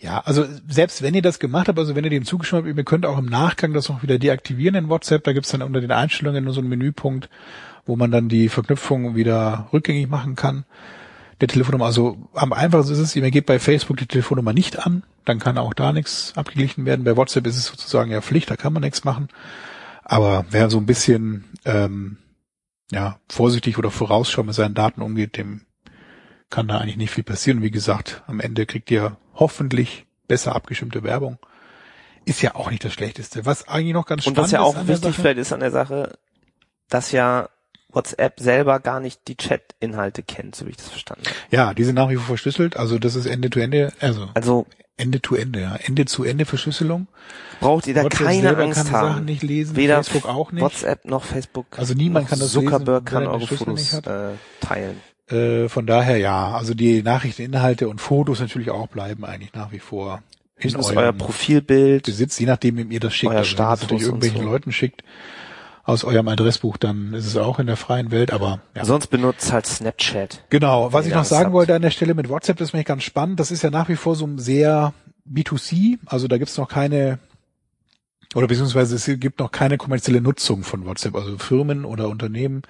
ja, 0.00 0.20
also 0.20 0.46
selbst 0.68 1.02
wenn 1.02 1.14
ihr 1.14 1.22
das 1.22 1.40
gemacht 1.40 1.66
habt, 1.66 1.78
also 1.78 1.96
wenn 1.96 2.04
ihr 2.04 2.10
dem 2.10 2.24
zugestimmt 2.24 2.66
habt, 2.66 2.76
ihr 2.76 2.84
könnt 2.84 3.04
auch 3.04 3.18
im 3.18 3.26
Nachgang 3.26 3.72
das 3.72 3.88
noch 3.88 4.02
wieder 4.02 4.18
deaktivieren 4.18 4.76
in 4.76 4.88
WhatsApp, 4.88 5.24
da 5.24 5.32
gibt's 5.32 5.50
dann 5.50 5.62
unter 5.62 5.80
den 5.80 5.90
Einstellungen 5.90 6.44
nur 6.44 6.52
so 6.52 6.60
einen 6.60 6.68
Menüpunkt, 6.68 7.28
wo 7.84 7.96
man 7.96 8.12
dann 8.12 8.28
die 8.28 8.48
Verknüpfung 8.48 9.16
wieder 9.16 9.68
rückgängig 9.72 10.08
machen 10.08 10.36
kann. 10.36 10.64
Der 11.40 11.48
Telefonnummer, 11.48 11.86
also 11.86 12.28
am 12.32 12.52
einfachsten 12.52 12.92
ist 12.92 13.00
es, 13.00 13.16
ihr 13.16 13.30
gebt 13.30 13.46
bei 13.46 13.58
Facebook 13.58 13.96
die 13.96 14.06
Telefonnummer 14.06 14.52
nicht 14.52 14.84
an, 14.84 15.02
dann 15.24 15.40
kann 15.40 15.58
auch 15.58 15.74
da 15.74 15.92
nichts 15.92 16.32
abgeglichen 16.36 16.84
werden. 16.84 17.04
Bei 17.04 17.16
WhatsApp 17.16 17.46
ist 17.46 17.56
es 17.56 17.66
sozusagen 17.66 18.10
ja 18.10 18.20
Pflicht, 18.20 18.50
da 18.50 18.56
kann 18.56 18.72
man 18.72 18.82
nichts 18.82 19.04
machen. 19.04 19.28
Aber 20.04 20.46
wer 20.50 20.70
so 20.70 20.78
ein 20.78 20.86
bisschen 20.86 21.44
ähm, 21.64 22.18
ja, 22.90 23.18
vorsichtig 23.28 23.78
oder 23.78 23.90
vorausschauend 23.90 24.46
mit 24.46 24.56
seinen 24.56 24.74
Daten 24.74 25.02
umgeht, 25.02 25.36
dem 25.36 25.62
kann 26.50 26.68
da 26.68 26.78
eigentlich 26.78 26.96
nicht 26.96 27.10
viel 27.10 27.24
passieren. 27.24 27.62
Wie 27.62 27.70
gesagt, 27.70 28.22
am 28.26 28.40
Ende 28.40 28.64
kriegt 28.64 28.90
ihr 28.90 29.16
hoffentlich 29.38 30.06
besser 30.26 30.54
abgestimmte 30.54 31.02
Werbung. 31.02 31.38
Ist 32.24 32.42
ja 32.42 32.54
auch 32.54 32.70
nicht 32.70 32.84
das 32.84 32.92
Schlechteste. 32.92 33.46
Was 33.46 33.66
eigentlich 33.68 33.94
noch 33.94 34.04
ganz 34.06 34.26
Und 34.26 34.34
spannend 34.34 34.44
was 34.44 34.50
ja 34.52 34.60
ist 34.60 34.64
auch 34.66 34.86
wichtig 34.88 35.00
Sache, 35.02 35.12
vielleicht 35.14 35.38
ist 35.38 35.52
an 35.52 35.60
der 35.60 35.70
Sache, 35.70 36.18
dass 36.90 37.10
ja 37.12 37.48
WhatsApp 37.90 38.38
selber 38.38 38.80
gar 38.80 39.00
nicht 39.00 39.26
die 39.28 39.36
Chat-Inhalte 39.36 40.22
kennt, 40.22 40.54
so 40.54 40.66
wie 40.66 40.70
ich 40.70 40.76
das 40.76 40.88
verstanden 40.88 41.24
habe. 41.26 41.36
ja, 41.50 41.72
die 41.72 41.84
sind 41.84 41.94
nach 41.94 42.10
wie 42.10 42.16
vor 42.16 42.26
verschlüsselt. 42.26 42.76
Also 42.76 42.98
das 42.98 43.14
ist 43.14 43.24
Ende 43.24 43.48
zu 43.48 43.60
Ende, 43.60 43.92
also 44.00 44.28
Also 44.34 44.66
Ende 44.98 45.22
zu 45.22 45.36
Ende, 45.36 45.60
ja. 45.62 45.76
Ende 45.76 46.04
zu 46.04 46.24
Ende 46.24 46.44
Verschlüsselung. 46.44 47.06
braucht 47.60 47.86
ihr 47.86 47.94
da 47.94 48.02
WhatsApp 48.02 48.26
keine 48.26 48.56
Angst 48.58 48.76
kann 48.76 48.86
die 48.88 48.92
haben. 48.92 49.08
Sachen 49.08 49.24
nicht 49.24 49.42
lesen, 49.42 49.76
Weder 49.76 50.02
Facebook 50.02 50.28
auch 50.28 50.52
nicht. 50.52 50.62
WhatsApp 50.62 51.04
noch 51.06 51.24
Facebook. 51.24 51.66
Also 51.78 51.94
niemand 51.94 52.28
kann 52.28 52.38
das 52.40 52.52
Zuckerberg 52.52 53.04
lesen, 53.10 53.24
kann 53.24 53.26
eure 53.26 53.46
Fotos 53.46 53.94
äh, 53.94 54.32
teilen. 54.60 55.00
Äh, 55.30 55.68
von 55.68 55.86
daher 55.86 56.16
ja, 56.18 56.52
also 56.52 56.74
die 56.74 57.02
Nachrichteninhalte 57.02 57.88
und 57.88 58.00
Fotos 58.00 58.40
natürlich 58.40 58.70
auch 58.70 58.88
bleiben 58.88 59.24
eigentlich 59.24 59.52
nach 59.54 59.72
wie 59.72 59.78
vor 59.78 60.22
in 60.56 60.74
eurem 60.76 60.96
euer 60.96 61.12
Profilbild. 61.12 62.04
Besitz, 62.04 62.38
je 62.38 62.46
nachdem, 62.46 62.76
wem 62.76 62.90
ihr 62.90 63.00
das 63.00 63.14
schickt. 63.14 63.32
Euer 63.32 63.38
also, 63.38 63.50
wenn 63.50 63.50
ihr 63.50 63.54
Status 63.54 63.82
natürlich 63.82 64.02
und 64.04 64.08
irgendwelchen 64.08 64.42
so. 64.42 64.52
Leuten 64.52 64.72
schickt 64.72 65.04
aus 65.84 66.04
eurem 66.04 66.28
Adressbuch, 66.28 66.76
dann 66.76 67.14
ist 67.14 67.26
es 67.26 67.36
auch 67.36 67.58
in 67.58 67.66
der 67.66 67.76
freien 67.76 68.10
Welt, 68.10 68.30
aber 68.30 68.60
ja. 68.74 68.84
Sonst 68.84 69.06
benutzt 69.06 69.52
halt 69.52 69.66
Snapchat. 69.66 70.44
Genau, 70.50 70.92
was 70.92 71.04
Wenn 71.04 71.10
ich 71.10 71.14
ihr 71.14 71.18
noch 71.18 71.24
sagen 71.24 71.46
habt. 71.46 71.54
wollte 71.54 71.74
an 71.74 71.80
der 71.80 71.90
Stelle 71.90 72.12
mit 72.12 72.28
WhatsApp, 72.28 72.58
das 72.58 72.68
ist 72.68 72.74
mir 72.74 72.84
ganz 72.84 73.04
spannend, 73.04 73.40
das 73.40 73.50
ist 73.50 73.62
ja 73.62 73.70
nach 73.70 73.88
wie 73.88 73.96
vor 73.96 74.14
so 74.14 74.26
ein 74.26 74.38
sehr 74.38 74.92
B2C, 75.26 75.98
also 76.04 76.28
da 76.28 76.36
gibt's 76.36 76.58
noch 76.58 76.68
keine 76.68 77.18
oder 78.34 78.46
beziehungsweise 78.46 78.96
es 78.96 79.06
gibt 79.20 79.40
noch 79.40 79.50
keine 79.50 79.78
kommerzielle 79.78 80.20
Nutzung 80.20 80.62
von 80.62 80.84
WhatsApp. 80.84 81.14
Also 81.14 81.38
Firmen 81.38 81.86
oder 81.86 82.08
Unternehmen 82.08 82.62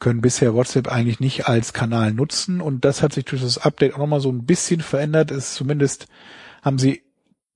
können 0.00 0.22
bisher 0.22 0.54
WhatsApp 0.54 0.88
eigentlich 0.88 1.20
nicht 1.20 1.46
als 1.46 1.72
Kanal 1.72 2.12
nutzen 2.12 2.60
und 2.60 2.84
das 2.84 3.02
hat 3.02 3.12
sich 3.12 3.26
durch 3.26 3.42
das 3.42 3.58
Update 3.58 3.94
auch 3.94 3.98
nochmal 3.98 4.20
so 4.20 4.30
ein 4.30 4.46
bisschen 4.46 4.80
verändert. 4.80 5.30
Es 5.30 5.54
zumindest 5.54 6.06
haben 6.62 6.78
sie 6.78 7.02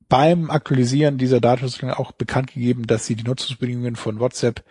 beim 0.08 0.50
Aktualisieren 0.50 1.18
dieser 1.18 1.40
Datenschutzregeln 1.40 1.94
auch 1.94 2.12
bekannt 2.12 2.52
gegeben, 2.52 2.86
dass 2.86 3.06
sie 3.06 3.16
die 3.16 3.24
Nutzungsbedingungen 3.24 3.96
von 3.96 4.20
WhatsApp 4.20 4.62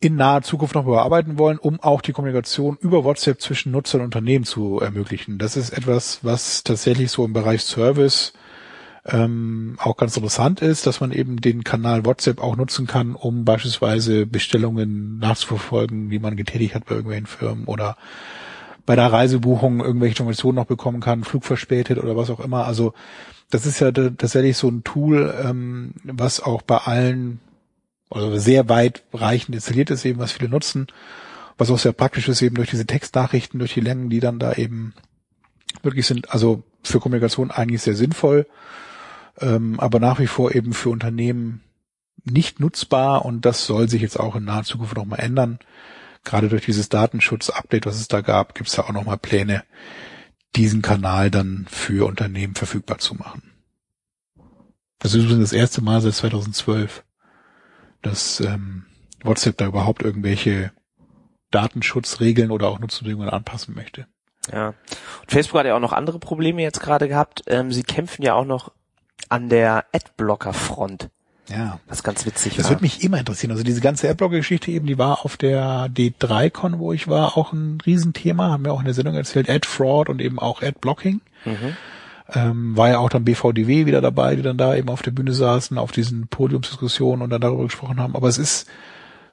in 0.00 0.16
naher 0.16 0.42
Zukunft 0.42 0.74
noch 0.74 0.86
überarbeiten 0.86 1.38
wollen, 1.38 1.58
um 1.58 1.80
auch 1.80 2.00
die 2.00 2.12
Kommunikation 2.12 2.76
über 2.80 3.04
WhatsApp 3.04 3.40
zwischen 3.40 3.72
Nutzern 3.72 4.00
und 4.00 4.06
Unternehmen 4.06 4.44
zu 4.44 4.80
ermöglichen. 4.80 5.38
Das 5.38 5.56
ist 5.56 5.70
etwas, 5.70 6.20
was 6.22 6.64
tatsächlich 6.64 7.10
so 7.10 7.24
im 7.24 7.32
Bereich 7.32 7.62
Service 7.62 8.32
ähm, 9.08 9.76
auch 9.78 9.96
ganz 9.96 10.16
interessant 10.16 10.62
ist, 10.62 10.86
dass 10.86 11.00
man 11.00 11.12
eben 11.12 11.40
den 11.40 11.64
Kanal 11.64 12.04
WhatsApp 12.04 12.42
auch 12.42 12.56
nutzen 12.56 12.86
kann, 12.86 13.14
um 13.14 13.44
beispielsweise 13.44 14.26
Bestellungen 14.26 15.18
nachzuverfolgen, 15.18 16.10
die 16.10 16.18
man 16.18 16.36
getätigt 16.36 16.74
hat 16.74 16.86
bei 16.86 16.96
irgendwelchen 16.96 17.26
Firmen 17.26 17.64
oder 17.66 17.96
bei 18.84 18.96
der 18.96 19.12
Reisebuchung 19.12 19.80
irgendwelche 19.80 20.14
Informationen 20.14 20.56
noch 20.56 20.66
bekommen 20.66 21.00
kann, 21.00 21.24
Flug 21.24 21.44
verspätet 21.44 21.98
oder 21.98 22.16
was 22.16 22.30
auch 22.30 22.40
immer. 22.40 22.66
Also 22.66 22.94
das 23.50 23.66
ist 23.66 23.80
ja 23.80 23.92
tatsächlich 23.92 24.56
so 24.56 24.68
ein 24.68 24.82
Tool, 24.82 25.34
ähm, 25.44 25.94
was 26.04 26.40
auch 26.40 26.62
bei 26.62 26.78
allen, 26.78 27.40
also 28.10 28.36
sehr 28.38 28.68
weit 28.68 29.04
reichend 29.12 29.54
installiert 29.54 29.90
ist, 29.90 30.04
eben 30.04 30.18
was 30.18 30.32
viele 30.32 30.48
nutzen, 30.48 30.86
Was 31.58 31.70
auch 31.70 31.78
sehr 31.78 31.92
praktisch 31.92 32.28
ist, 32.28 32.42
eben 32.42 32.56
durch 32.56 32.70
diese 32.70 32.86
Textnachrichten, 32.86 33.58
durch 33.58 33.72
die 33.72 33.80
Längen, 33.80 34.10
die 34.10 34.20
dann 34.20 34.38
da 34.38 34.52
eben 34.54 34.92
wirklich 35.82 36.06
sind, 36.06 36.30
also 36.30 36.62
für 36.82 37.00
Kommunikation 37.00 37.50
eigentlich 37.50 37.82
sehr 37.82 37.94
sinnvoll, 37.94 38.46
ähm, 39.40 39.78
aber 39.80 40.00
nach 40.00 40.18
wie 40.18 40.26
vor 40.26 40.54
eben 40.54 40.72
für 40.72 40.90
Unternehmen 40.90 41.62
nicht 42.24 42.60
nutzbar 42.60 43.24
und 43.24 43.44
das 43.44 43.66
soll 43.66 43.88
sich 43.88 44.02
jetzt 44.02 44.18
auch 44.18 44.36
in 44.36 44.44
naher 44.44 44.64
Zukunft 44.64 44.96
nochmal 44.96 45.20
ändern. 45.20 45.58
Gerade 46.24 46.48
durch 46.48 46.64
dieses 46.64 46.88
Datenschutz-Update, 46.88 47.86
was 47.86 48.00
es 48.00 48.08
da 48.08 48.20
gab, 48.20 48.54
gibt 48.54 48.68
es 48.68 48.76
ja 48.76 48.84
auch 48.84 48.92
nochmal 48.92 49.18
Pläne, 49.18 49.62
diesen 50.56 50.82
Kanal 50.82 51.30
dann 51.30 51.66
für 51.70 52.06
Unternehmen 52.06 52.56
verfügbar 52.56 52.98
zu 52.98 53.14
machen. 53.14 53.52
Das 54.98 55.14
ist 55.14 55.22
übrigens 55.22 55.50
das 55.50 55.52
erste 55.52 55.82
Mal 55.82 56.00
seit 56.00 56.14
2012, 56.14 57.04
dass 58.02 58.40
ähm, 58.40 58.86
WhatsApp 59.22 59.58
da 59.58 59.66
überhaupt 59.66 60.02
irgendwelche 60.02 60.72
Datenschutzregeln 61.50 62.50
oder 62.50 62.68
auch 62.68 62.80
Nutzungsbedingungen 62.80 63.30
anpassen 63.30 63.74
möchte. 63.74 64.06
Ja. 64.52 64.68
Und 65.20 65.30
Facebook 65.30 65.58
hat 65.58 65.66
ja 65.66 65.76
auch 65.76 65.80
noch 65.80 65.92
andere 65.92 66.18
Probleme 66.18 66.62
jetzt 66.62 66.80
gerade 66.80 67.08
gehabt. 67.08 67.42
Ähm, 67.46 67.72
sie 67.72 67.82
kämpfen 67.82 68.22
ja 68.22 68.34
auch 68.34 68.44
noch 68.44 68.72
an 69.28 69.48
der 69.48 69.84
Adblocker-Front. 69.92 71.08
Ja. 71.48 71.78
Was 71.86 72.02
ganz 72.02 72.26
witzig 72.26 72.56
Das 72.56 72.64
war. 72.64 72.72
würde 72.72 72.82
mich 72.82 73.04
immer 73.04 73.18
interessieren. 73.18 73.52
Also 73.52 73.62
diese 73.62 73.80
ganze 73.80 74.08
Adblocker-Geschichte 74.08 74.70
eben, 74.70 74.86
die 74.86 74.98
war 74.98 75.24
auf 75.24 75.36
der 75.36 75.86
D3-Con, 75.88 76.78
wo 76.78 76.92
ich 76.92 77.08
war, 77.08 77.36
auch 77.36 77.52
ein 77.52 77.78
Riesenthema. 77.84 78.50
Haben 78.50 78.64
wir 78.64 78.72
auch 78.72 78.80
in 78.80 78.84
der 78.86 78.94
Sendung 78.94 79.14
erzählt. 79.14 79.48
Ad-Fraud 79.48 80.08
und 80.08 80.20
eben 80.20 80.38
auch 80.38 80.62
Ad-Blocking. 80.62 81.20
Mhm. 81.44 81.76
Ähm, 82.34 82.76
war 82.76 82.88
ja 82.88 82.98
auch 82.98 83.08
dann 83.08 83.24
BVDW 83.24 83.86
wieder 83.86 84.00
dabei, 84.00 84.34
die 84.34 84.42
dann 84.42 84.58
da 84.58 84.74
eben 84.74 84.88
auf 84.88 85.02
der 85.02 85.12
Bühne 85.12 85.32
saßen, 85.32 85.78
auf 85.78 85.92
diesen 85.92 86.26
Podiumsdiskussionen 86.26 87.22
und 87.22 87.30
dann 87.30 87.40
darüber 87.40 87.62
gesprochen 87.62 88.00
haben. 88.00 88.16
Aber 88.16 88.28
es 88.28 88.38
ist 88.38 88.66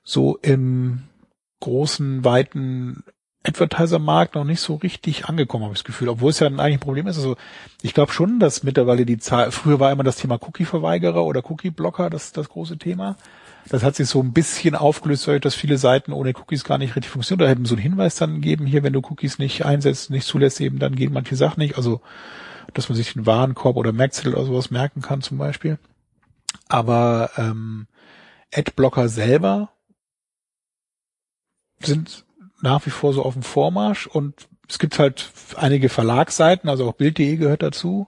so 0.04 0.38
im 0.44 1.04
großen, 1.60 2.24
weiten 2.24 3.04
Advertiser-Markt 3.46 4.36
noch 4.36 4.46
nicht 4.46 4.62
so 4.62 4.76
richtig 4.76 5.26
angekommen, 5.26 5.66
habe 5.66 5.74
ich 5.74 5.80
das 5.80 5.86
Gefühl. 5.86 6.10
Obwohl 6.10 6.32
es 6.32 6.40
ja 6.40 6.50
dann 6.50 6.60
eigentlich 6.60 6.78
ein 6.78 6.80
Problem 6.80 7.08
ist. 7.08 7.18
Also 7.18 7.36
ich 7.82 7.94
glaube 7.94 8.14
schon, 8.14 8.40
dass 8.40 8.64
mittlerweile 8.64 9.06
die 9.06 9.18
Zahl, 9.18 9.52
früher 9.52 9.80
war 9.80 9.92
immer 9.92 10.04
das 10.04 10.16
Thema 10.16 10.36
Cookie-Verweigerer 10.42 11.24
oder 11.24 11.44
Cookie-Blocker 11.50 12.10
das, 12.10 12.32
das 12.32 12.50
große 12.50 12.78
Thema. 12.78 13.18
Das 13.70 13.84
hat 13.84 13.96
sich 13.96 14.08
so 14.08 14.22
ein 14.22 14.34
bisschen 14.34 14.76
aufgelöst, 14.76 15.28
dass 15.42 15.56
viele 15.56 15.78
Seiten 15.78 16.14
ohne 16.14 16.34
Cookies 16.36 16.64
gar 16.64 16.78
nicht 16.78 16.96
richtig 16.96 17.12
funktionieren. 17.12 17.46
Da 17.46 17.50
hätten 17.50 17.66
so 17.66 17.76
einen 17.76 17.82
Hinweis 17.82 18.16
dann 18.16 18.36
gegeben, 18.36 18.66
hier, 18.66 18.84
wenn 18.84 18.94
du 18.94 19.00
Cookies 19.00 19.40
nicht 19.40 19.66
einsetzt, 19.66 20.10
nicht 20.10 20.28
zulässt, 20.28 20.60
eben 20.62 20.80
dann 20.80 20.96
gehen 20.96 21.14
manche 21.14 21.36
Sachen 21.36 21.60
nicht. 21.60 21.78
Also, 21.78 22.02
dass 22.74 22.90
man 22.90 22.96
sich 22.96 23.14
den 23.14 23.26
Warenkorb 23.26 23.76
oder 23.76 23.92
Merkzettel 23.92 24.34
oder 24.36 24.46
sowas 24.46 24.72
merken 24.72 25.02
kann 25.02 25.22
zum 25.22 25.38
Beispiel. 25.38 25.78
Aber 26.68 27.30
ähm, 27.38 27.88
Adblocker 28.54 29.10
selber 29.10 29.70
sind 31.80 32.26
nach 32.64 32.86
wie 32.86 32.90
vor 32.90 33.14
so 33.14 33.24
auf 33.24 33.34
dem 33.34 33.44
Vormarsch 33.44 34.08
und 34.08 34.48
es 34.68 34.80
gibt 34.80 34.98
halt 34.98 35.30
einige 35.58 35.90
Verlagsseiten, 35.90 36.70
also 36.70 36.88
auch 36.88 36.94
Bild.de 36.94 37.36
gehört 37.36 37.62
dazu, 37.62 38.08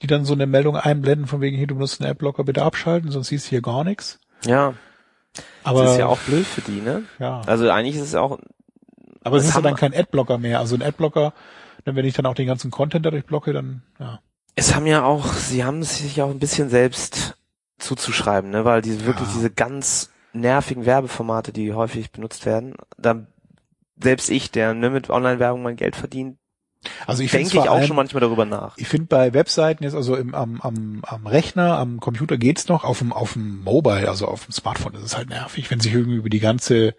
die 0.00 0.06
dann 0.06 0.24
so 0.24 0.32
eine 0.32 0.46
Meldung 0.46 0.76
einblenden 0.76 1.26
von 1.26 1.40
wegen, 1.40 1.56
hier, 1.56 1.66
du 1.66 1.74
benutzt 1.74 2.00
einen 2.00 2.10
Adblocker, 2.10 2.44
bitte 2.44 2.62
abschalten, 2.62 3.10
sonst 3.10 3.28
siehst 3.28 3.46
du 3.46 3.50
hier 3.50 3.62
gar 3.62 3.84
nichts. 3.84 4.20
Ja, 4.46 4.74
Aber, 5.64 5.82
das 5.82 5.92
ist 5.92 5.98
ja 5.98 6.06
auch 6.06 6.18
blöd 6.20 6.46
für 6.46 6.60
die, 6.60 6.80
ne? 6.80 7.02
ja. 7.18 7.42
Also 7.46 7.68
eigentlich 7.70 7.96
ist 7.96 8.02
es 8.02 8.14
auch, 8.14 8.38
aber 9.24 9.36
es 9.36 9.44
ist 9.44 9.54
ja 9.54 9.60
dann 9.60 9.76
kein 9.76 9.94
Adblocker 9.94 10.38
mehr. 10.38 10.60
Also 10.60 10.76
ein 10.76 10.82
Adblocker, 10.82 11.32
dann 11.84 11.96
wenn 11.96 12.04
ich 12.04 12.14
dann 12.14 12.26
auch 12.26 12.34
den 12.34 12.46
ganzen 12.46 12.70
Content 12.70 13.04
dadurch 13.04 13.24
blocke, 13.26 13.52
dann, 13.52 13.82
ja. 13.98 14.20
es 14.54 14.74
haben 14.74 14.86
ja 14.86 15.04
auch, 15.04 15.26
sie 15.32 15.64
haben 15.64 15.80
es 15.80 15.98
sich 15.98 16.22
auch 16.22 16.30
ein 16.30 16.38
bisschen 16.38 16.68
selbst 16.70 17.36
zuzuschreiben, 17.78 18.50
ne? 18.50 18.64
Weil 18.64 18.80
diese 18.82 19.04
wirklich 19.06 19.28
Ja. 19.28 19.34
diese 19.34 19.50
ganz 19.50 20.10
nervigen 20.32 20.86
Werbeformate, 20.86 21.52
die 21.52 21.72
häufig 21.74 22.12
benutzt 22.12 22.46
werden, 22.46 22.74
da 22.96 23.26
selbst 24.00 24.30
ich, 24.30 24.50
der 24.50 24.74
ne, 24.74 24.90
mit 24.90 25.10
Online-Werbung 25.10 25.62
mein 25.62 25.76
Geld 25.76 25.96
verdient, 25.96 26.38
Also 27.06 27.22
ich 27.22 27.30
denke 27.30 27.58
ich 27.58 27.68
auch 27.68 27.82
schon 27.84 27.96
manchmal 27.96 28.20
darüber 28.20 28.44
nach. 28.44 28.76
Ich 28.76 28.88
finde 28.88 29.06
bei 29.06 29.34
Webseiten 29.34 29.84
jetzt 29.84 29.94
also 29.94 30.16
im, 30.16 30.34
am, 30.34 30.60
am, 30.60 31.02
am 31.06 31.26
Rechner, 31.26 31.78
am 31.78 32.00
Computer 32.00 32.36
geht's 32.36 32.68
noch, 32.68 32.84
auf 32.84 32.98
dem, 32.98 33.12
auf 33.12 33.34
dem 33.34 33.62
Mobile, 33.62 34.08
also 34.08 34.26
auf 34.26 34.46
dem 34.46 34.52
Smartphone, 34.52 34.94
ist 34.94 35.16
halt 35.16 35.28
nervig, 35.28 35.70
wenn 35.70 35.80
sich 35.80 35.94
irgendwie 35.94 36.16
über 36.16 36.28
die 36.30 36.40
ganze, 36.40 36.94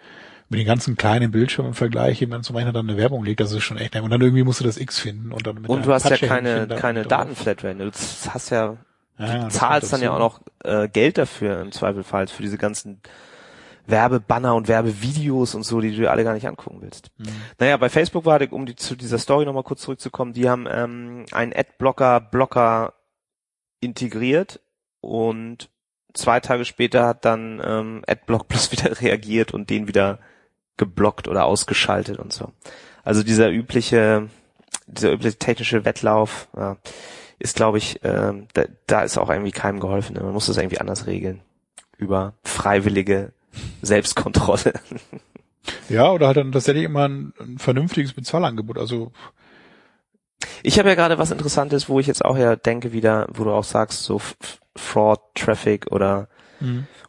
über 0.50 0.58
den 0.58 0.66
ganzen 0.66 0.96
kleinen 0.96 1.32
Bildschirm 1.32 1.66
im 1.66 1.74
Vergleich 1.74 2.20
jemand 2.20 2.46
zum 2.46 2.56
Rechner 2.56 2.74
dann 2.74 2.90
eine 2.90 2.98
Werbung 2.98 3.26
legt, 3.26 3.40
das 3.40 3.52
ist 3.52 3.64
schon 3.64 3.78
echt 3.78 3.94
nervig. 3.94 4.06
Und 4.06 4.12
dann 4.12 4.22
irgendwie 4.22 4.44
musst 4.44 4.60
du 4.60 4.64
das 4.64 4.78
X 4.78 5.00
finden 5.00 5.32
und 5.32 5.46
dann 5.46 5.56
mit 5.56 5.70
Und 5.70 5.86
du 5.86 5.94
hast 5.94 6.10
ja 6.10 6.18
keine, 6.18 6.68
keine. 6.68 7.04
Datenflatrate. 7.04 7.76
Du 7.78 7.92
hast 7.92 8.50
ja, 8.52 8.78
Ja, 9.18 9.36
ja, 9.36 9.50
zahlst 9.50 9.92
dann 9.92 10.02
ja 10.02 10.14
auch 10.14 10.20
noch 10.20 10.42
äh, 10.64 10.88
Geld 10.88 11.18
dafür 11.18 11.62
im 11.62 11.72
Zweifelsfall 11.72 12.28
für 12.28 12.42
diese 12.42 12.58
ganzen 12.58 13.02
Werbebanner 13.86 14.56
und 14.56 14.68
Werbevideos 14.68 15.56
und 15.56 15.64
so, 15.64 15.82
die 15.82 15.92
du 15.92 15.98
dir 15.98 16.12
alle 16.12 16.24
gar 16.24 16.34
nicht 16.34 16.48
angucken 16.48 16.78
willst. 16.82 17.12
Mhm. 17.18 17.28
Naja, 17.60 17.78
bei 17.78 17.90
Facebook 17.90 18.26
war, 18.26 18.42
um 18.52 18.66
die, 18.66 18.76
zu 18.76 18.96
dieser 18.96 19.18
Story 19.18 19.46
nochmal 19.46 19.64
kurz 19.64 19.82
zurückzukommen, 19.82 20.34
die 20.34 20.50
haben 20.50 20.68
ähm, 20.70 21.26
einen 21.32 21.54
Adblocker-Blocker 21.54 22.94
integriert 23.82 24.62
und 25.02 25.70
zwei 26.14 26.40
Tage 26.40 26.66
später 26.66 27.06
hat 27.06 27.26
dann 27.26 27.62
ähm, 27.64 28.04
Adblock 28.08 28.48
Plus 28.48 28.72
wieder 28.72 29.02
reagiert 29.02 29.54
und 29.54 29.70
den 29.70 29.88
wieder 29.88 30.20
geblockt 30.78 31.28
oder 31.28 31.46
ausgeschaltet 31.46 32.18
und 32.18 32.34
so. 32.34 32.52
Also 33.04 33.22
dieser 33.22 33.52
übliche, 33.52 34.30
dieser 34.88 35.12
übliche 35.12 35.38
technische 35.38 35.86
Wettlauf 35.86 36.48
ja, 36.56 36.78
ist, 37.38 37.56
glaube 37.56 37.78
ich, 37.78 38.00
ähm, 38.04 38.48
da, 38.54 38.64
da 38.88 39.02
ist 39.04 39.18
auch 39.18 39.30
irgendwie 39.30 39.52
keinem 39.52 39.80
geholfen. 39.80 40.16
Man 40.20 40.34
muss 40.34 40.48
das 40.48 40.58
irgendwie 40.58 40.80
anders 40.80 41.06
regeln. 41.06 41.42
Über 41.98 42.34
freiwillige 42.44 43.34
Selbstkontrolle. 43.82 44.74
Ja, 45.90 46.12
oder 46.12 46.28
halt 46.28 46.38
dann 46.38 46.52
tatsächlich 46.52 46.84
immer 46.84 47.08
ein, 47.08 47.34
ein 47.40 47.58
vernünftiges 47.58 48.14
Bezahlangebot, 48.14 48.78
also, 48.78 49.12
Ich 50.62 50.80
habe 50.80 50.90
ja 50.90 50.96
gerade 50.96 51.18
was 51.18 51.32
Interessantes, 51.32 51.90
wo 51.90 52.00
ich 52.00 52.08
jetzt 52.08 52.24
auch 52.24 52.38
ja 52.38 52.56
denke 52.56 52.92
wieder, 52.94 53.28
wo 53.34 53.44
du 53.44 53.52
auch 53.52 53.64
sagst, 53.64 54.04
so 54.04 54.22
Fraud, 54.76 55.22
Traffic 55.36 55.88
oder 55.92 56.28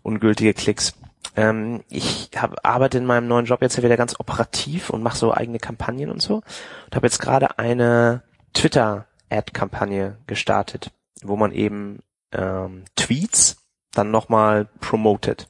ungültige 0.03 0.55
Klicks. 0.55 0.95
Ähm, 1.37 1.83
ich 1.89 2.31
hab, 2.37 2.65
arbeite 2.65 2.99
in 2.99 3.07
meinem 3.07 3.27
neuen 3.27 3.47
Job 3.47 3.63
jetzt 3.63 3.77
ja 3.77 3.83
wieder 3.83 3.97
ganz 3.97 4.19
operativ 4.19 4.91
und 4.91 5.03
mache 5.03 5.17
so 5.17 5.33
eigene 5.33 5.59
Kampagnen 5.59 6.11
und 6.11 6.23
so. 6.23 6.37
Und 6.37 6.95
habe 6.95 7.07
jetzt 7.07 7.21
gerade 7.21 7.59
eine 7.59 8.23
Twitter-Ad-Kampagne 8.53 10.19
gestartet, 10.27 10.91
wo 11.23 11.37
man 11.37 11.53
eben 11.53 12.01
ähm, 12.33 12.85
Tweets 12.97 13.57
dann 13.93 14.11
nochmal 14.11 14.69
promotet. 14.81 15.49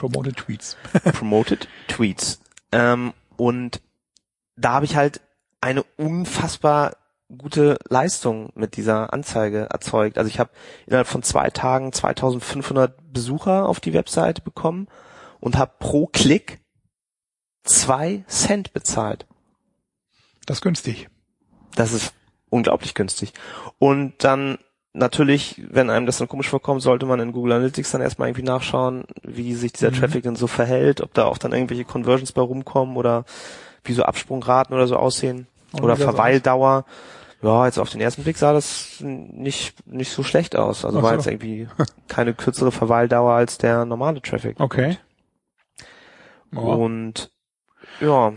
Promoted 0.00 0.36
Tweets. 0.36 0.76
promoted 1.12 1.68
Tweets. 1.86 2.40
Ähm, 2.72 3.12
und 3.36 3.82
da 4.56 4.72
habe 4.72 4.86
ich 4.86 4.96
halt 4.96 5.20
eine 5.60 5.82
unfassbar 5.96 6.96
gute 7.36 7.78
Leistung 7.88 8.50
mit 8.54 8.76
dieser 8.76 9.12
Anzeige 9.12 9.68
erzeugt. 9.70 10.16
Also 10.16 10.28
ich 10.28 10.40
habe 10.40 10.50
innerhalb 10.86 11.06
von 11.06 11.22
zwei 11.22 11.50
Tagen 11.50 11.92
2500 11.92 13.12
Besucher 13.12 13.68
auf 13.68 13.78
die 13.78 13.92
Webseite 13.92 14.40
bekommen 14.40 14.88
und 15.38 15.58
habe 15.58 15.74
pro 15.78 16.06
Klick 16.06 16.60
zwei 17.62 18.24
Cent 18.26 18.72
bezahlt. 18.72 19.26
Das 20.46 20.58
ist 20.58 20.62
günstig. 20.62 21.08
Das 21.74 21.92
ist 21.92 22.14
unglaublich 22.48 22.94
günstig. 22.94 23.34
Und 23.78 24.14
dann 24.24 24.58
natürlich, 24.92 25.62
wenn 25.70 25.90
einem 25.90 26.06
das 26.06 26.18
dann 26.18 26.28
komisch 26.28 26.48
vorkommt, 26.48 26.82
sollte 26.82 27.06
man 27.06 27.20
in 27.20 27.32
Google 27.32 27.52
Analytics 27.52 27.92
dann 27.92 28.00
erstmal 28.00 28.28
irgendwie 28.28 28.44
nachschauen, 28.46 29.04
wie 29.22 29.54
sich 29.54 29.72
dieser 29.72 29.90
Mhm. 29.90 29.94
Traffic 29.96 30.22
denn 30.24 30.36
so 30.36 30.46
verhält, 30.46 31.00
ob 31.00 31.14
da 31.14 31.26
auch 31.26 31.38
dann 31.38 31.52
irgendwelche 31.52 31.84
Conversions 31.84 32.32
bei 32.32 32.42
rumkommen 32.42 32.96
oder 32.96 33.24
wie 33.84 33.92
so 33.92 34.02
Absprungraten 34.02 34.74
oder 34.74 34.86
so 34.86 34.96
aussehen 34.96 35.46
Und 35.72 35.82
oder 35.82 35.96
Verweildauer. 35.96 36.84
Ja, 37.42 37.64
jetzt 37.64 37.78
auf 37.78 37.88
den 37.88 38.02
ersten 38.02 38.22
Blick 38.22 38.36
sah 38.36 38.52
das 38.52 38.96
nicht, 39.00 39.74
nicht 39.86 40.12
so 40.12 40.22
schlecht 40.22 40.56
aus. 40.56 40.84
Also 40.84 40.98
Ach 40.98 41.02
war 41.02 41.10
so. 41.10 41.16
jetzt 41.16 41.26
irgendwie 41.26 41.68
keine 42.08 42.34
kürzere 42.34 42.70
Verweildauer 42.70 43.32
als 43.32 43.56
der 43.56 43.86
normale 43.86 44.20
Traffic. 44.20 44.60
Okay. 44.60 44.98
Ja. 46.52 46.58
Und 46.58 47.30
ja, 48.00 48.32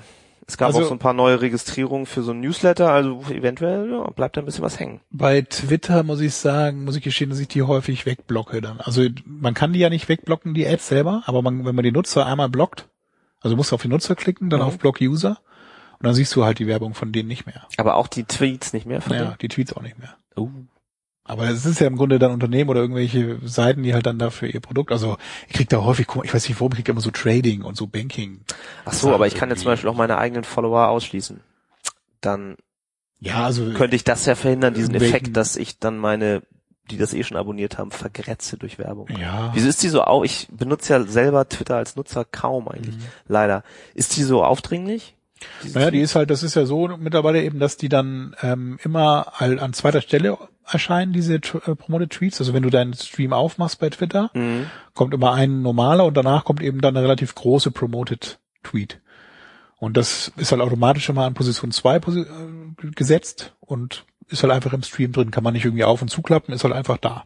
es 0.48 0.58
gab 0.58 0.67
Also- 0.67 0.81
auch 0.81 0.85
so 0.87 0.91
ein 0.94 1.00
paar 1.00 1.13
neue 1.13 1.41
Registrierungen 1.41 2.06
für 2.06 2.21
so 2.23 2.31
ein 2.31 2.39
Newsletter, 2.41 2.91
also 2.91 3.21
eventuell 3.29 3.89
ja, 3.91 4.04
bleibt 4.12 4.35
da 4.37 4.41
ein 4.41 4.46
bisschen 4.46 4.63
was 4.63 4.79
hängen. 4.79 5.00
Bei 5.12 5.41
Twitter 5.41 6.04
muss 6.04 6.19
ich 6.21 6.33
sagen, 6.35 6.83
muss 6.85 6.96
ich 6.96 7.04
gestehen, 7.04 7.29
dass 7.29 7.39
ich 7.39 7.48
die 7.48 7.62
häufig 7.63 8.06
wegblocke 8.06 8.62
dann. 8.62 8.79
Also 8.81 9.08
man 9.25 9.54
kann 9.54 9.73
die 9.73 9.79
ja 9.79 9.89
nicht 9.89 10.10
wegblocken, 10.10 10.54
die 10.54 10.67
Ads 10.67 10.87
selber, 10.87 11.23
aber 11.25 11.41
man, 11.41 11.65
wenn 11.65 11.75
man 11.75 11.83
die 11.83 11.91
Nutzer 11.91 12.25
einmal 12.25 12.50
blockt, 12.50 12.87
also 13.41 13.56
musst 13.56 13.71
du 13.71 13.75
auf 13.75 13.81
den 13.81 13.91
Nutzer 13.91 14.15
klicken, 14.15 14.50
dann 14.50 14.60
Mhm. 14.62 14.65
auf 14.67 14.77
Block 14.79 15.00
User 15.02 15.39
und 16.00 16.06
dann 16.06 16.13
siehst 16.13 16.35
du 16.35 16.44
halt 16.44 16.60
die 16.60 16.67
Werbung 16.67 16.94
von 16.94 17.12
denen 17.12 17.27
nicht 17.29 17.46
mehr. 17.46 17.67
Aber 17.77 17.96
auch 17.96 18.08
die 18.08 18.23
Tweets 18.25 18.73
nicht 18.73 18.85
mehr 18.85 19.02
von 19.02 19.15
Naja, 19.15 19.35
die 19.41 19.48
Tweets 19.48 19.73
auch 19.73 19.81
nicht 19.81 19.98
mehr. 20.00 20.15
denen? 20.37 20.48
Uh. 20.48 20.65
Aber 21.26 21.50
es 21.50 21.65
ist 21.65 21.80
ja 21.80 21.88
im 21.88 21.96
Grunde 21.96 22.19
dann 22.19 22.32
Unternehmen 22.32 22.69
oder 22.69 22.82
irgendwelche 22.82 23.40
Seiten, 23.48 23.84
die 23.84 23.94
halt 23.94 24.06
dann 24.06 24.19
dafür 24.19 24.54
ihr 24.54 24.60
Produkt, 24.60 24.92
also 24.92 25.17
ich 25.48 25.54
krieg 25.54 25.69
da 25.69 25.84
häufig, 25.84 26.08
ich 26.24 26.34
weiß 26.34 26.50
nicht 26.50 26.60
warum, 26.60 26.74
ich 26.74 26.80
krieg 26.80 26.90
immer 26.90 27.02
so 27.02 27.12
Trading 27.12 27.62
und 27.62 27.78
so 27.78 27.88
Banking. 27.88 28.42
Ach 28.84 28.94
so, 28.94 29.13
aber 29.13 29.28
ich 29.28 29.36
kann 29.36 29.50
jetzt 29.50 29.62
zum 29.62 29.71
Beispiel 29.71 29.90
auch 29.90 29.96
meine 29.96 30.17
eigenen 30.17 30.44
Follower 30.44 30.90
ausschließen. 30.90 31.40
Dann 32.19 32.58
Ja, 33.21 33.46
also 33.46 33.71
könnte 33.74 33.96
ich 33.96 34.04
das 34.04 34.26
ja 34.26 34.36
verhindern, 34.36 34.74
diesen 34.74 34.96
Effekt, 34.96 35.38
dass 35.38 35.56
ich 35.56 35.80
dann 35.80 35.98
meine 35.98 36.42
die 36.92 36.98
das 36.98 37.13
eh 37.13 37.24
schon 37.24 37.38
abonniert 37.38 37.78
haben, 37.78 37.92
vergrätze 37.92 38.58
durch 38.58 38.78
Werbung. 38.78 39.08
Ja. 39.17 39.52
Wieso 39.54 39.69
ist 39.69 39.82
die 39.84 39.90
so 39.90 40.04
au? 40.04 40.24
Ich 40.24 40.48
benutze 40.52 40.94
ja 40.94 41.04
selber 41.04 41.48
Twitter 41.48 41.78
als 41.78 41.96
Nutzer 41.96 42.26
kaum 42.26 42.67
eigentlich. 42.67 42.96
Leider. 43.26 43.63
Ist 43.94 44.17
die 44.17 44.24
so 44.24 44.44
aufdringlich? 44.44 45.15
Naja, 45.74 45.92
die 45.92 46.02
ist 46.02 46.15
halt, 46.15 46.30
das 46.30 46.44
ist 46.44 46.56
ja 46.56 46.65
so 46.65 46.88
mittlerweile 46.98 47.42
eben, 47.42 47.60
dass 47.60 47.78
die 47.78 47.90
dann 47.90 48.36
ähm, 48.42 48.80
immer 48.84 49.34
an 49.40 49.74
zweiter 49.74 50.02
Stelle 50.02 50.38
erscheinen, 50.70 51.14
diese 51.14 51.36
äh, 51.36 51.40
Promoted 51.76 52.10
Tweets. 52.12 52.40
Also 52.40 52.54
wenn 52.54 52.64
du 52.64 52.70
deinen 52.70 52.94
Stream 52.94 53.34
aufmachst 53.34 53.80
bei 53.80 53.90
Twitter, 53.90 54.30
Mhm. 54.34 54.68
kommt 54.94 55.14
immer 55.14 55.34
ein 55.34 55.62
normaler 55.62 56.06
und 56.06 56.16
danach 56.16 56.46
kommt 56.46 56.62
eben 56.62 56.82
dann 56.82 56.96
eine 56.96 57.04
relativ 57.06 57.36
große 57.36 57.72
Promoted 57.72 58.40
Tweet. 58.64 59.00
Und 59.78 59.98
das 59.98 60.32
ist 60.38 60.52
halt 60.52 60.62
automatisch 60.62 61.10
immer 61.10 61.26
an 61.26 61.34
Position 61.34 61.72
2 61.72 62.00
posi 62.00 62.22
äh, 62.22 62.92
gesetzt 62.96 63.54
und 63.60 64.06
ist 64.30 64.42
halt 64.44 64.54
einfach 64.54 64.72
im 64.74 64.84
Stream 64.84 65.12
drin. 65.12 65.32
Kann 65.32 65.44
man 65.44 65.54
nicht 65.54 65.66
irgendwie 65.66 65.84
auf 65.84 66.02
und 66.02 66.08
zuklappen, 66.08 66.54
ist 66.54 66.64
halt 66.64 66.74
einfach 66.74 66.98
da. 66.98 67.26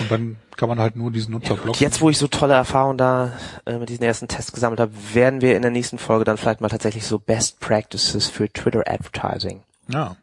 Und 0.00 0.10
dann 0.10 0.36
kann 0.56 0.68
man 0.68 0.78
halt 0.80 0.96
nur 0.96 1.12
diesen 1.12 1.32
Nutzer 1.32 1.52
Und 1.54 1.62
blocken. 1.62 1.80
jetzt, 1.82 2.00
wo 2.00 2.10
ich 2.10 2.18
so 2.18 2.26
tolle 2.26 2.54
Erfahrungen 2.54 2.98
da 2.98 3.32
äh, 3.66 3.78
mit 3.78 3.88
diesen 3.88 4.02
ersten 4.02 4.26
Tests 4.26 4.52
gesammelt 4.52 4.80
habe, 4.80 4.92
werden 5.12 5.42
wir 5.42 5.54
in 5.54 5.62
der 5.62 5.70
nächsten 5.70 5.98
Folge 5.98 6.24
dann 6.24 6.38
vielleicht 6.38 6.60
mal 6.60 6.68
tatsächlich 6.70 7.06
so 7.06 7.18
Best 7.18 7.60
Practices 7.60 8.26
für 8.26 8.50
Twitter 8.50 8.82
Advertising. 8.86 9.62
Ja. 9.88 10.16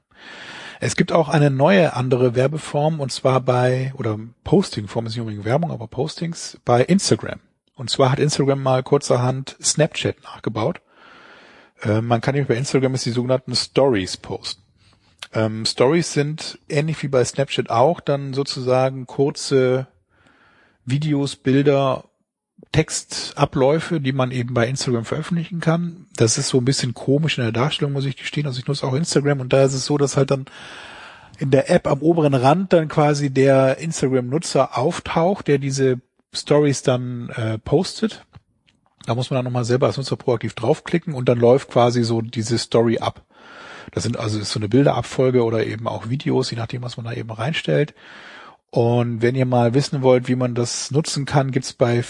Es 0.83 0.97
gibt 0.97 1.13
auch 1.13 1.29
eine 1.29 1.49
neue 1.49 1.93
andere 1.93 2.35
Werbeform 2.35 2.99
und 2.99 3.09
zwar 3.09 3.39
bei, 3.39 3.93
oder 3.95 4.19
Postingform 4.43 5.05
ist 5.05 5.13
nicht 5.13 5.21
unbedingt 5.21 5.45
Werbung, 5.45 5.71
aber 5.71 5.87
Postings 5.87 6.59
bei 6.65 6.83
Instagram. 6.83 7.39
Und 7.75 7.89
zwar 7.89 8.11
hat 8.11 8.19
Instagram 8.19 8.61
mal 8.61 8.83
kurzerhand 8.83 9.55
Snapchat 9.61 10.21
nachgebaut. 10.23 10.81
Äh, 11.83 12.01
man 12.01 12.19
kann 12.19 12.35
nämlich 12.35 12.49
bei 12.49 12.57
Instagram 12.57 12.95
ist 12.95 13.05
die 13.05 13.11
sogenannten 13.11 13.55
Stories 13.55 14.17
posten. 14.17 14.61
Ähm, 15.31 15.65
Stories 15.65 16.11
sind 16.11 16.59
ähnlich 16.67 17.01
wie 17.01 17.07
bei 17.07 17.23
Snapchat 17.23 17.69
auch 17.69 18.01
dann 18.01 18.33
sozusagen 18.33 19.07
kurze 19.07 19.87
Videos, 20.83 21.37
Bilder, 21.37 22.03
Textabläufe, 22.73 24.01
die 24.01 24.11
man 24.11 24.31
eben 24.31 24.53
bei 24.53 24.67
Instagram 24.67 25.05
veröffentlichen 25.05 25.61
kann. 25.61 26.07
Das 26.17 26.37
ist 26.37 26.49
so 26.49 26.57
ein 26.57 26.65
bisschen 26.65 26.93
komisch 26.93 27.37
in 27.37 27.43
der 27.43 27.53
Darstellung, 27.53 27.93
muss 27.93 28.05
ich 28.05 28.17
gestehen. 28.17 28.47
Also 28.47 28.59
ich 28.59 28.67
nutze 28.67 28.85
auch 28.85 28.93
Instagram 28.93 29.39
und 29.39 29.53
da 29.53 29.63
ist 29.63 29.73
es 29.73 29.85
so, 29.85 29.97
dass 29.97 30.17
halt 30.17 30.31
dann 30.31 30.45
in 31.37 31.51
der 31.51 31.69
App 31.69 31.87
am 31.87 32.01
oberen 32.01 32.33
Rand 32.33 32.73
dann 32.73 32.87
quasi 32.87 33.29
der 33.29 33.77
Instagram-Nutzer 33.77 34.77
auftaucht, 34.77 35.47
der 35.47 35.59
diese 35.59 36.01
Stories 36.33 36.81
dann 36.81 37.29
äh, 37.29 37.59
postet. 37.59 38.25
Da 39.05 39.15
muss 39.15 39.29
man 39.29 39.37
dann 39.37 39.45
nochmal 39.45 39.65
selber 39.65 39.87
als 39.87 39.97
Nutzer 39.97 40.15
proaktiv 40.15 40.53
draufklicken 40.53 41.13
und 41.13 41.29
dann 41.29 41.39
läuft 41.39 41.69
quasi 41.69 42.03
so 42.03 42.21
diese 42.21 42.57
Story 42.57 42.97
ab. 42.99 43.23
Das 43.91 44.03
sind 44.03 44.17
also 44.17 44.39
ist 44.39 44.51
so 44.51 44.59
eine 44.59 44.69
Bilderabfolge 44.69 45.43
oder 45.43 45.65
eben 45.65 45.87
auch 45.87 46.09
Videos, 46.09 46.49
je 46.49 46.57
nachdem, 46.57 46.81
was 46.81 46.97
man 46.97 47.05
da 47.05 47.13
eben 47.13 47.29
reinstellt. 47.29 47.93
Und 48.71 49.21
wenn 49.21 49.35
ihr 49.35 49.45
mal 49.45 49.75
wissen 49.75 50.01
wollt, 50.01 50.27
wie 50.27 50.35
man 50.35 50.55
das 50.55 50.89
nutzen 50.89 51.25
kann, 51.25 51.51
gibt's 51.51 51.73
bei 51.73 52.01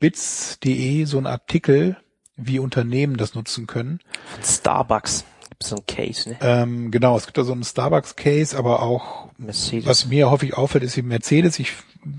futurebits.de 0.00 1.04
so 1.04 1.16
einen 1.18 1.26
Artikel, 1.26 1.96
wie 2.36 2.58
Unternehmen 2.58 3.16
das 3.16 3.34
nutzen 3.34 3.66
können. 3.66 4.00
Von 4.34 4.44
Starbucks 4.44 5.24
gibt's 5.48 5.68
so 5.68 5.76
ein 5.76 5.86
Case, 5.86 6.28
ne? 6.28 6.36
Ähm, 6.40 6.90
genau, 6.90 7.16
es 7.16 7.24
gibt 7.26 7.38
da 7.38 7.44
so 7.44 7.52
einen 7.52 7.64
Starbucks-Case, 7.64 8.56
aber 8.56 8.82
auch, 8.82 9.30
Mercedes. 9.38 9.86
was 9.86 10.06
mir 10.06 10.30
häufig 10.30 10.54
auffällt, 10.54 10.84
ist 10.84 10.98
eben 10.98 11.08
Mercedes. 11.08 11.58
Ich 11.58 11.72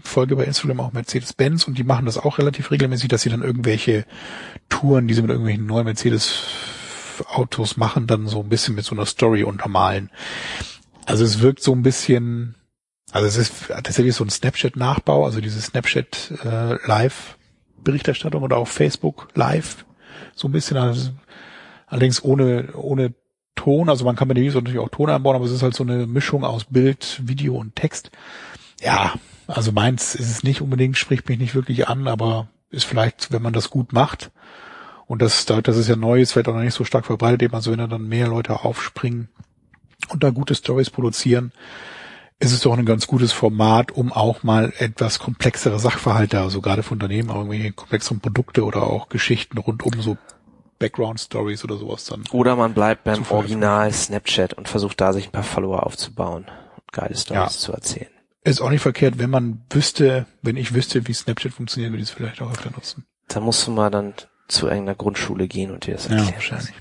folge 0.04 0.36
bei 0.36 0.44
Instagram 0.44 0.80
auch 0.80 0.94
Mercedes-Benz 0.94 1.68
und 1.68 1.78
die 1.78 1.84
machen 1.84 2.06
das 2.06 2.18
auch 2.18 2.40
relativ 2.40 2.72
regelmäßig, 2.72 3.10
dass 3.10 3.22
sie 3.22 3.30
dann 3.30 3.44
irgendwelche 3.44 4.06
Touren, 4.70 5.08
die 5.08 5.14
sie 5.14 5.22
mit 5.22 5.30
irgendwelchen 5.32 5.66
neuen 5.66 5.86
Mercedes-Autos 5.86 7.78
machen, 7.78 8.08
dann 8.08 8.28
so 8.28 8.42
ein 8.42 8.50
bisschen 8.50 8.76
mit 8.76 8.86
so 8.86 8.96
einer 8.96 9.06
Story 9.06 9.44
untermalen. 9.44 10.10
Also 11.06 11.24
es 11.24 11.40
wirkt 11.40 11.62
so 11.62 11.74
ein 11.74 11.84
bisschen, 11.84 12.56
also 13.12 13.28
es 13.28 13.38
ist 13.38 13.68
tatsächlich 13.70 14.16
so 14.16 14.26
ein 14.26 14.30
Snapchat-Nachbau, 14.30 15.26
also 15.26 15.40
diese 15.42 15.62
Snapchat 15.62 16.34
äh, 16.44 16.74
Live-Berichterstattung 17.78 18.44
oder 18.44 18.58
auch 18.58 18.68
Facebook 18.68 19.28
Live, 19.36 19.86
so 20.36 20.48
ein 20.48 20.52
bisschen, 20.52 20.78
also, 20.78 21.12
allerdings 21.88 22.24
ohne, 22.24 22.74
ohne 22.74 23.14
Ton, 23.56 23.90
also 23.90 24.06
man 24.06 24.16
kann 24.16 24.28
bei 24.28 24.34
den 24.34 24.42
Videos 24.44 24.56
natürlich 24.56 24.80
auch 24.80 24.90
Ton 24.90 25.10
einbauen, 25.10 25.36
aber 25.36 25.46
es 25.46 25.52
ist 25.52 25.64
halt 25.64 25.76
so 25.76 25.84
eine 25.84 26.06
Mischung 26.06 26.44
aus 26.44 26.66
Bild, 26.66 27.22
Video 27.24 27.56
und 27.56 27.76
Text. 27.76 28.12
Ja, 28.82 29.14
also 29.48 29.72
meins 29.72 30.14
ist 30.16 30.30
es 30.30 30.44
nicht 30.44 30.62
unbedingt, 30.62 30.98
spricht 30.98 31.28
mich 31.28 31.40
nicht 31.40 31.56
wirklich 31.56 31.88
an, 31.88 32.08
aber 32.08 32.50
ist 32.70 32.86
vielleicht, 32.86 33.32
wenn 33.32 33.42
man 33.42 33.54
das 33.54 33.70
gut 33.70 33.94
macht, 33.94 34.32
und 35.08 35.22
das, 35.22 35.46
da- 35.46 35.62
das 35.62 35.78
ist 35.78 35.88
ja 35.88 35.96
neu, 35.96 36.22
ist 36.22 36.34
vielleicht 36.34 36.50
auch 36.50 36.54
noch 36.54 36.62
nicht 36.62 36.74
so 36.74 36.84
stark 36.84 37.06
verbreitet, 37.06 37.42
eben 37.42 37.56
also 37.56 37.72
wenn 37.72 37.80
da 37.80 37.88
dann 37.88 38.08
mehr 38.08 38.28
Leute 38.28 38.64
aufspringen 38.66 39.30
und 40.10 40.22
da 40.24 40.30
gute 40.32 40.54
Stories 40.54 40.90
produzieren, 40.90 41.54
ist 42.40 42.52
es 42.54 42.62
doch 42.62 42.78
ein 42.78 42.86
ganz 42.86 43.08
gutes 43.08 43.32
Format, 43.32 43.92
um 43.92 44.12
auch 44.14 44.44
mal 44.44 44.72
etwas 44.78 45.20
komplexere 45.20 45.80
Sachverhalte, 45.80 46.40
also 46.40 46.62
gerade 46.62 46.84
für 46.84 46.94
Unternehmen, 46.94 47.30
auch 47.32 47.38
irgendwelche 47.38 47.72
komplexeren 47.74 48.20
Produkte 48.20 48.64
oder 48.64 48.84
auch 48.84 49.10
Geschichten 49.10 49.58
rund 49.58 49.84
um 49.84 50.00
so 50.02 50.18
Background 50.80 51.20
Stories 51.20 51.64
oder 51.64 51.78
sowas 51.78 52.06
dann. 52.06 52.24
Oder 52.32 52.56
man 52.56 52.74
bleibt 52.76 53.04
beim. 53.04 53.24
Original 53.30 53.92
Snapchat 53.92 54.54
und 54.54 54.70
versucht 54.70 55.02
da 55.02 55.14
sich 55.14 55.28
ein 55.30 55.32
paar 55.32 55.42
Follower 55.44 55.84
aufzubauen 55.86 56.46
und 56.76 56.92
geile 56.92 57.16
Stories 57.18 57.42
Ja. 57.42 57.48
zu 57.50 57.72
erzählen. 57.74 58.12
Ist 58.44 58.62
auch 58.62 58.70
nicht 58.70 58.82
verkehrt, 58.82 59.18
wenn 59.18 59.32
man 59.32 59.64
wüsste, 59.72 60.28
wenn 60.44 60.56
ich 60.56 60.74
wüsste, 60.76 61.08
wie 61.08 61.14
Snapchat 61.14 61.52
funktioniert, 61.54 61.92
würde 61.92 62.04
ich 62.04 62.10
es 62.10 62.16
vielleicht 62.16 62.42
auch 62.42 62.52
öfter 62.52 62.70
nutzen. 62.70 63.06
Da 63.28 63.40
musst 63.40 63.66
du 63.66 63.72
mal 63.72 63.90
dann 63.90 64.14
zu 64.48 64.68
irgendeiner 64.68 64.96
Grundschule 64.96 65.48
gehen 65.48 65.72
und 65.72 65.88
dir 65.88 65.96
das 65.96 66.06
erklären. 66.08 66.42
lassen. 66.52 66.74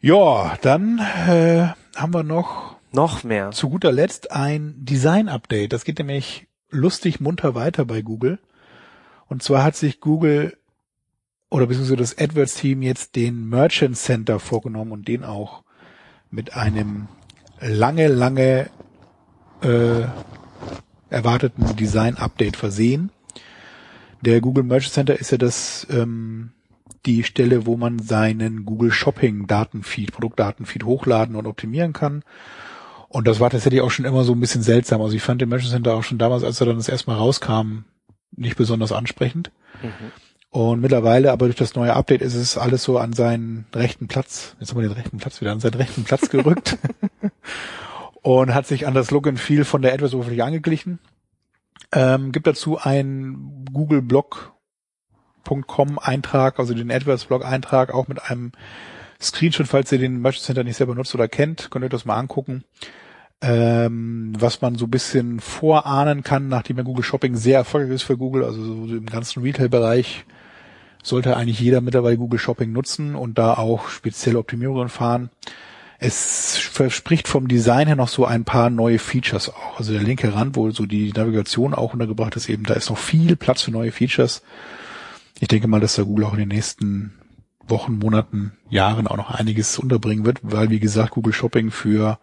Ja, 0.00 0.56
dann 0.62 0.98
äh, 0.98 1.68
haben 1.96 2.14
wir 2.14 2.22
noch 2.24 2.76
Noch 2.92 3.24
mehr. 3.24 3.50
zu 3.50 3.68
guter 3.68 3.92
Letzt 3.92 4.32
ein 4.32 4.74
Design-Update. 4.78 5.72
Das 5.72 5.84
geht 5.84 5.98
nämlich 5.98 6.46
lustig 6.70 7.20
munter 7.20 7.54
weiter 7.54 7.84
bei 7.84 8.02
Google. 8.02 8.38
Und 9.26 9.42
zwar 9.42 9.62
hat 9.62 9.76
sich 9.76 10.00
Google 10.00 10.56
oder 11.50 11.66
beziehungsweise 11.66 11.96
das 11.96 12.18
AdWords-Team 12.18 12.82
jetzt 12.82 13.16
den 13.16 13.48
Merchant 13.48 13.96
Center 13.96 14.38
vorgenommen 14.38 14.92
und 14.92 15.08
den 15.08 15.24
auch 15.24 15.62
mit 16.30 16.54
einem 16.54 17.08
lange, 17.60 18.08
lange 18.08 18.70
äh, 19.62 20.04
erwarteten 21.10 21.76
Design-Update 21.76 22.56
versehen. 22.56 23.10
Der 24.20 24.40
Google 24.40 24.64
Merchant 24.64 24.92
Center 24.92 25.18
ist 25.18 25.30
ja 25.30 25.38
das 25.38 25.86
ähm, 25.90 26.52
die 27.06 27.24
Stelle, 27.24 27.64
wo 27.66 27.76
man 27.76 27.98
seinen 27.98 28.66
Google 28.66 28.90
Shopping 28.90 29.46
Datenfeed, 29.46 30.12
Produktdatenfeed 30.12 30.84
hochladen 30.84 31.36
und 31.36 31.46
optimieren 31.46 31.92
kann. 31.92 32.22
Und 33.08 33.26
das 33.26 33.40
war 33.40 33.50
tatsächlich 33.50 33.80
auch 33.80 33.90
schon 33.90 34.04
immer 34.04 34.24
so 34.24 34.32
ein 34.32 34.40
bisschen 34.40 34.62
seltsam. 34.62 35.00
Also 35.00 35.16
ich 35.16 35.22
fand 35.22 35.40
den 35.40 35.48
Merchant 35.48 35.72
Center 35.72 35.94
auch 35.94 36.02
schon 36.02 36.18
damals, 36.18 36.44
als 36.44 36.60
er 36.60 36.66
dann 36.66 36.76
das 36.76 36.88
erstmal 36.88 37.16
rauskam, 37.16 37.84
nicht 38.36 38.56
besonders 38.56 38.92
ansprechend. 38.92 39.50
Und 40.50 40.80
mittlerweile, 40.80 41.32
aber 41.32 41.46
durch 41.46 41.56
das 41.56 41.74
neue 41.74 41.94
Update 41.94 42.22
ist 42.22 42.34
es 42.34 42.58
alles 42.58 42.82
so 42.82 42.98
an 42.98 43.12
seinen 43.12 43.66
rechten 43.74 44.08
Platz, 44.08 44.56
jetzt 44.60 44.70
haben 44.70 44.80
wir 44.80 44.88
den 44.88 44.96
rechten 44.96 45.18
Platz 45.18 45.40
wieder, 45.40 45.52
an 45.52 45.60
seinen 45.60 45.74
rechten 45.74 46.04
Platz 46.04 46.30
gerückt. 46.30 46.78
und 48.22 48.54
hat 48.54 48.66
sich 48.66 48.86
an 48.86 48.94
das 48.94 49.10
Look 49.10 49.26
and 49.26 49.40
Feel 49.40 49.64
von 49.64 49.82
der 49.82 49.92
AdWords-Oberfläche 49.94 50.44
angeglichen. 50.44 50.98
Ähm, 51.92 52.32
gibt 52.32 52.46
dazu 52.46 52.78
einen 52.78 53.64
Google 53.72 54.02
Blog.com 54.02 55.98
Eintrag, 55.98 56.58
also 56.58 56.74
den 56.74 56.90
AdWords 56.90 57.26
Blog 57.26 57.44
Eintrag, 57.44 57.94
auch 57.94 58.08
mit 58.08 58.22
einem 58.22 58.52
Screenshot, 59.20 59.66
falls 59.66 59.90
ihr 59.92 59.98
den 59.98 60.20
Merchant 60.20 60.44
Center 60.44 60.64
nicht 60.64 60.76
selber 60.76 60.94
nutzt 60.94 61.14
oder 61.14 61.28
kennt, 61.28 61.70
könnt 61.70 61.82
ihr 61.82 61.86
euch 61.86 61.92
das 61.92 62.04
mal 62.04 62.16
angucken. 62.16 62.64
Ähm, 63.40 64.32
was 64.38 64.60
man 64.60 64.74
so 64.74 64.86
ein 64.86 64.90
bisschen 64.90 65.40
vorahnen 65.40 66.24
kann, 66.24 66.48
nachdem 66.48 66.76
ja 66.76 66.82
Google 66.82 67.04
Shopping 67.04 67.36
sehr 67.36 67.58
erfolgreich 67.58 67.94
ist 67.94 68.02
für 68.02 68.16
Google, 68.16 68.44
also 68.44 68.62
so 68.62 68.96
im 68.96 69.06
ganzen 69.06 69.42
Retail-Bereich 69.42 70.24
sollte 71.02 71.36
eigentlich 71.36 71.60
jeder 71.60 71.80
mittlerweile 71.80 72.16
Google 72.16 72.40
Shopping 72.40 72.72
nutzen 72.72 73.14
und 73.14 73.38
da 73.38 73.54
auch 73.54 73.88
spezielle 73.88 74.38
Optimierungen 74.38 74.88
fahren. 74.88 75.30
Es 76.00 76.56
verspricht 76.58 77.26
vom 77.26 77.48
Design 77.48 77.88
her 77.88 77.96
noch 77.96 78.08
so 78.08 78.24
ein 78.24 78.44
paar 78.44 78.70
neue 78.70 78.98
Features 78.98 79.48
auch. 79.48 79.78
Also 79.78 79.92
der 79.92 80.02
linke 80.02 80.32
Rand, 80.32 80.54
wo 80.56 80.70
so 80.70 80.86
die 80.86 81.12
Navigation 81.12 81.74
auch 81.74 81.92
untergebracht 81.92 82.36
ist, 82.36 82.48
eben 82.48 82.64
da 82.64 82.74
ist 82.74 82.90
noch 82.90 82.98
viel 82.98 83.34
Platz 83.36 83.62
für 83.62 83.72
neue 83.72 83.90
Features. 83.90 84.42
Ich 85.40 85.48
denke 85.48 85.66
mal, 85.66 85.80
dass 85.80 85.96
da 85.96 86.02
Google 86.02 86.26
auch 86.26 86.32
in 86.34 86.40
den 86.40 86.48
nächsten 86.48 87.17
Wochen, 87.70 87.98
Monaten, 87.98 88.52
Jahren 88.70 89.06
auch 89.06 89.16
noch 89.16 89.30
einiges 89.30 89.78
unterbringen 89.78 90.24
wird, 90.24 90.38
weil 90.42 90.70
wie 90.70 90.80
gesagt 90.80 91.10
Google 91.12 91.32
Shopping 91.32 91.70
für 91.70 92.18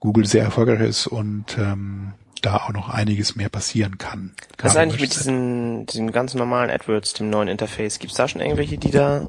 Google 0.00 0.26
sehr 0.26 0.44
erfolgreich 0.44 0.80
ist 0.80 1.06
und 1.06 1.56
ähm, 1.58 2.12
da 2.42 2.56
auch 2.58 2.72
noch 2.72 2.88
einiges 2.88 3.34
mehr 3.36 3.48
passieren 3.48 3.98
kann. 3.98 4.34
Was 4.58 4.76
eigentlich 4.76 5.00
mit 5.00 5.14
diesen, 5.14 5.86
diesen 5.86 6.12
ganz 6.12 6.34
normalen 6.34 6.70
AdWords, 6.70 7.14
dem 7.14 7.30
neuen 7.30 7.48
Interface? 7.48 7.98
Gibt's 7.98 8.16
da 8.16 8.28
schon 8.28 8.40
irgendwelche, 8.40 8.78
die 8.78 8.90
da 8.92 9.28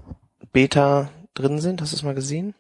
Beta 0.54 1.10
drin 1.34 1.60
sind? 1.60 1.82
Hast 1.82 1.92
du 1.94 1.96
es 1.96 2.04
mal 2.04 2.14
gesehen? 2.14 2.54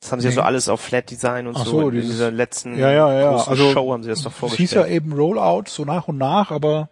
Das 0.00 0.12
haben 0.12 0.20
sie 0.20 0.28
ja 0.28 0.34
so 0.34 0.42
alles 0.42 0.68
auf 0.68 0.80
Flat 0.80 1.10
Design 1.10 1.46
und 1.46 1.56
Ach 1.56 1.64
so, 1.64 1.80
so, 1.80 1.88
in 1.88 1.94
dieses- 1.96 2.10
dieser 2.12 2.30
letzten 2.30 2.78
Ja, 2.78 2.90
ja, 2.92 3.12
ja. 3.12 3.30
großen 3.30 3.50
Also, 3.50 3.72
Show 3.72 3.92
haben 3.92 4.02
sie 4.02 4.10
das 4.10 4.22
doch 4.22 4.30
Es 4.32 4.36
vorgestellt. 4.38 4.68
hieß 4.68 4.76
ja 4.76 4.86
eben 4.86 5.12
Rollout 5.12 5.64
so 5.68 5.84
nach 5.84 6.06
und 6.08 6.18
nach, 6.18 6.50
aber 6.50 6.90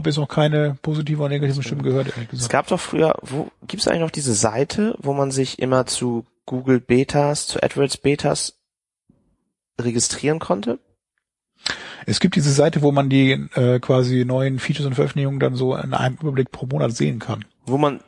habe 0.00 0.08
jetzt 0.10 0.16
noch 0.16 0.28
keine 0.28 0.76
positive 0.82 1.20
oder 1.20 1.28
negative 1.28 1.62
Stimmen 1.62 1.82
gehört, 1.82 2.08
ehrlich 2.08 2.24
Es 2.24 2.30
gesagt. 2.30 2.52
gab 2.52 2.66
doch 2.68 2.80
früher, 2.80 3.14
wo 3.22 3.50
gibt's 3.66 3.86
eigentlich 3.86 4.00
noch 4.00 4.10
diese 4.10 4.34
Seite, 4.34 4.94
wo 4.98 5.12
man 5.12 5.30
sich 5.30 5.58
immer 5.58 5.84
zu 5.86 6.24
Google 6.46 6.80
Betas, 6.80 7.46
zu 7.46 7.62
AdWords 7.62 7.98
Betas 7.98 8.54
registrieren 9.80 10.38
konnte. 10.38 10.78
Es 12.06 12.18
gibt 12.18 12.34
diese 12.34 12.50
Seite, 12.52 12.80
wo 12.80 12.92
man 12.92 13.10
die 13.10 13.32
äh, 13.54 13.78
quasi 13.78 14.24
neuen 14.24 14.58
Features 14.58 14.86
und 14.86 14.94
Veröffentlichungen 14.94 15.38
dann 15.38 15.54
so 15.54 15.76
in 15.76 15.92
einem 15.92 16.16
Überblick 16.16 16.50
pro 16.50 16.66
Monat 16.66 16.92
sehen 16.92 17.18
kann. 17.18 17.44
wo 17.66 17.76
man 17.76 18.00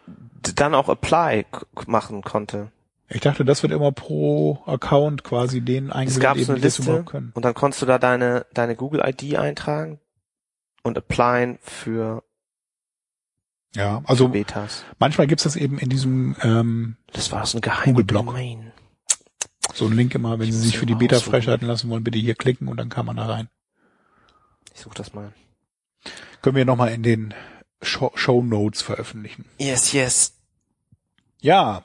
dann 0.55 0.75
auch 0.75 0.89
Apply 0.89 1.45
machen 1.87 2.23
konnte. 2.23 2.73
Ich 3.11 3.21
dachte, 3.21 3.45
das 3.45 3.63
wird 3.63 3.73
immer 3.75 3.93
pro 3.93 4.61
Account 4.65 5.23
quasi 5.23 5.61
den 5.61 5.91
Es 5.91 5.93
eingebildet, 5.93 6.23
gab 6.23 6.37
eben, 6.37 6.47
so 6.47 6.53
eine 6.53 6.61
Liste 6.63 7.05
können. 7.05 7.31
und 7.35 7.45
dann 7.45 7.53
konntest 7.53 7.83
du 7.83 7.87
da 7.87 7.99
deine, 7.99 8.47
deine 8.55 8.75
Google-ID 8.75 9.37
eintragen 9.37 10.01
und 10.83 10.99
applyen 10.99 11.59
für 11.63 12.23
Ja, 13.75 14.03
also 14.07 14.29
Betas. 14.29 14.85
manchmal 14.99 15.27
gibt's 15.27 15.45
das 15.45 15.57
eben 15.57 15.79
in 15.79 15.89
diesem 15.89 16.37
ähm, 16.43 16.97
Das 17.13 17.31
war 17.33 17.45
so 17.47 17.59
ein 17.59 17.63
Google-Blog. 17.85 18.27
Domain. 18.27 18.73
so 19.75 19.87
ein 19.87 19.93
Link 19.93 20.15
immer, 20.15 20.39
wenn 20.39 20.49
Ich 20.49 20.55
Sie 20.55 20.61
sich 20.61 20.79
für 20.79 20.87
die 20.87 20.95
Beta 20.95 21.19
freischalten 21.21 21.67
lassen 21.69 21.89
wollen, 21.91 22.05
bitte 22.05 22.19
hier 22.19 22.35
klicken 22.35 22.69
und 22.69 22.77
dann 22.77 22.89
kann 22.89 23.07
man 23.07 23.17
da 23.17 23.27
rein. 23.27 23.49
Ich 24.75 24.81
suche 24.81 24.95
das 24.97 25.13
mal. 25.15 25.33
Können 26.41 26.57
wir 26.57 26.65
nochmal 26.65 26.93
in 26.93 27.03
den 27.03 27.35
Show, 27.83 28.11
Show 28.15 28.43
Notes 28.43 28.83
veröffentlichen. 28.83 29.45
Yes, 29.59 29.93
yes. 29.93 30.35
Ja, 31.41 31.85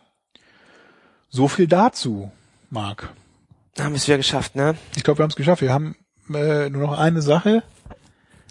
so 1.30 1.48
viel 1.48 1.68
dazu, 1.68 2.32
Marc. 2.70 3.10
Haben 3.80 3.92
wir 3.94 3.98
es 3.98 4.08
wieder 4.08 4.18
geschafft, 4.18 4.56
ne? 4.56 4.76
Ich 4.96 5.04
glaube, 5.04 5.20
wir 5.20 5.24
haben 5.24 5.30
es 5.30 5.36
geschafft. 5.36 5.62
Wir 5.62 5.74
haben 5.74 5.96
äh, 6.34 6.70
nur 6.70 6.82
noch 6.88 6.98
eine 6.98 7.22
Sache, 7.22 7.64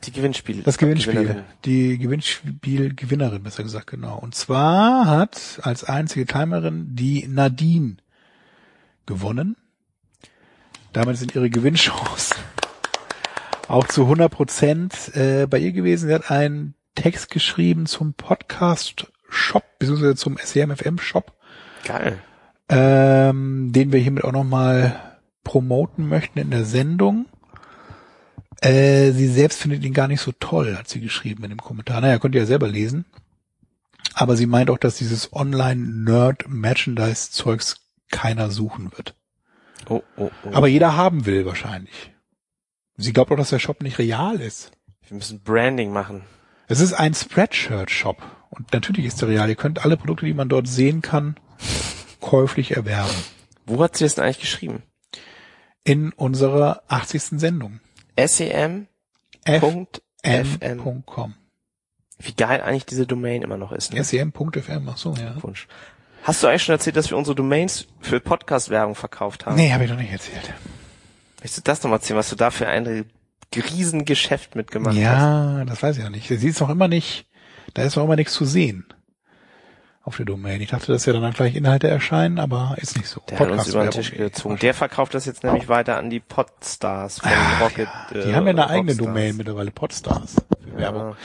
Die 0.04 0.12
Gewinnspiele. 0.12 0.62
das 0.62 0.78
Gewinnspiel. 0.78 1.14
Gewinnerin. 1.14 1.44
Die 1.64 1.98
Gewinnspielgewinnerin, 1.98 3.42
besser 3.42 3.62
gesagt, 3.62 3.88
genau. 3.88 4.18
Und 4.18 4.34
zwar 4.34 5.06
hat 5.06 5.60
als 5.62 5.84
einzige 5.84 6.26
Timerin 6.26 6.94
die 6.94 7.26
Nadine 7.28 7.96
gewonnen. 9.06 9.56
Damit 10.92 11.16
sind 11.16 11.34
ihre 11.34 11.50
Gewinnchancen 11.50 12.36
auch 13.68 13.86
zu 13.88 14.02
100 14.02 14.30
Prozent 14.30 15.14
äh, 15.14 15.46
bei 15.46 15.58
ihr 15.58 15.72
gewesen. 15.72 16.08
Sie 16.08 16.14
hat 16.14 16.30
einen 16.30 16.74
Text 16.94 17.30
geschrieben 17.30 17.86
zum 17.86 18.14
Podcast 18.14 19.10
Shop, 19.28 19.64
beziehungsweise 19.78 20.14
zum 20.14 20.38
SEMFM 20.38 20.98
Shop, 20.98 21.32
Geil. 21.84 22.18
ähm, 22.68 23.72
den 23.72 23.92
wir 23.92 24.00
hiermit 24.00 24.24
auch 24.24 24.32
nochmal 24.32 25.18
promoten 25.44 26.08
möchten 26.08 26.38
in 26.38 26.50
der 26.50 26.64
Sendung. 26.64 27.26
Äh, 28.60 29.12
sie 29.12 29.28
selbst 29.28 29.60
findet 29.60 29.84
ihn 29.84 29.92
gar 29.92 30.08
nicht 30.08 30.20
so 30.20 30.32
toll, 30.32 30.76
hat 30.76 30.88
sie 30.88 31.00
geschrieben 31.00 31.44
in 31.44 31.50
dem 31.50 31.60
Kommentar. 31.60 32.00
Naja, 32.00 32.18
könnt 32.18 32.34
ihr 32.34 32.40
ja 32.42 32.46
selber 32.46 32.66
lesen. 32.68 33.04
Aber 34.14 34.36
sie 34.36 34.46
meint 34.46 34.70
auch, 34.70 34.78
dass 34.78 34.96
dieses 34.96 35.32
Online-Nerd-Merchandise-Zeugs 35.32 37.76
keiner 38.10 38.50
suchen 38.50 38.92
wird. 38.96 39.14
Oh, 39.88 40.02
oh, 40.16 40.30
oh. 40.44 40.50
Aber 40.52 40.68
jeder 40.68 40.96
haben 40.96 41.26
will 41.26 41.44
wahrscheinlich. 41.44 42.12
Sie 42.96 43.12
glaubt 43.12 43.30
auch, 43.30 43.36
dass 43.36 43.50
der 43.50 43.58
Shop 43.58 43.82
nicht 43.82 43.98
real 43.98 44.40
ist. 44.40 44.70
wir 45.06 45.16
müssen 45.16 45.42
Branding 45.42 45.92
machen. 45.92 46.22
Es 46.66 46.80
ist 46.80 46.94
ein 46.94 47.12
Spreadshirt-Shop. 47.14 48.22
Und 48.48 48.72
natürlich 48.72 49.04
ist 49.04 49.20
der 49.20 49.28
real. 49.28 49.48
Ihr 49.48 49.54
könnt 49.54 49.84
alle 49.84 49.98
Produkte, 49.98 50.24
die 50.24 50.34
man 50.34 50.48
dort 50.48 50.66
sehen 50.66 51.02
kann, 51.02 51.36
käuflich 52.20 52.76
erwerben. 52.76 53.14
Wo 53.66 53.82
hat 53.82 53.96
sie 53.96 54.04
das 54.04 54.14
denn 54.14 54.24
eigentlich 54.24 54.40
geschrieben? 54.40 54.82
In 55.84 56.12
unserer 56.12 56.82
80. 56.88 57.38
Sendung. 57.38 57.80
SEM. 58.18 58.86
Punkt 59.60 60.02
FM. 60.22 60.80
fm.com. 60.80 61.34
Wie 62.18 62.32
geil 62.32 62.62
eigentlich 62.62 62.86
diese 62.86 63.06
Domain 63.06 63.42
immer 63.42 63.56
noch 63.56 63.72
ist. 63.72 63.92
Ne? 63.92 64.02
sem.fm, 64.02 64.88
ach 64.88 64.96
so, 64.96 65.14
ja. 65.14 65.40
Wunsch. 65.42 65.68
Hast 66.22 66.42
du 66.42 66.48
eigentlich 66.48 66.64
schon 66.64 66.72
erzählt, 66.72 66.96
dass 66.96 67.10
wir 67.10 67.16
unsere 67.16 67.36
Domains 67.36 67.86
für 68.00 68.18
Podcast-Werbung 68.18 68.94
verkauft 68.94 69.46
haben? 69.46 69.56
Nee, 69.56 69.72
habe 69.72 69.84
ich 69.84 69.90
noch 69.90 69.98
nicht 69.98 70.10
erzählt. 70.10 70.52
Möchtest 71.40 71.58
du 71.58 71.62
das 71.62 71.82
nochmal 71.82 71.98
erzählen, 71.98 72.18
was 72.18 72.30
du 72.30 72.36
da 72.36 72.50
für 72.50 72.66
ein 72.66 73.04
Riesengeschäft 73.54 74.56
mitgemacht 74.56 74.96
hast? 74.96 75.02
Ja, 75.02 75.64
das 75.64 75.82
weiß 75.82 75.98
ich 75.98 76.02
ja 76.02 76.10
nicht. 76.10 76.26
Sie 76.28 76.48
ist 76.48 76.60
noch 76.60 76.70
immer 76.70 76.88
nicht, 76.88 77.26
da 77.74 77.82
ist 77.82 77.96
noch 77.96 78.04
immer 78.04 78.16
nichts 78.16 78.32
zu 78.32 78.44
sehen. 78.44 78.86
Auf 80.06 80.16
der 80.18 80.24
Domain. 80.24 80.60
Ich 80.60 80.70
dachte, 80.70 80.92
dass 80.92 81.04
ja 81.04 81.12
dann 81.12 81.32
gleich 81.32 81.56
Inhalte 81.56 81.88
erscheinen, 81.88 82.38
aber 82.38 82.76
ist 82.80 82.96
nicht 82.96 83.08
so. 83.08 83.20
Der 83.28 83.40
hat 83.40 83.50
uns 83.50 83.66
über 83.66 83.82
den. 83.82 83.90
Tisch 83.90 84.12
gezogen. 84.12 84.56
Der 84.58 84.72
verkauft 84.72 85.14
das 85.14 85.26
jetzt 85.26 85.42
nämlich 85.42 85.68
weiter 85.68 85.96
an 85.96 86.10
die 86.10 86.20
Podstars 86.20 87.18
von 87.18 87.30
Ach, 87.34 87.60
Rocket. 87.60 87.88
ja. 88.12 88.16
äh, 88.20 88.24
Die 88.24 88.34
haben 88.36 88.44
ja 88.46 88.50
eine 88.52 88.68
eigene. 88.70 88.94
Domain 88.94 89.36
mittlerweile, 89.36 89.72
Podstars. 89.72 90.36
Für 90.62 90.78
Werbung. 90.78 91.00
Ja. 91.10 91.16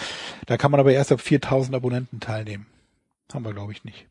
Da 0.47 0.57
kann 0.57 0.71
man 0.71 0.79
aber 0.79 0.91
erst 0.93 1.11
ab 1.11 1.21
4000 1.21 1.75
Abonnenten 1.75 2.19
teilnehmen. 2.19 2.65
Haben 3.32 3.45
wir, 3.45 3.53
glaube 3.53 3.71
ich, 3.71 3.84
nicht. 3.84 4.07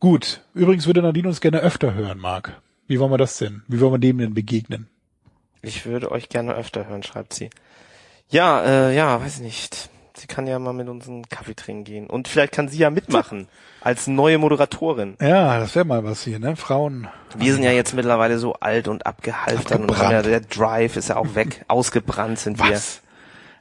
Gut. 0.00 0.40
Übrigens 0.54 0.86
würde 0.86 1.02
Nadine 1.02 1.28
uns 1.28 1.42
gerne 1.42 1.60
öfter 1.60 1.92
hören, 1.92 2.18
Marc. 2.18 2.60
Wie 2.86 2.98
wollen 2.98 3.10
wir 3.12 3.18
das 3.18 3.36
denn? 3.36 3.62
Wie 3.68 3.78
wollen 3.80 3.92
wir 3.92 3.98
dem 3.98 4.16
denn 4.18 4.32
begegnen? 4.32 4.88
Ich 5.60 5.84
würde 5.84 6.10
euch 6.10 6.30
gerne 6.30 6.54
öfter 6.54 6.86
hören, 6.86 7.02
schreibt 7.02 7.34
sie. 7.34 7.50
Ja, 8.30 8.62
äh, 8.64 8.96
ja, 8.96 9.20
weiß 9.20 9.40
nicht. 9.40 9.90
Sie 10.16 10.26
kann 10.28 10.46
ja 10.46 10.58
mal 10.58 10.72
mit 10.72 10.88
uns 10.88 11.08
einen 11.08 11.28
Kaffee 11.28 11.54
trinken 11.54 11.84
gehen. 11.84 12.06
Und 12.06 12.28
vielleicht 12.28 12.52
kann 12.52 12.68
sie 12.68 12.78
ja 12.78 12.90
mitmachen. 12.90 13.48
als 13.80 14.06
neue 14.06 14.38
Moderatorin. 14.38 15.16
Ja, 15.20 15.58
das 15.58 15.74
wäre 15.74 15.84
mal 15.84 16.04
was 16.04 16.22
hier, 16.22 16.38
ne? 16.38 16.56
Frauen. 16.56 17.08
Wir 17.36 17.52
sind 17.52 17.64
ja 17.64 17.72
jetzt 17.72 17.94
mittlerweile 17.94 18.38
so 18.38 18.54
alt 18.54 18.88
und 18.88 19.06
abgehalftert 19.06 19.80
und 19.80 19.98
ja, 19.98 20.22
der 20.22 20.40
Drive 20.40 20.96
ist 20.96 21.08
ja 21.08 21.16
auch 21.16 21.34
weg. 21.34 21.64
Ausgebrannt 21.68 22.38
sind 22.38 22.58
Was? 22.58 23.02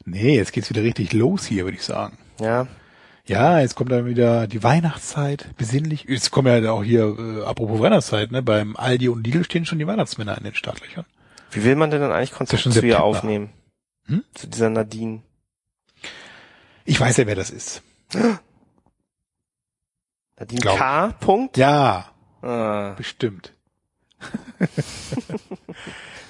Nee, 0.06 0.36
jetzt 0.36 0.54
geht's 0.54 0.70
wieder 0.70 0.84
richtig 0.84 1.12
los 1.14 1.46
hier, 1.46 1.66
würde 1.66 1.78
ich 1.78 1.84
sagen. 1.84 2.18
wir. 2.38 2.48
Ja. 2.48 2.68
Ja, 3.26 3.60
jetzt 3.60 3.76
kommt 3.76 3.92
dann 3.92 4.06
wieder 4.06 4.48
die 4.48 4.64
Weihnachtszeit, 4.64 5.48
besinnlich. 5.58 6.06
Jetzt 6.10 6.32
kommen 6.32 6.64
ja 6.64 6.72
auch 6.72 6.84
hier, 6.84 7.16
äh, 7.18 7.46
apropos 7.46 7.80
Weihnachtszeit, 7.80 8.32
ne? 8.32 8.42
Beim 8.42 8.76
Aldi 8.76 9.08
und 9.08 9.26
Lidl 9.26 9.46
stehen 9.46 9.66
schon 9.66 9.80
die 9.80 9.88
Weihnachtsmänner 9.88 10.38
in 10.38 10.44
den 10.44 10.56
Startlöchern. 10.56 11.06
Wie 11.52 11.64
will 11.64 11.76
man 11.76 11.90
denn 11.90 12.02
dann 12.02 12.12
eigentlich 12.12 12.34
schon 12.62 12.74
zu 12.74 12.86
ihr 12.86 13.02
aufnehmen? 13.02 13.50
Hm? 14.08 14.24
Zu 14.34 14.48
dieser 14.48 14.70
Nadine. 14.70 15.22
Ich 16.86 17.00
weiß 17.00 17.18
ja, 17.18 17.28
wer 17.28 17.36
das 17.36 17.50
ist. 17.50 17.82
Nadine 20.40 20.62
Glaub- 20.62 20.78
K. 20.78 21.08
Punkt? 21.20 21.58
Ja, 21.58 22.10
Ah, 22.42 22.94
bestimmt. 22.98 23.54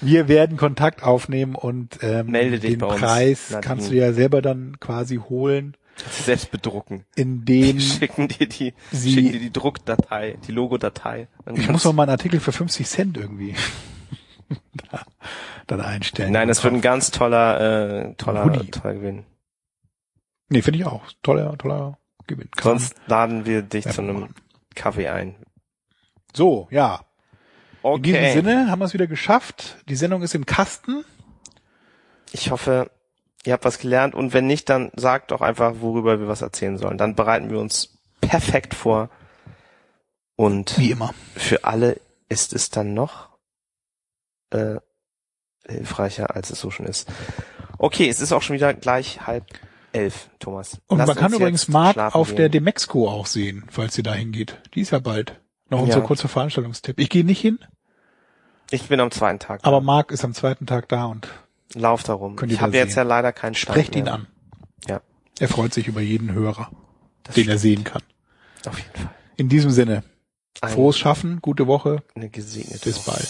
Wir 0.00 0.28
werden 0.28 0.56
Kontakt 0.56 1.02
aufnehmen 1.02 1.54
und 1.56 1.98
ähm, 2.02 2.26
Melde 2.30 2.58
dich 2.60 2.70
den 2.72 2.78
bei 2.80 2.86
uns, 2.88 3.00
Preis 3.00 3.50
Nadine. 3.50 3.66
kannst 3.66 3.90
du 3.90 3.94
ja 3.96 4.12
selber 4.12 4.42
dann 4.42 4.78
quasi 4.78 5.16
holen, 5.16 5.76
selbst 6.10 6.50
bedrucken. 6.50 7.04
indem 7.16 7.80
Schicken 7.80 8.28
dir 8.28 8.46
die, 8.48 8.74
Sie- 8.92 9.12
schicken 9.12 9.32
dir 9.32 9.40
die 9.40 9.52
Druckdatei, 9.52 10.36
die 10.46 10.52
Logodatei. 10.52 11.26
Ich 11.54 11.68
muss 11.68 11.84
noch 11.84 11.92
mal 11.92 12.02
einen 12.04 12.10
Artikel 12.12 12.38
für 12.40 12.52
50 12.52 12.86
Cent 12.86 13.16
irgendwie 13.16 13.54
da- 14.90 15.04
dann 15.66 15.80
einstellen. 15.80 16.32
Nein, 16.32 16.46
das 16.48 16.62
wird 16.62 16.74
ein 16.74 16.80
ganz 16.80 17.10
toller, 17.10 18.08
äh, 18.10 18.14
toller, 18.14 18.52
toller 18.70 18.94
Gewinn. 18.94 19.24
Nee, 20.54 20.62
finde 20.62 20.78
ich 20.78 20.86
auch. 20.86 21.02
Toller, 21.24 21.58
toller 21.58 21.98
Gewinn. 22.28 22.48
Kann 22.52 22.78
Sonst 22.78 22.94
laden 23.08 23.44
wir 23.44 23.62
dich 23.62 23.88
zu 23.88 24.02
einem 24.02 24.20
machen. 24.20 24.34
Kaffee 24.76 25.08
ein. 25.08 25.34
So, 26.32 26.68
ja. 26.70 27.04
Okay. 27.82 27.96
In 27.96 28.02
diesem 28.02 28.32
Sinne 28.44 28.70
haben 28.70 28.78
wir 28.78 28.84
es 28.84 28.94
wieder 28.94 29.08
geschafft. 29.08 29.78
Die 29.88 29.96
Sendung 29.96 30.22
ist 30.22 30.32
im 30.36 30.46
Kasten. 30.46 31.04
Ich 32.30 32.52
hoffe, 32.52 32.88
ihr 33.44 33.52
habt 33.52 33.64
was 33.64 33.80
gelernt 33.80 34.14
und 34.14 34.32
wenn 34.32 34.46
nicht, 34.46 34.70
dann 34.70 34.92
sagt 34.94 35.32
doch 35.32 35.40
einfach, 35.40 35.74
worüber 35.80 36.20
wir 36.20 36.28
was 36.28 36.40
erzählen 36.40 36.78
sollen. 36.78 36.98
Dann 36.98 37.16
bereiten 37.16 37.50
wir 37.50 37.58
uns 37.58 37.98
perfekt 38.20 38.74
vor. 38.74 39.10
Und 40.36 40.78
Wie 40.78 40.92
immer. 40.92 41.12
für 41.34 41.64
alle 41.64 42.00
ist 42.28 42.52
es 42.52 42.70
dann 42.70 42.94
noch 42.94 43.30
äh, 44.50 44.76
hilfreicher, 45.66 46.36
als 46.36 46.50
es 46.50 46.60
so 46.60 46.70
schon 46.70 46.86
ist. 46.86 47.08
Okay, 47.76 48.08
es 48.08 48.20
ist 48.20 48.30
auch 48.30 48.42
schon 48.42 48.54
wieder 48.54 48.72
gleich 48.72 49.26
halb 49.26 49.46
elf, 49.94 50.28
Thomas. 50.38 50.78
Und 50.86 50.98
Lass 50.98 51.06
man 51.08 51.16
kann 51.16 51.32
übrigens 51.32 51.64
schlafen 51.64 52.00
auf 52.00 52.28
gehen. 52.28 52.36
der 52.36 52.48
Demexco 52.48 53.08
auch 53.08 53.26
sehen, 53.26 53.64
falls 53.70 53.94
sie 53.94 54.02
dahin 54.02 54.32
geht. 54.32 54.58
Die 54.74 54.80
ist 54.80 54.90
ja 54.90 54.98
bald. 54.98 55.40
Noch 55.70 55.80
unser 55.80 55.98
Ja. 55.98 56.04
kurzer 56.04 56.28
Veranstaltungstipp. 56.28 56.98
Ich 57.00 57.08
gehe 57.08 57.24
nicht 57.24 57.40
hin, 57.40 57.58
Ich 58.70 58.88
bin 58.88 59.00
am 59.00 59.10
zweiten 59.10 59.38
Tag. 59.38 59.60
aber 59.62 59.78
da. 59.78 59.82
Marc 59.82 60.10
ist 60.10 60.24
am 60.24 60.34
zweiten 60.34 60.66
Tag 60.66 60.88
da 60.88 61.06
und 61.06 61.28
Lauf 61.74 62.02
darum. 62.02 62.36
Ich 62.46 62.60
habe 62.60 62.72
da 62.72 62.78
jetzt 62.78 62.94
ja 62.94 63.02
leider 63.02 63.32
keinen 63.32 63.54
Stand 63.54 63.74
sprecht 63.76 63.96
ihn 63.96 64.04
mehr. 64.04 64.14
an. 64.14 64.26
Ja, 64.86 65.00
Er 65.40 65.48
freut 65.48 65.72
sich 65.74 65.88
über 65.88 66.00
jeden 66.02 66.32
Hörer, 66.32 66.70
das 67.24 67.34
den 67.34 67.44
er 67.48 67.58
stimmt. 67.58 67.60
sehen 67.60 67.84
kann. 67.84 68.02
Auf 68.66 68.78
jeden 68.78 68.92
Fall. 68.94 69.10
In 69.36 69.48
diesem 69.48 69.70
Sinne, 69.70 70.04
Ein- 70.60 70.70
frohes 70.70 70.98
Schaffen, 70.98 71.40
gute 71.40 71.66
Woche, 71.66 72.02
Eine 72.14 72.28
gesegnete 72.28 72.78
bis 72.84 72.98
bald. 73.00 73.26